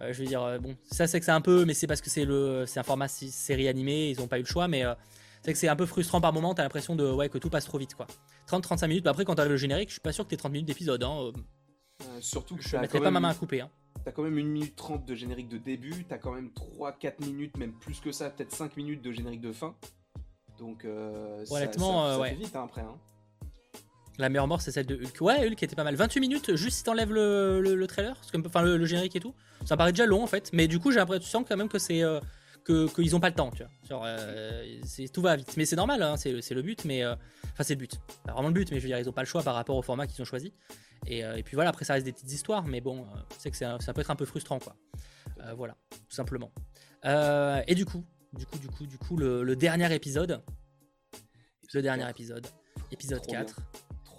[0.00, 2.00] Euh, je veux dire, euh, bon, ça c'est que c'est un peu, mais c'est parce
[2.00, 4.84] que c'est le, c'est un format série animée, ils ont pas eu le choix, mais
[4.84, 4.94] euh,
[5.42, 7.64] c'est que c'est un peu frustrant par moment, t'as l'impression de, ouais, que tout passe
[7.64, 8.06] trop vite, quoi.
[8.48, 10.52] 30-35 minutes, bah après quand t'as le générique, je suis pas sûr que t'aies 30
[10.52, 11.32] minutes d'épisode, hein.
[12.20, 13.70] surtout que je mettrais pas ma main à couper, hein.
[14.04, 17.56] T'as quand même 1 minute 30 de générique de début, t'as quand même 3-4 minutes,
[17.56, 19.74] même plus que ça, peut-être 5 minutes de générique de fin.
[20.58, 20.86] Donc,
[21.50, 22.30] honnêtement, ça, ouais.
[22.30, 22.80] fait vite hein, après.
[22.82, 22.96] Hein.
[24.18, 25.20] La meilleure mort, c'est celle de Hulk.
[25.20, 25.94] Ouais, Hulk était pas mal.
[25.94, 29.32] 28 minutes, juste si t'enlèves le, le, trailer, enfin le, générique et tout.
[29.64, 32.02] Ça paraît déjà long en fait, mais du coup, j'ai l'impression quand même que c'est.
[32.02, 32.20] Euh,
[32.66, 33.72] qu'ils ont pas le temps, tu vois.
[33.88, 34.80] Genre, euh,
[35.14, 35.56] tout va vite.
[35.56, 37.02] Mais c'est normal, hein, c'est le but, mais.
[37.02, 37.14] Euh,
[37.52, 37.98] enfin, c'est le but.
[38.24, 39.76] Pas vraiment le but, mais je veux dire, ils ont pas le choix par rapport
[39.76, 40.52] au format qu'ils ont choisi.
[41.06, 43.06] Et, et, puis voilà, après, ça reste des petites histoires, mais bon,
[43.38, 44.76] c'est que ça peut être un peu frustrant, quoi.
[45.56, 46.50] voilà, tout simplement.
[47.04, 50.42] et du coup, du coup, du coup, du coup, le, dernier épisode.
[51.72, 52.46] Le dernier épisode.
[52.90, 53.56] Épisode 4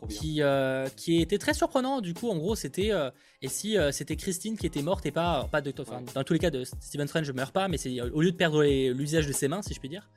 [0.07, 2.01] qui, euh, qui était très surprenant.
[2.01, 3.09] Du coup, en gros, c'était euh,
[3.41, 5.73] et si euh, c'était Christine qui était morte et pas pas de
[6.13, 8.37] dans tous les cas de Stephen Strange je meurs pas, mais c'est au lieu de
[8.37, 10.09] perdre l'usage de ses mains, si je puis dire,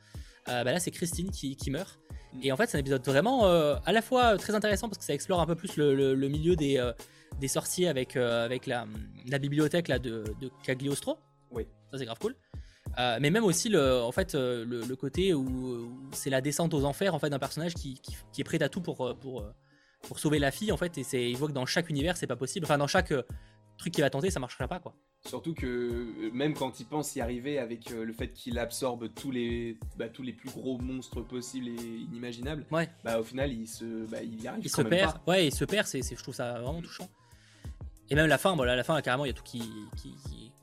[0.47, 1.99] bah là c'est Christine qui, qui, meurt.
[2.35, 2.41] Mm.
[2.43, 5.15] Et en fait, c'est un épisode vraiment à la fois très intéressant parce que ça
[5.15, 6.93] explore un peu plus le, le, milieu des,
[7.41, 8.87] des sorciers avec avec la,
[9.27, 11.19] la bibliothèque là de, de Cagliostro.
[11.51, 12.35] Oui, ça c'est grave cool.
[13.21, 17.19] mais même aussi le, en fait, le, côté où, c'est la descente aux enfers en
[17.19, 19.45] fait d'un personnage qui, qui, qui, est prêt à tout pour, pour,
[20.03, 22.27] pour sauver la fille en fait et c'est il voit que dans chaque univers c'est
[22.27, 23.23] pas possible enfin dans chaque euh,
[23.79, 24.95] truc qu'il va tenter ça marchera pas quoi
[25.29, 29.09] Surtout que euh, même quand il pense y arriver avec euh, le fait qu'il absorbe
[29.15, 32.91] tous les, bah, tous les plus gros monstres possibles et inimaginables, ouais.
[33.05, 34.65] bah, au final il se, bah, il y arrive.
[34.65, 37.09] Il se perd, ouais, il se perd, c'est, je trouve ça vraiment touchant.
[38.11, 39.63] Et même la fin, bon, la fin, carrément, il y a tout qui,
[39.97, 40.15] qui,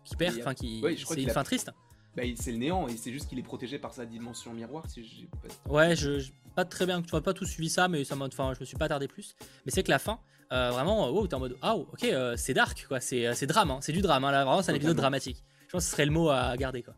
[0.03, 1.71] qui, perd, enfin, qui, c'est une fin triste.
[2.15, 4.83] Bah, c'est le néant et c'est juste qu'il est protégé par sa dimension miroir.
[4.89, 5.29] Si j'ai
[5.67, 8.59] Ouais, je, pas très bien, tu vois pas tout suivi ça, mais ça enfin, je
[8.59, 9.35] me suis pas attardé plus.
[9.65, 10.19] Mais c'est que la fin,
[10.51, 13.71] euh, vraiment, oh, t'es en mode, ah, ok, euh, c'est dark, quoi, c'est, euh, drame,
[13.71, 15.43] hein, c'est du drame, hein, là, vraiment, c'est un épisode dramatique.
[15.67, 16.95] Je pense que ce serait le mot à garder, quoi.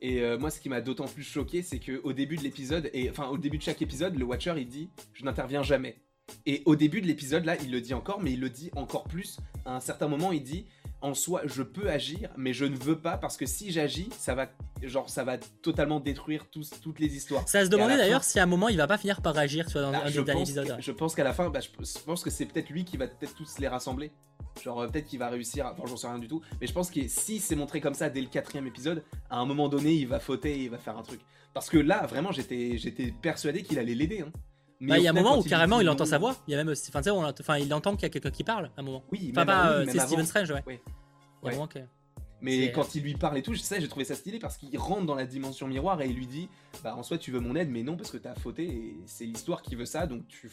[0.00, 3.28] Et moi, ce qui m'a d'autant plus choqué, c'est qu'au début de l'épisode, et enfin
[3.28, 5.96] au début de chaque épisode, le Watcher il dit Je n'interviens jamais.
[6.46, 9.04] Et au début de l'épisode, là, il le dit encore, mais il le dit encore
[9.04, 9.38] plus.
[9.64, 10.66] À un certain moment, il dit
[11.02, 14.34] en soi, je peux agir, mais je ne veux pas parce que si j'agis, ça
[14.34, 14.48] va,
[14.82, 17.48] genre, ça va totalement détruire toutes les histoires.
[17.48, 19.72] Ça se demandait d'ailleurs si à un moment il va pas finir par agir, tu
[19.72, 20.76] vois, dans ah, un dernier épisode.
[20.78, 21.68] Je pense qu'à la fin, bah, je,
[22.04, 24.12] pense que c'est peut-être lui qui va peut-être tous les rassembler.
[24.62, 26.40] Genre, euh, peut-être qu'il va réussir, enfin, j'en sais rien du tout.
[26.60, 29.44] Mais je pense que si c'est montré comme ça dès le quatrième épisode, à un
[29.44, 31.20] moment donné, il va fauter et il va faire un truc.
[31.52, 34.20] Parce que là, vraiment, j'étais persuadé qu'il allait l'aider.
[34.20, 34.32] Hein.
[34.82, 36.36] Bah, il y a un moment où carrément il, entend sa voix.
[36.48, 38.82] Il y a même, enfin, il entend qu'il y a quelqu'un qui parle à un
[38.82, 39.04] moment.
[39.12, 40.80] Oui, enfin, pas, euh, c'est Steven Strange, ouais.
[42.42, 45.06] Mais quand il lui parle et tout, sais, j'ai trouvé ça stylé parce qu'il rentre
[45.06, 46.48] dans la dimension miroir et il lui dit
[46.82, 49.24] Bah en soi tu veux mon aide, mais non parce que t'as fauté et c'est
[49.24, 50.50] l'histoire qui veut ça, donc tu,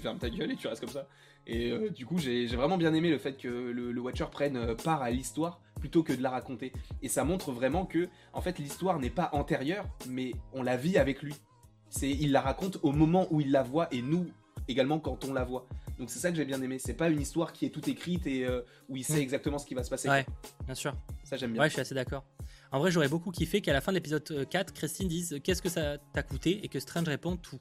[0.00, 1.08] fermes ta gueule et tu restes comme ça.
[1.46, 4.74] Et euh, du coup, j'ai vraiment bien aimé le fait que le, Watcher prenne euh,
[4.76, 6.72] part à l'histoire plutôt que de la raconter.
[7.02, 10.96] Et ça montre vraiment que, en fait, l'histoire n'est pas antérieure, mais on la vit
[10.96, 11.34] avec lui.
[11.94, 14.26] C'est, il la raconte au moment où il la voit et nous
[14.66, 15.64] également quand on la voit.
[15.98, 16.78] Donc c'est ça que j'ai bien aimé.
[16.80, 19.22] C'est pas une histoire qui est toute écrite et euh, où il sait mm.
[19.22, 20.08] exactement ce qui va se passer.
[20.08, 20.26] Ouais,
[20.66, 20.92] bien sûr.
[21.22, 21.62] Ça j'aime bien.
[21.62, 22.24] Ouais, je suis assez d'accord.
[22.72, 25.62] En vrai, j'aurais beaucoup kiffé qu'à la fin de l'épisode 4, euh, Christine dise qu'est-ce
[25.62, 27.60] que ça t'a coûté et que Strange réponde tout.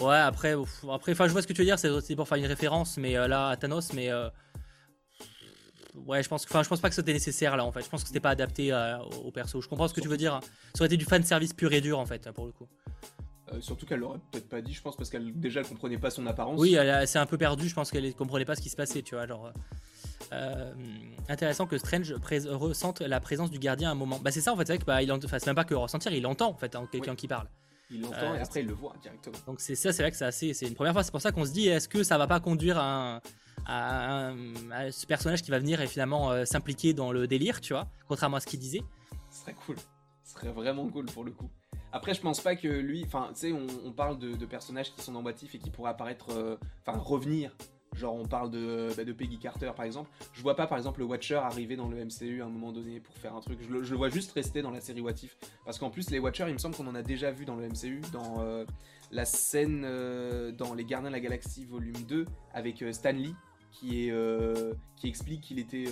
[0.00, 0.54] Ouais, après,
[0.92, 1.78] après, enfin, je vois ce que tu veux dire.
[1.80, 4.12] C'est pour faire une référence, mais euh, là à Thanos, mais
[6.06, 7.82] ouais, je pense, enfin, je pense pas que c'était nécessaire là en fait.
[7.82, 8.72] Je pense que c'était pas adapté
[9.24, 9.60] au perso.
[9.60, 10.34] Je comprends ce que tu veux dire.
[10.34, 10.40] Hein.
[10.74, 12.68] Ça aurait été du fan service pur et dur en fait pour le coup.
[13.52, 16.10] Euh, surtout qu'elle l'aurait peut-être pas dit, je pense, parce qu'elle déjà elle comprenait pas
[16.10, 16.60] son apparence.
[16.60, 19.02] Oui, elle, s'est un peu perdue, je pense qu'elle comprenait pas ce qui se passait,
[19.02, 19.26] tu vois.
[19.26, 19.52] Genre,
[20.32, 20.72] euh,
[21.28, 24.18] intéressant que Strange ressente la présence du gardien à un moment.
[24.18, 26.12] Bah c'est ça en fait, c'est vrai que bah, il c'est même pas que ressentir,
[26.12, 27.48] il entend en fait hein, quelqu'un qui parle.
[27.88, 29.36] Il l'entend et euh, après il le voit directement.
[29.46, 31.04] Donc c'est ça, c'est vrai que c'est assez, c'est une première fois.
[31.04, 33.20] C'est pour ça qu'on se dit, est-ce que ça va pas conduire à,
[33.64, 34.32] à,
[34.90, 38.40] ce personnage qui va venir et finalement s'impliquer dans le délire, tu vois, contrairement à
[38.40, 38.82] ce qu'il disait.
[39.30, 39.76] Ce serait cool,
[40.40, 41.50] serait vraiment cool pour le coup.
[41.92, 43.04] Après, je pense pas que lui.
[43.06, 46.30] Enfin, tu sais, on, parle de, personnages qui sont embatifs et qui pourraient apparaître.
[46.30, 46.56] Euh,
[46.86, 47.56] enfin, revenir.
[47.94, 50.10] Genre, on parle bah, de, Peggy Carter par exemple.
[50.34, 53.00] Je vois pas par exemple le Watcher arriver dans le MCU à un moment donné
[53.00, 53.58] pour faire un truc.
[53.62, 55.14] Je le, vois juste rester dans la série What.
[55.64, 57.66] Parce qu'en plus, les Watchers, il me semble qu'on en a déjà vu dans le
[57.66, 58.66] MCU, dans euh,
[59.10, 63.34] la scène euh, dans Les Gardiens de la Galaxie volume 2 avec Stan Lee
[63.72, 64.10] qui
[65.04, 65.86] explique qu'il était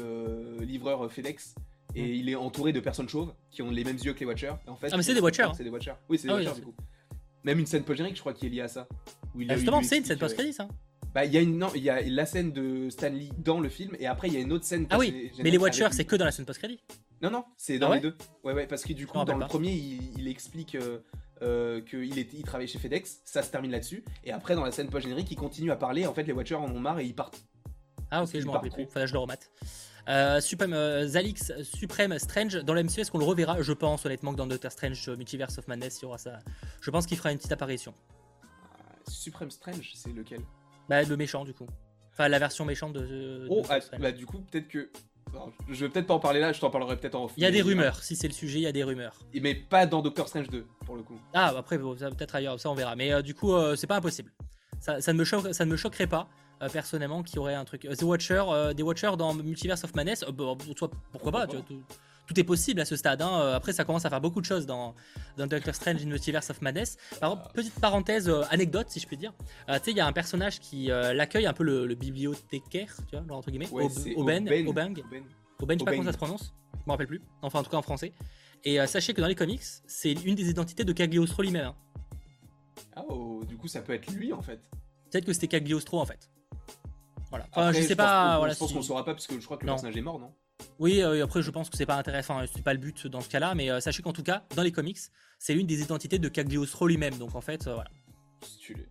[0.60, 1.54] livreur FedEx
[1.94, 2.14] et mm.
[2.14, 4.54] il est entouré de personnes chauves qui ont les mêmes yeux que les Watchers.
[4.66, 5.94] En fait, ah, mais c'est des Watchers C'est des Watchers.
[6.08, 6.74] Oui, c'est des ah Watchers du coup.
[7.44, 8.88] Même une scène post-générique, je crois, qui est liée à ça.
[9.48, 10.68] Ah, justement, c'est une scène post-crédit, ça
[11.14, 13.68] bah, il y a une, non, il y a la scène de Stanley dans le
[13.68, 14.88] film, et après, il y a une autre scène.
[14.90, 16.80] Ah oui, mais les Watchers, c'est que dans la scène post-crédit
[17.22, 18.16] Non, non, c'est dans les deux.
[18.42, 20.98] Ouais, ouais, parce que du coup, dans le premier, il, explique euh,
[21.42, 24.90] euh, qu'il il travaille chez FedEx, ça se termine là-dessus, et après, dans la scène
[24.90, 27.40] post-générique, il continue à parler, en fait, les Watchers en ont marre et ils partent.
[28.10, 29.50] Ah, ok, je me rappelle plus, faudrait que je le remate.
[30.08, 34.04] Euh, Supreme, euh, Zalix Supreme Strange dans le MCU, est-ce qu'on le reverra Je pense
[34.04, 36.38] honnêtement que dans Doctor Strange euh, Multiverse of Madness, il y aura ça.
[36.80, 37.94] Je pense qu'il fera une petite apparition.
[39.08, 40.40] Supreme Strange, c'est lequel
[40.88, 41.66] Bah le méchant du coup.
[42.12, 43.46] Enfin la version méchante de.
[43.48, 44.90] oh, ah, bah du coup peut-être que.
[45.68, 47.32] je vais peut-être pas en parler là, je t'en parlerai peut-être en off.
[47.36, 49.18] Il y a des rumeurs, si c'est le sujet, il y a des rumeurs.
[49.40, 51.18] Mais pas dans Doctor Strange 2, pour le coup.
[51.32, 52.94] Ah, après, peut-être ailleurs, ça on verra.
[52.94, 54.32] Mais du coup, c'est pas impossible.
[54.80, 56.28] Ça, ça, ne me ça ne me choquerait pas.
[56.62, 57.84] Euh, personnellement qui aurait un truc.
[57.84, 60.54] Euh, The Watcher, euh, des Watchers dans Multiverse of Madness, bah,
[61.10, 61.60] pourquoi pas, tout,
[62.36, 63.20] est possible à ce stade.
[63.22, 63.52] Hein.
[63.54, 64.94] Après, ça commence à faire beaucoup de choses dans,
[65.36, 66.96] dans Doctor Strange in Multiverse of Madness.
[67.20, 69.34] Par petite parenthèse, anecdote si je puis dire.
[69.66, 73.36] tu sais, il y a un personnage qui l'accueille, un peu le, bibliothécaire, tu vois,
[73.36, 75.02] entre guillemets, ouais, Oben, Obeng.
[75.60, 77.20] Oben, je sais pas comment ça se prononce, je me rappelle plus.
[77.42, 78.12] Enfin, en tout cas en français.
[78.64, 81.66] Et sachez que dans les comics, c'est une des identités de Cagliostro lui-même.
[81.66, 81.76] Hein.
[82.96, 84.60] Ah, oh, du coup, ça peut être lui en fait.
[85.10, 86.30] Peut-être que c'était Cagliostro en fait.
[87.34, 87.46] Voilà.
[87.50, 88.40] Enfin, je sais pas.
[88.48, 90.32] je pense qu'on saura pas parce que je crois que le personnage est mort, non?
[90.78, 92.40] Oui, euh, après, je pense que c'est pas intéressant.
[92.52, 94.70] c'est pas le but dans ce cas-là, mais euh, sachez qu'en tout cas, dans les
[94.70, 94.98] comics,
[95.40, 97.18] c'est l'une des identités de Cagliostro lui-même.
[97.18, 97.90] Donc en fait, euh, voilà.
[98.42, 98.86] Stylé.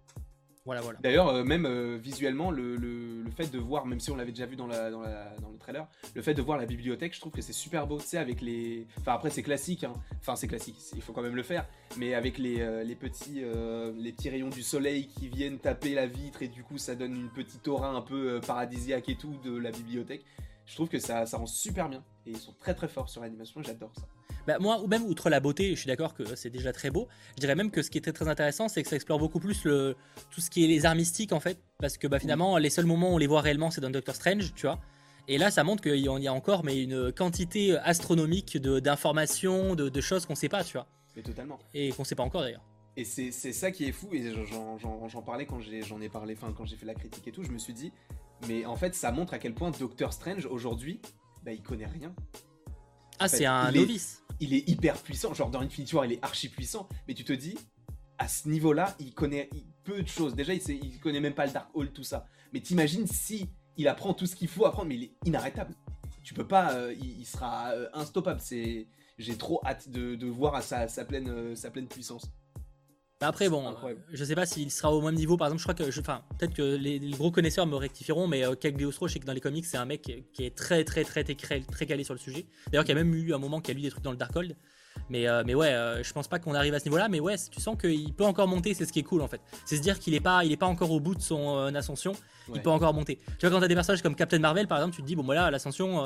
[0.65, 0.81] Voilà.
[1.01, 4.55] D'ailleurs, euh, même euh, visuellement, le, fait de voir, même si on l'avait déjà vu
[4.55, 7.97] dans, le trailer, le fait de voir la bibliothèque, je trouve que c'est super beau,
[7.97, 8.85] tu sais, avec les...
[8.99, 9.93] Enfin, après, c'est classique, hein.
[10.19, 11.65] enfin, c'est classique, il faut quand même le faire,
[11.97, 13.43] mais avec les, euh, les, petits,
[13.97, 17.15] les petits rayons du soleil qui viennent taper la vitre, et du coup, ça donne
[17.15, 20.23] une petite aura un peu paradisiaque et tout de la bibliothèque.
[20.65, 22.03] Je trouve que ça, ça rend super bien.
[22.25, 23.61] et ils sont très très forts sur l'animation.
[23.61, 24.07] J'adore ça.
[24.47, 27.07] Bah, moi, ou même outre la beauté, je suis d'accord que c'est déjà très beau.
[27.35, 29.39] Je dirais même que ce qui est très très intéressant, c'est que ça explore beaucoup
[29.39, 29.95] plus le,
[30.31, 31.59] tout ce qui est les arts mystiques en fait.
[31.79, 34.15] Parce que bah, finalement, les seuls moments où on les voit réellement, c'est dans Doctor
[34.15, 34.79] Strange, tu vois.
[35.29, 40.01] Et là, ça montre qu'il y a encore mais une quantité astronomique d'informations, de, de,
[40.01, 40.87] choses qu'on sait pas, tu vois.
[41.15, 41.59] Mais totalement.
[41.73, 42.63] Et qu'on sait pas encore d'ailleurs.
[42.95, 44.31] Et c'est ça qui est fou, et
[45.09, 47.49] j'en parlais quand j'en ai, parlé, enfin quand j'ai fait la critique et tout, je
[47.49, 47.91] me suis dit,
[48.47, 51.01] mais en fait ça montre à quel point Doctor Strange aujourd'hui,
[51.43, 52.13] bah il connaît rien.
[53.19, 55.33] Ah c'est un novice il est hyper puissant.
[55.33, 56.87] Genre dans Infinity War, il est archi puissant.
[57.07, 57.57] Mais tu te dis,
[58.17, 59.49] à ce niveau-là, il connaît
[59.83, 60.35] peu de choses.
[60.35, 62.25] Déjà, il, sait, il connaît même pas le Dark Hall, tout ça.
[62.51, 65.73] Mais t'imagines si il apprend tout ce qu'il faut apprendre, mais il est inarrêtable.
[66.23, 68.39] Tu peux pas, euh, il, sera euh, instoppable.
[68.39, 68.87] C'est,
[69.17, 72.31] j'ai trop hâte de, voir à sa, pleine, euh, sa pleine puissance.
[73.23, 73.73] Bah, après, bon,
[74.11, 75.37] je sais pas s'il sera au même niveau.
[75.37, 78.53] Par exemple, je crois que, enfin, peut-être que les, gros connaisseurs me rectifieront, mais euh,
[78.53, 80.01] Cagliostro, je sais que dans les comics, c'est un mec
[80.33, 82.45] qui est très, très, très, très, très calé sur le sujet.
[82.67, 84.57] D'ailleurs, qui a même eu un moment qui a lu des trucs dans le Darkhold.
[85.09, 87.07] Mais, euh, mais ouais, euh, je pense pas qu'on arrive à ce niveau-là.
[87.07, 89.39] Mais ouais, tu sens qu'il peut encore monter, c'est ce qui est cool en fait.
[89.63, 92.11] C'est se dire qu'il est pas, il est pas encore au bout de son ascension.
[92.53, 93.19] Il peut encore monter.
[93.39, 95.23] Tu vois, quand t'as des personnages comme Captain Marvel, par exemple, tu te dis, bon,
[95.23, 96.03] voilà, l'ascension.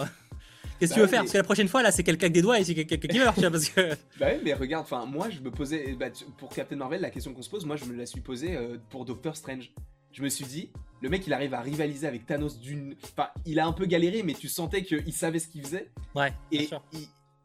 [0.79, 2.41] Qu'est-ce que tu veux bah faire Parce que la prochaine fois, là, c'est quelqu'un des
[2.41, 3.95] doigts et c'est quelqu'un qui meurt, tu vois, parce que.
[4.19, 5.95] Bah oui, mais regarde, enfin, moi, je me posais.
[5.99, 6.07] Bah,
[6.37, 8.77] pour Captain Marvel, la question qu'on se pose, moi, je me la suis posée euh,
[8.89, 9.71] pour Doctor Strange.
[10.11, 10.71] Je me suis dit,
[11.01, 12.95] le mec, il arrive à rivaliser avec Thanos d'une.
[13.03, 15.91] Enfin, il a un peu galéré, mais tu sentais qu'il savait ce qu'il faisait.
[16.15, 16.33] Ouais.
[16.51, 16.69] Et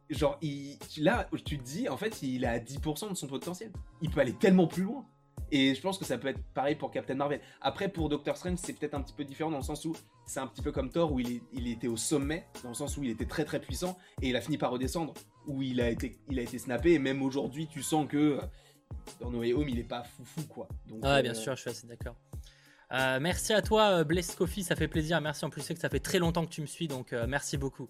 [0.09, 0.77] genre, il...
[1.03, 3.71] là, tu te dis, en fait, il est à 10% de son potentiel.
[4.01, 5.05] Il peut aller tellement plus loin.
[5.55, 7.39] Et je pense que ça peut être pareil pour Captain Marvel.
[7.61, 9.95] Après, pour Doctor Strange, c'est peut-être un petit peu différent dans le sens où
[10.25, 12.97] c'est un petit peu comme Thor, où il, il, était au sommet, dans le sens
[12.97, 15.13] où il était très très puissant, et il a fini par redescendre,
[15.45, 18.41] où il a été, il a été snappé, et même aujourd'hui, tu sens que euh,
[19.19, 20.67] dans No Way Home, il est pas foufou, quoi.
[20.87, 22.15] Donc, ouais, bien euh, sûr, je suis assez d'accord.
[22.91, 25.21] Euh, merci à toi, Bless Coffee, ça fait plaisir.
[25.21, 27.57] Merci en plus, c'est que ça fait très longtemps que tu me suis, donc merci
[27.57, 27.89] beaucoup.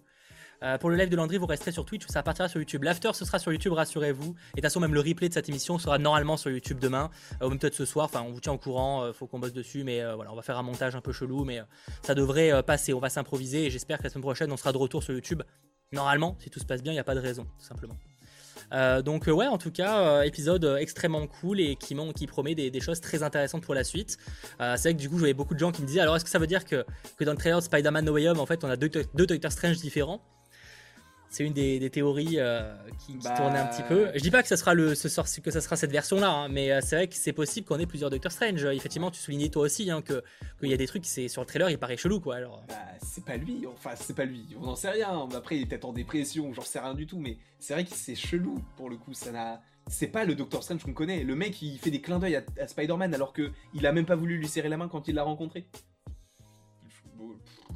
[0.63, 2.83] Euh, pour le live de Landry, vous resterez sur Twitch ou ça partira sur YouTube.
[2.83, 4.23] L'after, ce sera sur YouTube, rassurez-vous.
[4.23, 7.09] Et de toute façon, même le replay de cette émission sera normalement sur YouTube demain,
[7.41, 8.05] euh, ou même peut-être ce soir.
[8.05, 10.41] Enfin, on vous tient au courant, euh, faut qu'on bosse dessus, mais voilà, on va
[10.41, 11.61] faire un montage un peu chelou, mais
[12.01, 12.93] ça devrait passer.
[12.93, 15.43] On va s'improviser et j'espère que la semaine prochaine, on sera de retour sur YouTube.
[15.91, 17.95] Normalement, si tout se passe bien, il n'y a pas de raison, tout simplement.
[19.03, 23.63] donc ouais, en tout cas, épisode extrêmement cool et qui, promet des, choses très intéressantes
[23.63, 24.17] pour la suite.
[24.59, 26.31] c'est vrai que du coup, j'avais beaucoup de gens qui me disaient, alors est-ce que
[26.31, 26.85] ça veut dire que,
[27.17, 29.25] que dans le trailer de Spider-Man No Way Home, en fait, on a deux, deux
[29.25, 30.21] Doctor Strange différents?
[31.33, 34.11] C'est une des, théories euh, qui, qui tournait un petit peu.
[34.13, 35.07] Je dis pas que ça sera le, ce,
[35.41, 37.87] que ça sera cette version-là, hein, mais euh, c'est vrai que c'est possible qu'on ait
[37.87, 38.63] plusieurs Doctor Strange.
[38.65, 40.23] Effectivement, tu soulignais toi aussi hein, que
[40.59, 42.35] qu'il y a des trucs, c'est sur le trailer, il paraît chelou, quoi.
[42.35, 42.63] Alors.
[42.67, 44.45] Bah, c'est pas lui, enfin c'est pas lui.
[44.61, 45.27] On n'en sait rien.
[45.35, 47.95] Après, il est peut-être en dépression, j'en sais rien du tout, mais c'est vrai que
[47.95, 49.15] c'est chelou pour le coup.
[49.15, 51.23] Ça n'a, c'est pas le Doctor Strange qu'on connaît.
[51.23, 54.15] Le mec, il fait des clins d'œil à, Spider-Man alors que il a même pas
[54.15, 55.65] voulu lui serrer la main quand il l'a rencontré.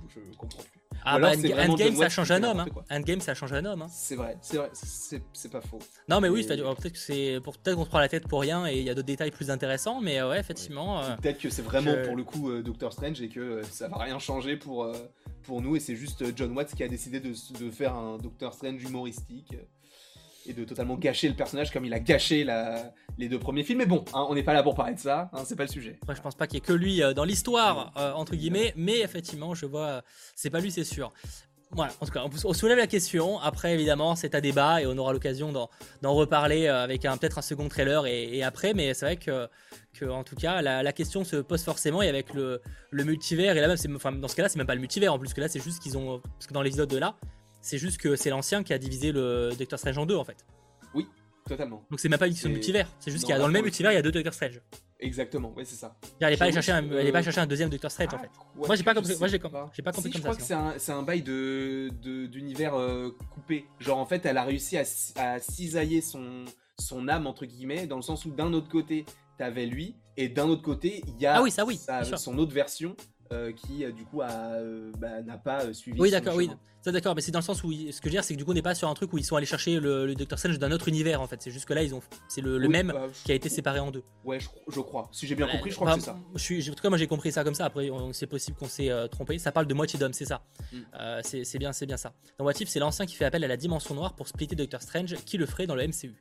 [0.10, 0.77] Je, je comprends plus.
[1.06, 2.60] Ah bah Endgame, ça change un homme.
[2.60, 2.68] Hein.
[2.92, 3.84] Endgame, ça change un homme.
[3.84, 3.88] Hein.
[3.90, 5.80] C'est vrai, c'est vrai, c'est pas faux.
[6.10, 8.68] Non mais oui, peut-être que c'est pour peut-être qu'on se prend la tête pour rien
[8.68, 11.02] et il y a d'autres détails plus intéressants, mais euh, ouais, effectivement.
[11.02, 13.98] Euh, peut-être que c'est vraiment pour le coup euh, Doctor Strange et que ça va
[13.98, 14.92] rien changer pour
[15.44, 18.54] pour nous et c'est juste John Watts qui a décidé de, de faire un Doctor
[18.54, 19.56] Strange humoristique
[20.48, 22.46] et de totalement gâcher le personnage comme il a gâché
[23.18, 23.80] les deux premiers films.
[23.80, 25.70] Mais bon, hein, on n'est pas là pour parler de ça, hein, c'est pas le
[25.70, 26.00] sujet.
[26.06, 28.74] Moi, je pense pas qu'il y ait que lui euh, dans l'histoire, euh, entre guillemets,
[28.76, 30.02] mais effectivement, je vois,
[30.36, 31.12] c'est pas lui, c'est sûr.
[31.72, 33.40] Voilà, en tout cas, on, soulève la question.
[33.40, 37.42] Après, évidemment, c'est à débat et on aura l'occasion d'en reparler euh, avec peut-être un
[37.42, 38.74] second trailer et, après.
[38.74, 39.50] Mais c'est vrai que,
[40.10, 43.58] en tout cas, la, question se pose forcément et avec le, le multivers.
[43.58, 45.42] Et là, même, enfin, dans ce cas-là, c'est même pas le multivers en plus, que
[45.42, 46.22] là, c'est juste qu'ils ont.
[46.22, 47.18] Parce que dans l'épisode de là,
[47.62, 50.46] c'est juste que c'est l'ancien qui a divisé le Doctor Strange en deux en fait.
[50.94, 51.08] Oui,
[51.48, 51.84] totalement.
[51.90, 53.54] Donc c'est même pas une question de multivers, c'est juste qu'il y a dans le
[53.54, 54.62] même multivers, il y a deux Doctor Strange.
[55.00, 55.96] Exactement, ouais, c'est ça.
[56.20, 58.30] Elle n'est pas, allée chercher un, pas chercher un deuxième Doctor Strange en fait.
[58.56, 59.50] moi j'ai pas compris, moi j'ai pas
[59.92, 60.42] compris si, comme je crois que
[60.80, 61.90] c'est un, un, bail de
[62.28, 63.66] d'univers euh, coupé.
[63.80, 64.84] Genre en fait, elle a réussi à,
[65.16, 66.46] à cisailler son
[66.80, 69.06] son âme entre guillemets dans le sens où d'un autre côté
[69.38, 71.80] t'avais lui et d'un autre côté il y a ah oui, ça, oui,
[72.18, 72.96] son autre version
[73.32, 76.00] euh, qui euh, du coup euh, bah, n'a pas suivi.
[76.00, 76.50] Oui, d'accord, oui.
[76.82, 78.38] Ça, d'accord, mais c'est dans le sens où ce que je veux dire, c'est que
[78.38, 80.16] du coup, on n'est pas sur un truc où ils sont allés chercher le, le
[80.16, 81.42] Doctor Strange d'un autre univers en fait.
[81.42, 83.92] C'est juste que là, ils ont, c'est le, même bah, qui a été séparé en
[83.92, 84.04] deux.
[84.24, 85.10] Ouais, je, crois.
[85.12, 86.18] Si j'ai bien compris, je crois que c'est ça.
[86.36, 87.66] Je suis, en tout cas, moi j'ai compris ça comme ça.
[87.66, 89.38] Après, c'est possible qu'on s'est trompé.
[89.40, 90.46] Ça parle de moitié d'homme, c'est ça.
[90.72, 90.78] Mm.
[91.24, 92.14] c'est bien, c'est bien ça.
[92.38, 94.82] Dans What If, c'est l'ancien qui fait appel à la dimension noire pour splitter Doctor
[94.82, 96.16] Strange, qui le ferait dans le MCU.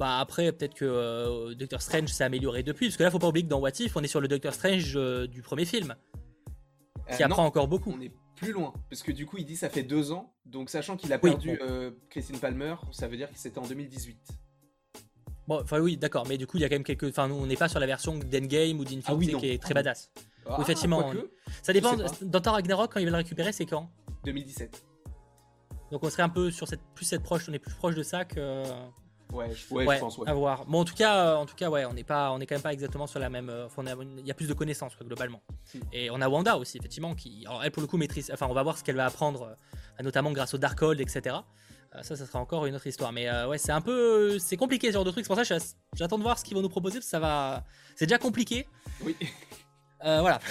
[0.00, 3.44] Bah après, peut-être que Doctor Strange s'est amélioré depuis, parce que là, faut pas oublier
[3.44, 4.98] que dans What If, on est sur le Doctor Strange
[5.28, 5.94] du premier film
[7.16, 7.92] qui euh, apprend encore beaucoup.
[7.96, 10.70] On est plus loin, parce que du coup, il dit ça fait deux ans, donc
[10.70, 14.18] sachant qu'il a perdu euh, Christine Palmer, ça veut dire que c'était en 2018.
[15.46, 17.04] Bon, enfin oui, d'accord, mais du coup, il y a quand même quelques.
[17.04, 19.74] Enfin, nous, on n'est pas sur la version d'Endgame ou d'Infinity ah qui est très
[19.74, 20.10] badass.
[20.46, 21.12] Ah, effectivement.
[21.62, 21.96] ça dépend.
[22.22, 23.90] Dans Thor Ragnarok, quand il va le récupérer, c'est quand?
[24.24, 24.84] 2017.
[25.90, 28.02] Donc on serait un peu sur cette plus cette proche, on est plus proche de
[28.02, 28.62] ça que.
[29.32, 30.18] Ouais, je, pense.
[30.18, 30.28] Ouais.
[30.28, 30.64] À voir.
[30.66, 32.62] Bon, en tout cas, en tout cas, ouais, on n'est pas, on est quand même
[32.62, 33.50] pas exactement sur la même.
[34.18, 35.42] il y a plus de connaissances globalement.
[35.92, 38.30] Et on a Wanda aussi, effectivement, qui, elle pour le coup maîtrise.
[38.32, 39.56] Enfin, on va voir ce qu'elle va apprendre,
[40.02, 41.36] notamment grâce au Darkhold, etc.
[42.02, 43.12] ça, ça sera encore une autre histoire.
[43.12, 45.24] Mais ouais, c'est un peu, c'est compliqué ce genre de truc.
[45.24, 46.98] C'est pour ça que j'attends de voir ce qu'ils vont nous proposer.
[46.98, 47.64] Parce que ça va,
[47.96, 48.66] c'est déjà compliqué.
[49.04, 49.16] Oui.
[50.02, 50.40] voilà.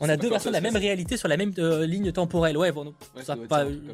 [0.00, 2.56] On a deux versions de la même réalité sur la même euh, ligne temporelle.
[2.56, 2.94] Ouais, bon,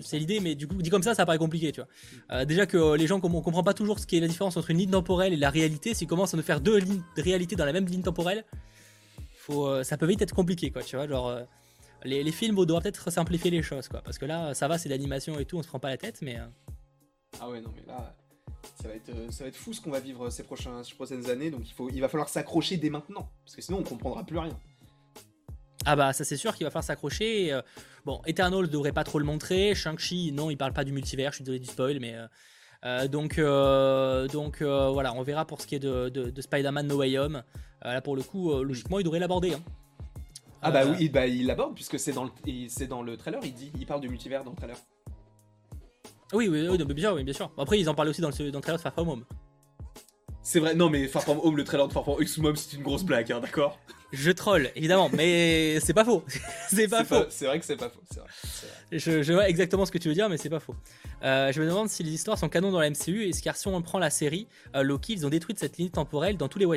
[0.02, 1.88] c'est l'idée, mais du coup, dit comme ça, ça paraît compliqué, tu vois.
[2.32, 4.56] Euh, déjà que euh, les gens, on comprend pas toujours ce qui est la différence
[4.56, 5.94] entre une ligne temporelle et la réalité.
[5.94, 8.44] S'ils commencent à nous faire deux lignes de réalité dans la même ligne temporelle,
[9.36, 11.06] faut, ça peut vite être compliqué, quoi, tu vois.
[11.08, 11.38] Genre,
[12.04, 14.02] les, films, on doit peut-être simplifier les choses, quoi.
[14.02, 16.20] Parce que là, ça va, c'est l'animation et tout, on se prend pas la tête,
[16.22, 16.38] mais.
[17.40, 18.14] Ah ouais, non, mais là.
[18.80, 21.28] Ça va, être, ça va être fou ce qu'on va vivre ces, prochains, ces prochaines
[21.30, 24.24] années, donc il, faut, il va falloir s'accrocher dès maintenant, parce que sinon on comprendra
[24.24, 24.58] plus rien.
[25.86, 27.52] Ah bah ça c'est sûr qu'il va falloir s'accrocher.
[27.52, 27.62] Euh,
[28.04, 29.74] bon, Eternal ne devrait pas trop le montrer.
[29.74, 32.14] Shang-Chi, non, il parle pas du multivers, je suis désolé du spoil, mais...
[32.14, 32.26] Euh,
[32.86, 33.40] euh, donc
[34.30, 37.42] donc voilà, on verra pour ce qui est de, Spider-Man No Way Home.
[37.82, 39.54] là pour le coup, logiquement, il devrait l'aborder.
[39.54, 39.62] Hein.
[40.60, 43.70] Ah bah oui, bah, il l'aborde puisque c'est dans, le, dans le trailer, il dit,
[43.78, 44.76] il parle du multivers dans le trailer.
[46.32, 47.50] Oui, oui, oui, bien, sûr, oui, bien sûr.
[47.58, 49.24] Après, ils en parlent aussi dans le, dans le trailer de Far From Home.
[50.42, 52.82] C'est vrai, non mais Far From Home, le trailer de Far From Home, c'est une
[52.82, 53.78] grosse blague, hein, d'accord?
[54.14, 56.24] Je troll, évidemment, mais c'est pas faux.
[56.68, 57.24] c'est pas faux.
[57.30, 58.00] C'est vrai que c'est pas faux.
[58.14, 60.76] Vrai, Je, vois exactement ce que tu veux dire, mais c'est pas faux.
[61.24, 63.66] Euh, je me demande si les histoires sont canon dans la MCU, et car si
[63.66, 64.46] on prend la série,
[64.76, 66.76] euh, Loki, ils ont détruit cette ligne temporelle dans tous les what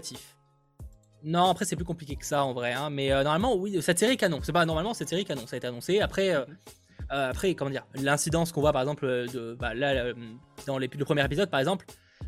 [1.23, 3.99] Non, après c'est plus compliqué que ça en vrai, hein, mais euh, normalement, oui, cette
[3.99, 4.39] série est canon.
[4.41, 5.99] C'est pas normalement cette série est canon, ça a été annoncé.
[5.99, 6.33] Après,
[7.09, 10.11] après comment dire, l'incidence qu'on voit par exemple de, bah, là,
[10.65, 11.85] dans les, le premier épisode par exemple,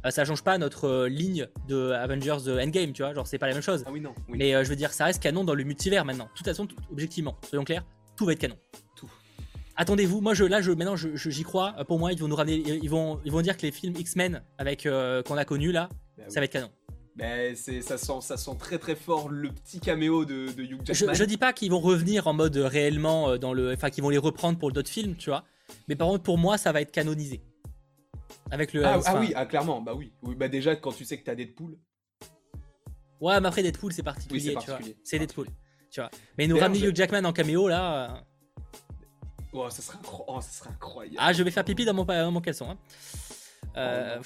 [0.10, 3.48] ça change pas notre euh, ligne de Avengers euh, Endgame, tu vois, genre c'est pas
[3.48, 3.84] la même chose.
[3.86, 4.14] Ah oui, non.
[4.28, 6.26] Mais je veux dire, ça reste canon dans le multivers maintenant.
[6.26, 7.86] De toute façon, objectivement, soyons clairs,
[8.16, 8.58] tout va être canon.
[8.96, 9.10] Tout.
[9.76, 11.74] Attendez-vous, moi je, là, je, maintenant j'y crois.
[11.88, 14.42] Pour moi, ils vont nous ramener, ils vont, ils vont dire que les films X-Men
[14.58, 16.72] avec qu'on a connus là, bah ça va être canon.
[17.16, 20.80] Ben, c'est, ça, sent, ça sent très très fort le petit caméo de, de Hugh
[20.86, 21.14] Jackman.
[21.14, 23.74] Je, je dis pas qu'ils vont revenir en mode réellement dans le.
[23.74, 25.44] Enfin, qu'ils vont les reprendre pour d'autres films, tu vois.
[25.88, 27.42] Mais par contre, pour moi, ça va être canonisé.
[28.52, 28.86] Avec le.
[28.86, 30.12] Ah, ah oui, ah, clairement, bah oui.
[30.24, 30.36] oui.
[30.36, 31.78] Bah déjà, quand tu sais que t'as Deadpool.
[33.22, 34.80] Ouais, mais après Deadpool, c'est particulier, tu vois.
[35.04, 35.48] C'est Deadpool,
[35.92, 36.10] tu vois.
[36.38, 38.16] Mais nous ramener Hugh Jackman en caméo là.
[38.16, 38.20] Euh.
[39.52, 39.98] Oh, ça serait,
[40.28, 41.18] oh, ça serait incroyable.
[41.20, 42.70] Ah, je vais faire pipi dans mon, mon caleçon.
[42.70, 42.78] Hein.
[43.78, 44.20] Euh...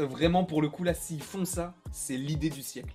[0.00, 2.94] vraiment, pour le coup, là, s'ils font ça, c'est l'idée du siècle.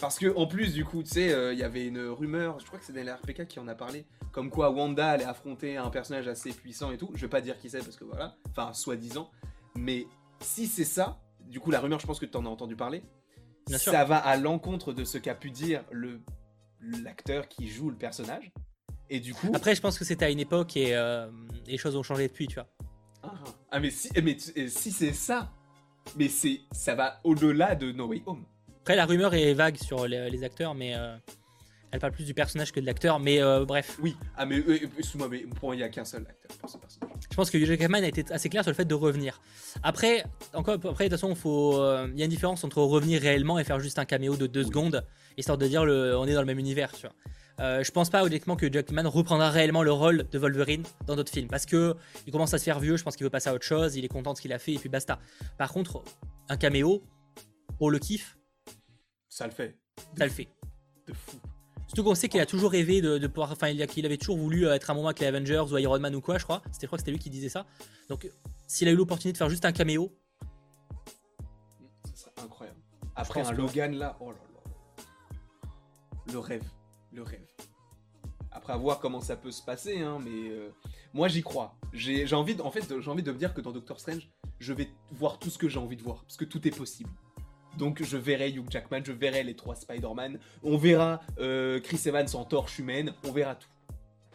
[0.00, 2.66] Parce que en plus, du coup, tu sais, euh, il y avait une rumeur, je
[2.66, 5.90] crois que c'est dans RPK qui en a parlé, comme quoi Wanda allait affronter un
[5.90, 7.10] personnage assez puissant et tout.
[7.14, 9.30] Je vais pas dire qui c'est parce que voilà, enfin, soi-disant.
[9.76, 10.06] Mais
[10.40, 13.02] si c'est ça, du coup, la rumeur, je pense que tu en as entendu parler.
[13.68, 16.20] ça va à l'encontre de ce qu'a pu dire le
[17.02, 18.52] l'acteur qui joue le personnage.
[19.10, 19.50] Et du coup.
[19.54, 21.30] Après, je pense que c'était à une époque et euh,
[21.66, 22.68] les choses ont changé depuis, tu vois.
[23.22, 23.34] Ah,
[23.70, 25.50] ah mais si, mais si c'est ça,
[26.16, 28.44] mais c'est ça va au-delà de No Way Home.
[28.84, 31.16] Après, la rumeur est vague sur les, acteurs, mais euh,
[31.90, 33.18] elle parle plus du personnage que de l'acteur.
[33.18, 33.96] Mais euh, bref.
[34.02, 36.68] Oui, ah, mais euh, excuse-moi, mais pour moi, il n'y a qu'un seul acteur pour
[36.68, 37.08] ce personnage.
[37.30, 39.40] Je pense que Hugh Jackman a été assez clair sur le fait de revenir.
[39.82, 43.64] Après, encore, après de toute façon, il y a une différence entre revenir réellement et
[43.64, 45.02] faire juste un caméo de deux secondes,
[45.38, 47.82] histoire de dire le, on est dans le même univers, tu vois.
[47.82, 51.48] je pense pas honnêtement que Jackman reprendra réellement le rôle de Wolverine dans d'autres films
[51.48, 51.94] parce que
[52.26, 54.04] il commence à se faire vieux, je pense qu'il veut passer à autre chose, il
[54.04, 55.18] est content de ce qu'il a fait et puis basta.
[55.56, 56.04] Par contre,
[56.50, 57.02] un caméo
[57.78, 58.36] pour le kiff,
[59.34, 59.76] ça le fait.
[60.16, 60.46] Ça le fait.
[61.08, 61.36] De fou.
[61.88, 63.50] Surtout qu'on sait qu'il a toujours rêvé de, pouvoir.
[63.50, 66.20] Enfin, qu'il avait toujours voulu être un moment avec les Avengers ou Iron Man ou
[66.20, 66.62] quoi, je crois.
[66.70, 67.66] C'était, je crois que c'était lui qui disait ça.
[68.08, 68.30] Donc,
[68.68, 70.16] s'il a eu l'opportunité de faire juste un caméo.
[72.04, 72.78] Ça serait incroyable.
[73.16, 75.02] Après un Logan là, oh là là.
[76.32, 76.70] Le rêve.
[77.12, 77.48] Le rêve.
[78.52, 80.70] Après, à voir comment ça peut se passer, hein, mais euh,
[81.12, 81.74] moi j'y crois.
[81.92, 84.30] J'ai, envie, de, en fait, j'ai envie de me dire que dans Doctor Strange,
[84.60, 87.10] je vais voir tout ce que j'ai envie de voir, parce que tout est possible.
[87.78, 92.28] Donc je verrai Hugh Jackman, je verrai les trois Spider-Man, on verra euh, Chris Evans
[92.34, 93.68] en torche humaine, on verra tout.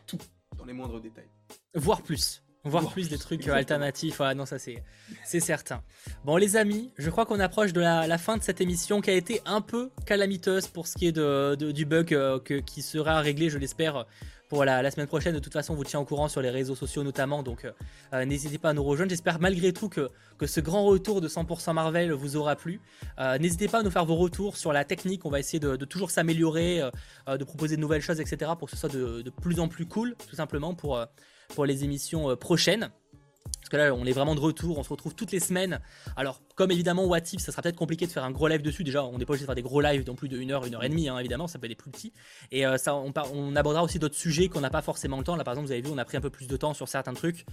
[0.07, 0.17] Tout,
[0.57, 1.29] dans les moindres détails.
[1.75, 2.41] Voir plus.
[2.65, 4.83] Voir, plus, des trucs alternatifs, non ça c'est
[5.23, 5.81] c'est certain.
[6.25, 9.13] Bon les amis, je crois qu'on approche de la, fin de cette émission qui a
[9.13, 13.49] été un peu calamiteuse pour ce qui est de, du bug euh, qui sera réglé
[13.49, 14.05] je l'espère
[14.49, 15.33] pour la, semaine prochaine.
[15.33, 17.71] De toute façon, on vous tient au courant sur les réseaux sociaux notamment, donc euh,
[18.13, 19.11] euh, n'hésitez pas à nous rejoindre.
[19.11, 22.81] J'espère malgré tout que, que ce grand retour de 100% Marvel vous aura plu.
[23.19, 25.23] Euh, n'hésitez pas à nous faire vos retours sur la technique.
[25.25, 26.81] On va essayer de, toujours s'améliorer,
[27.27, 28.51] de proposer de nouvelles choses, etc.
[28.57, 30.99] pour que ce soit de, plus en plus cool, tout simplement pour,
[31.53, 32.89] pour les émissions prochaines.
[33.59, 35.79] Parce que là, on est vraiment de retour, on se retrouve toutes les semaines.
[36.15, 38.83] Alors, comme évidemment, What If, ça sera peut-être compliqué de faire un gros live dessus.
[38.83, 40.63] Déjà, on n'est pas obligé de faire des gros lives dans plus de 1 heure,
[40.63, 42.13] 1 heure et demie, hein, évidemment, ça peut être des plus petits.
[42.51, 45.35] Et euh, ça, on, on, abordera aussi d'autres sujets qu'on n'a pas forcément le temps.
[45.35, 46.87] Là, par exemple, vous avez vu, on a pris un peu plus de temps sur
[46.87, 47.45] certains trucs.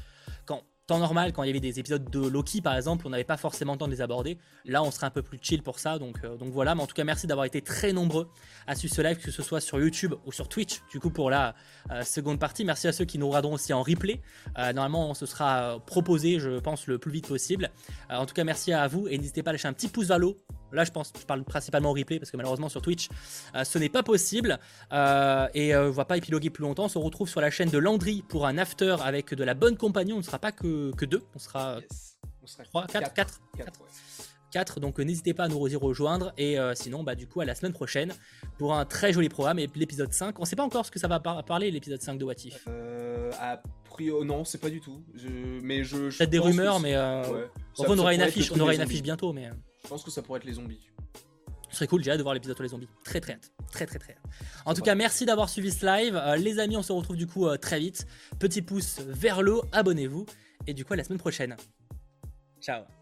[0.44, 3.24] Quand temps normal, quand il y avait des épisodes de Loki par exemple, on n'avait
[3.24, 4.38] pas forcément le temps de les aborder.
[4.64, 5.98] Là, on serait un peu plus chill pour ça.
[5.98, 6.74] Donc, euh, donc voilà.
[6.74, 8.28] Mais en tout cas, merci d'avoir été très nombreux
[8.66, 10.80] à suivre ce live, que ce soit sur YouTube ou sur Twitch.
[10.90, 11.54] Du coup, pour la
[11.90, 14.20] euh, seconde partie, merci à ceux qui nous regarderont aussi en replay.
[14.58, 17.70] Euh, normalement, on se sera proposé, je pense, le plus vite possible.
[18.08, 20.18] en tout cas, merci à vous et n'hésitez pas à lâcher un petit pouce vers
[20.18, 20.36] l'eau
[20.72, 23.08] Là, je pense, je parle principalement au replay parce que malheureusement sur Twitch,
[23.62, 24.58] ce n'est pas possible.
[24.92, 26.84] et on ne va pas épiloguer plus longtemps.
[26.84, 29.76] On se retrouve sur la chaîne de Landry pour un after avec de la bonne
[29.76, 30.12] compagnie.
[30.12, 31.80] On ne sera pas que, que deux, on sera,
[32.64, 33.40] 3, 4, 4,
[34.52, 34.80] 4.
[34.80, 36.32] donc n'hésitez pas à nous y rejoindre.
[36.38, 38.12] Et euh, sinon, bah, du coup, à la semaine prochaine
[38.58, 39.58] pour un très joli programme.
[39.58, 42.24] Et l'épisode 5, on sait pas encore ce que ça va parler, l'épisode 5 de
[42.24, 42.64] What If.
[42.68, 45.04] Euh, a priori, non, c'est pas du tout.
[45.14, 45.28] Je...
[45.62, 46.16] Mais je.
[46.16, 46.94] Peut-être des rumeurs, mais.
[46.94, 47.46] Euh...
[47.78, 49.32] on aura une affiche, on aura une affiche bientôt.
[49.32, 49.50] mais...
[49.86, 49.88] Euh.
[49.88, 50.80] Je pense que ça pourrait être les zombies.
[51.70, 52.88] Ce serait cool, j'ai hâte de voir l'épisode sur les zombies.
[53.04, 53.52] Très très hâte.
[53.70, 54.22] Très très très hâte.
[54.64, 56.16] En tout cas, merci d'avoir suivi ce live.
[56.16, 58.06] Euh, les amis, on se retrouve du coup très vite.
[58.38, 60.26] Petit pouce vers le haut, abonnez-vous.
[60.66, 61.56] Et du coup, à la semaine prochaine.
[62.60, 62.95] Ciao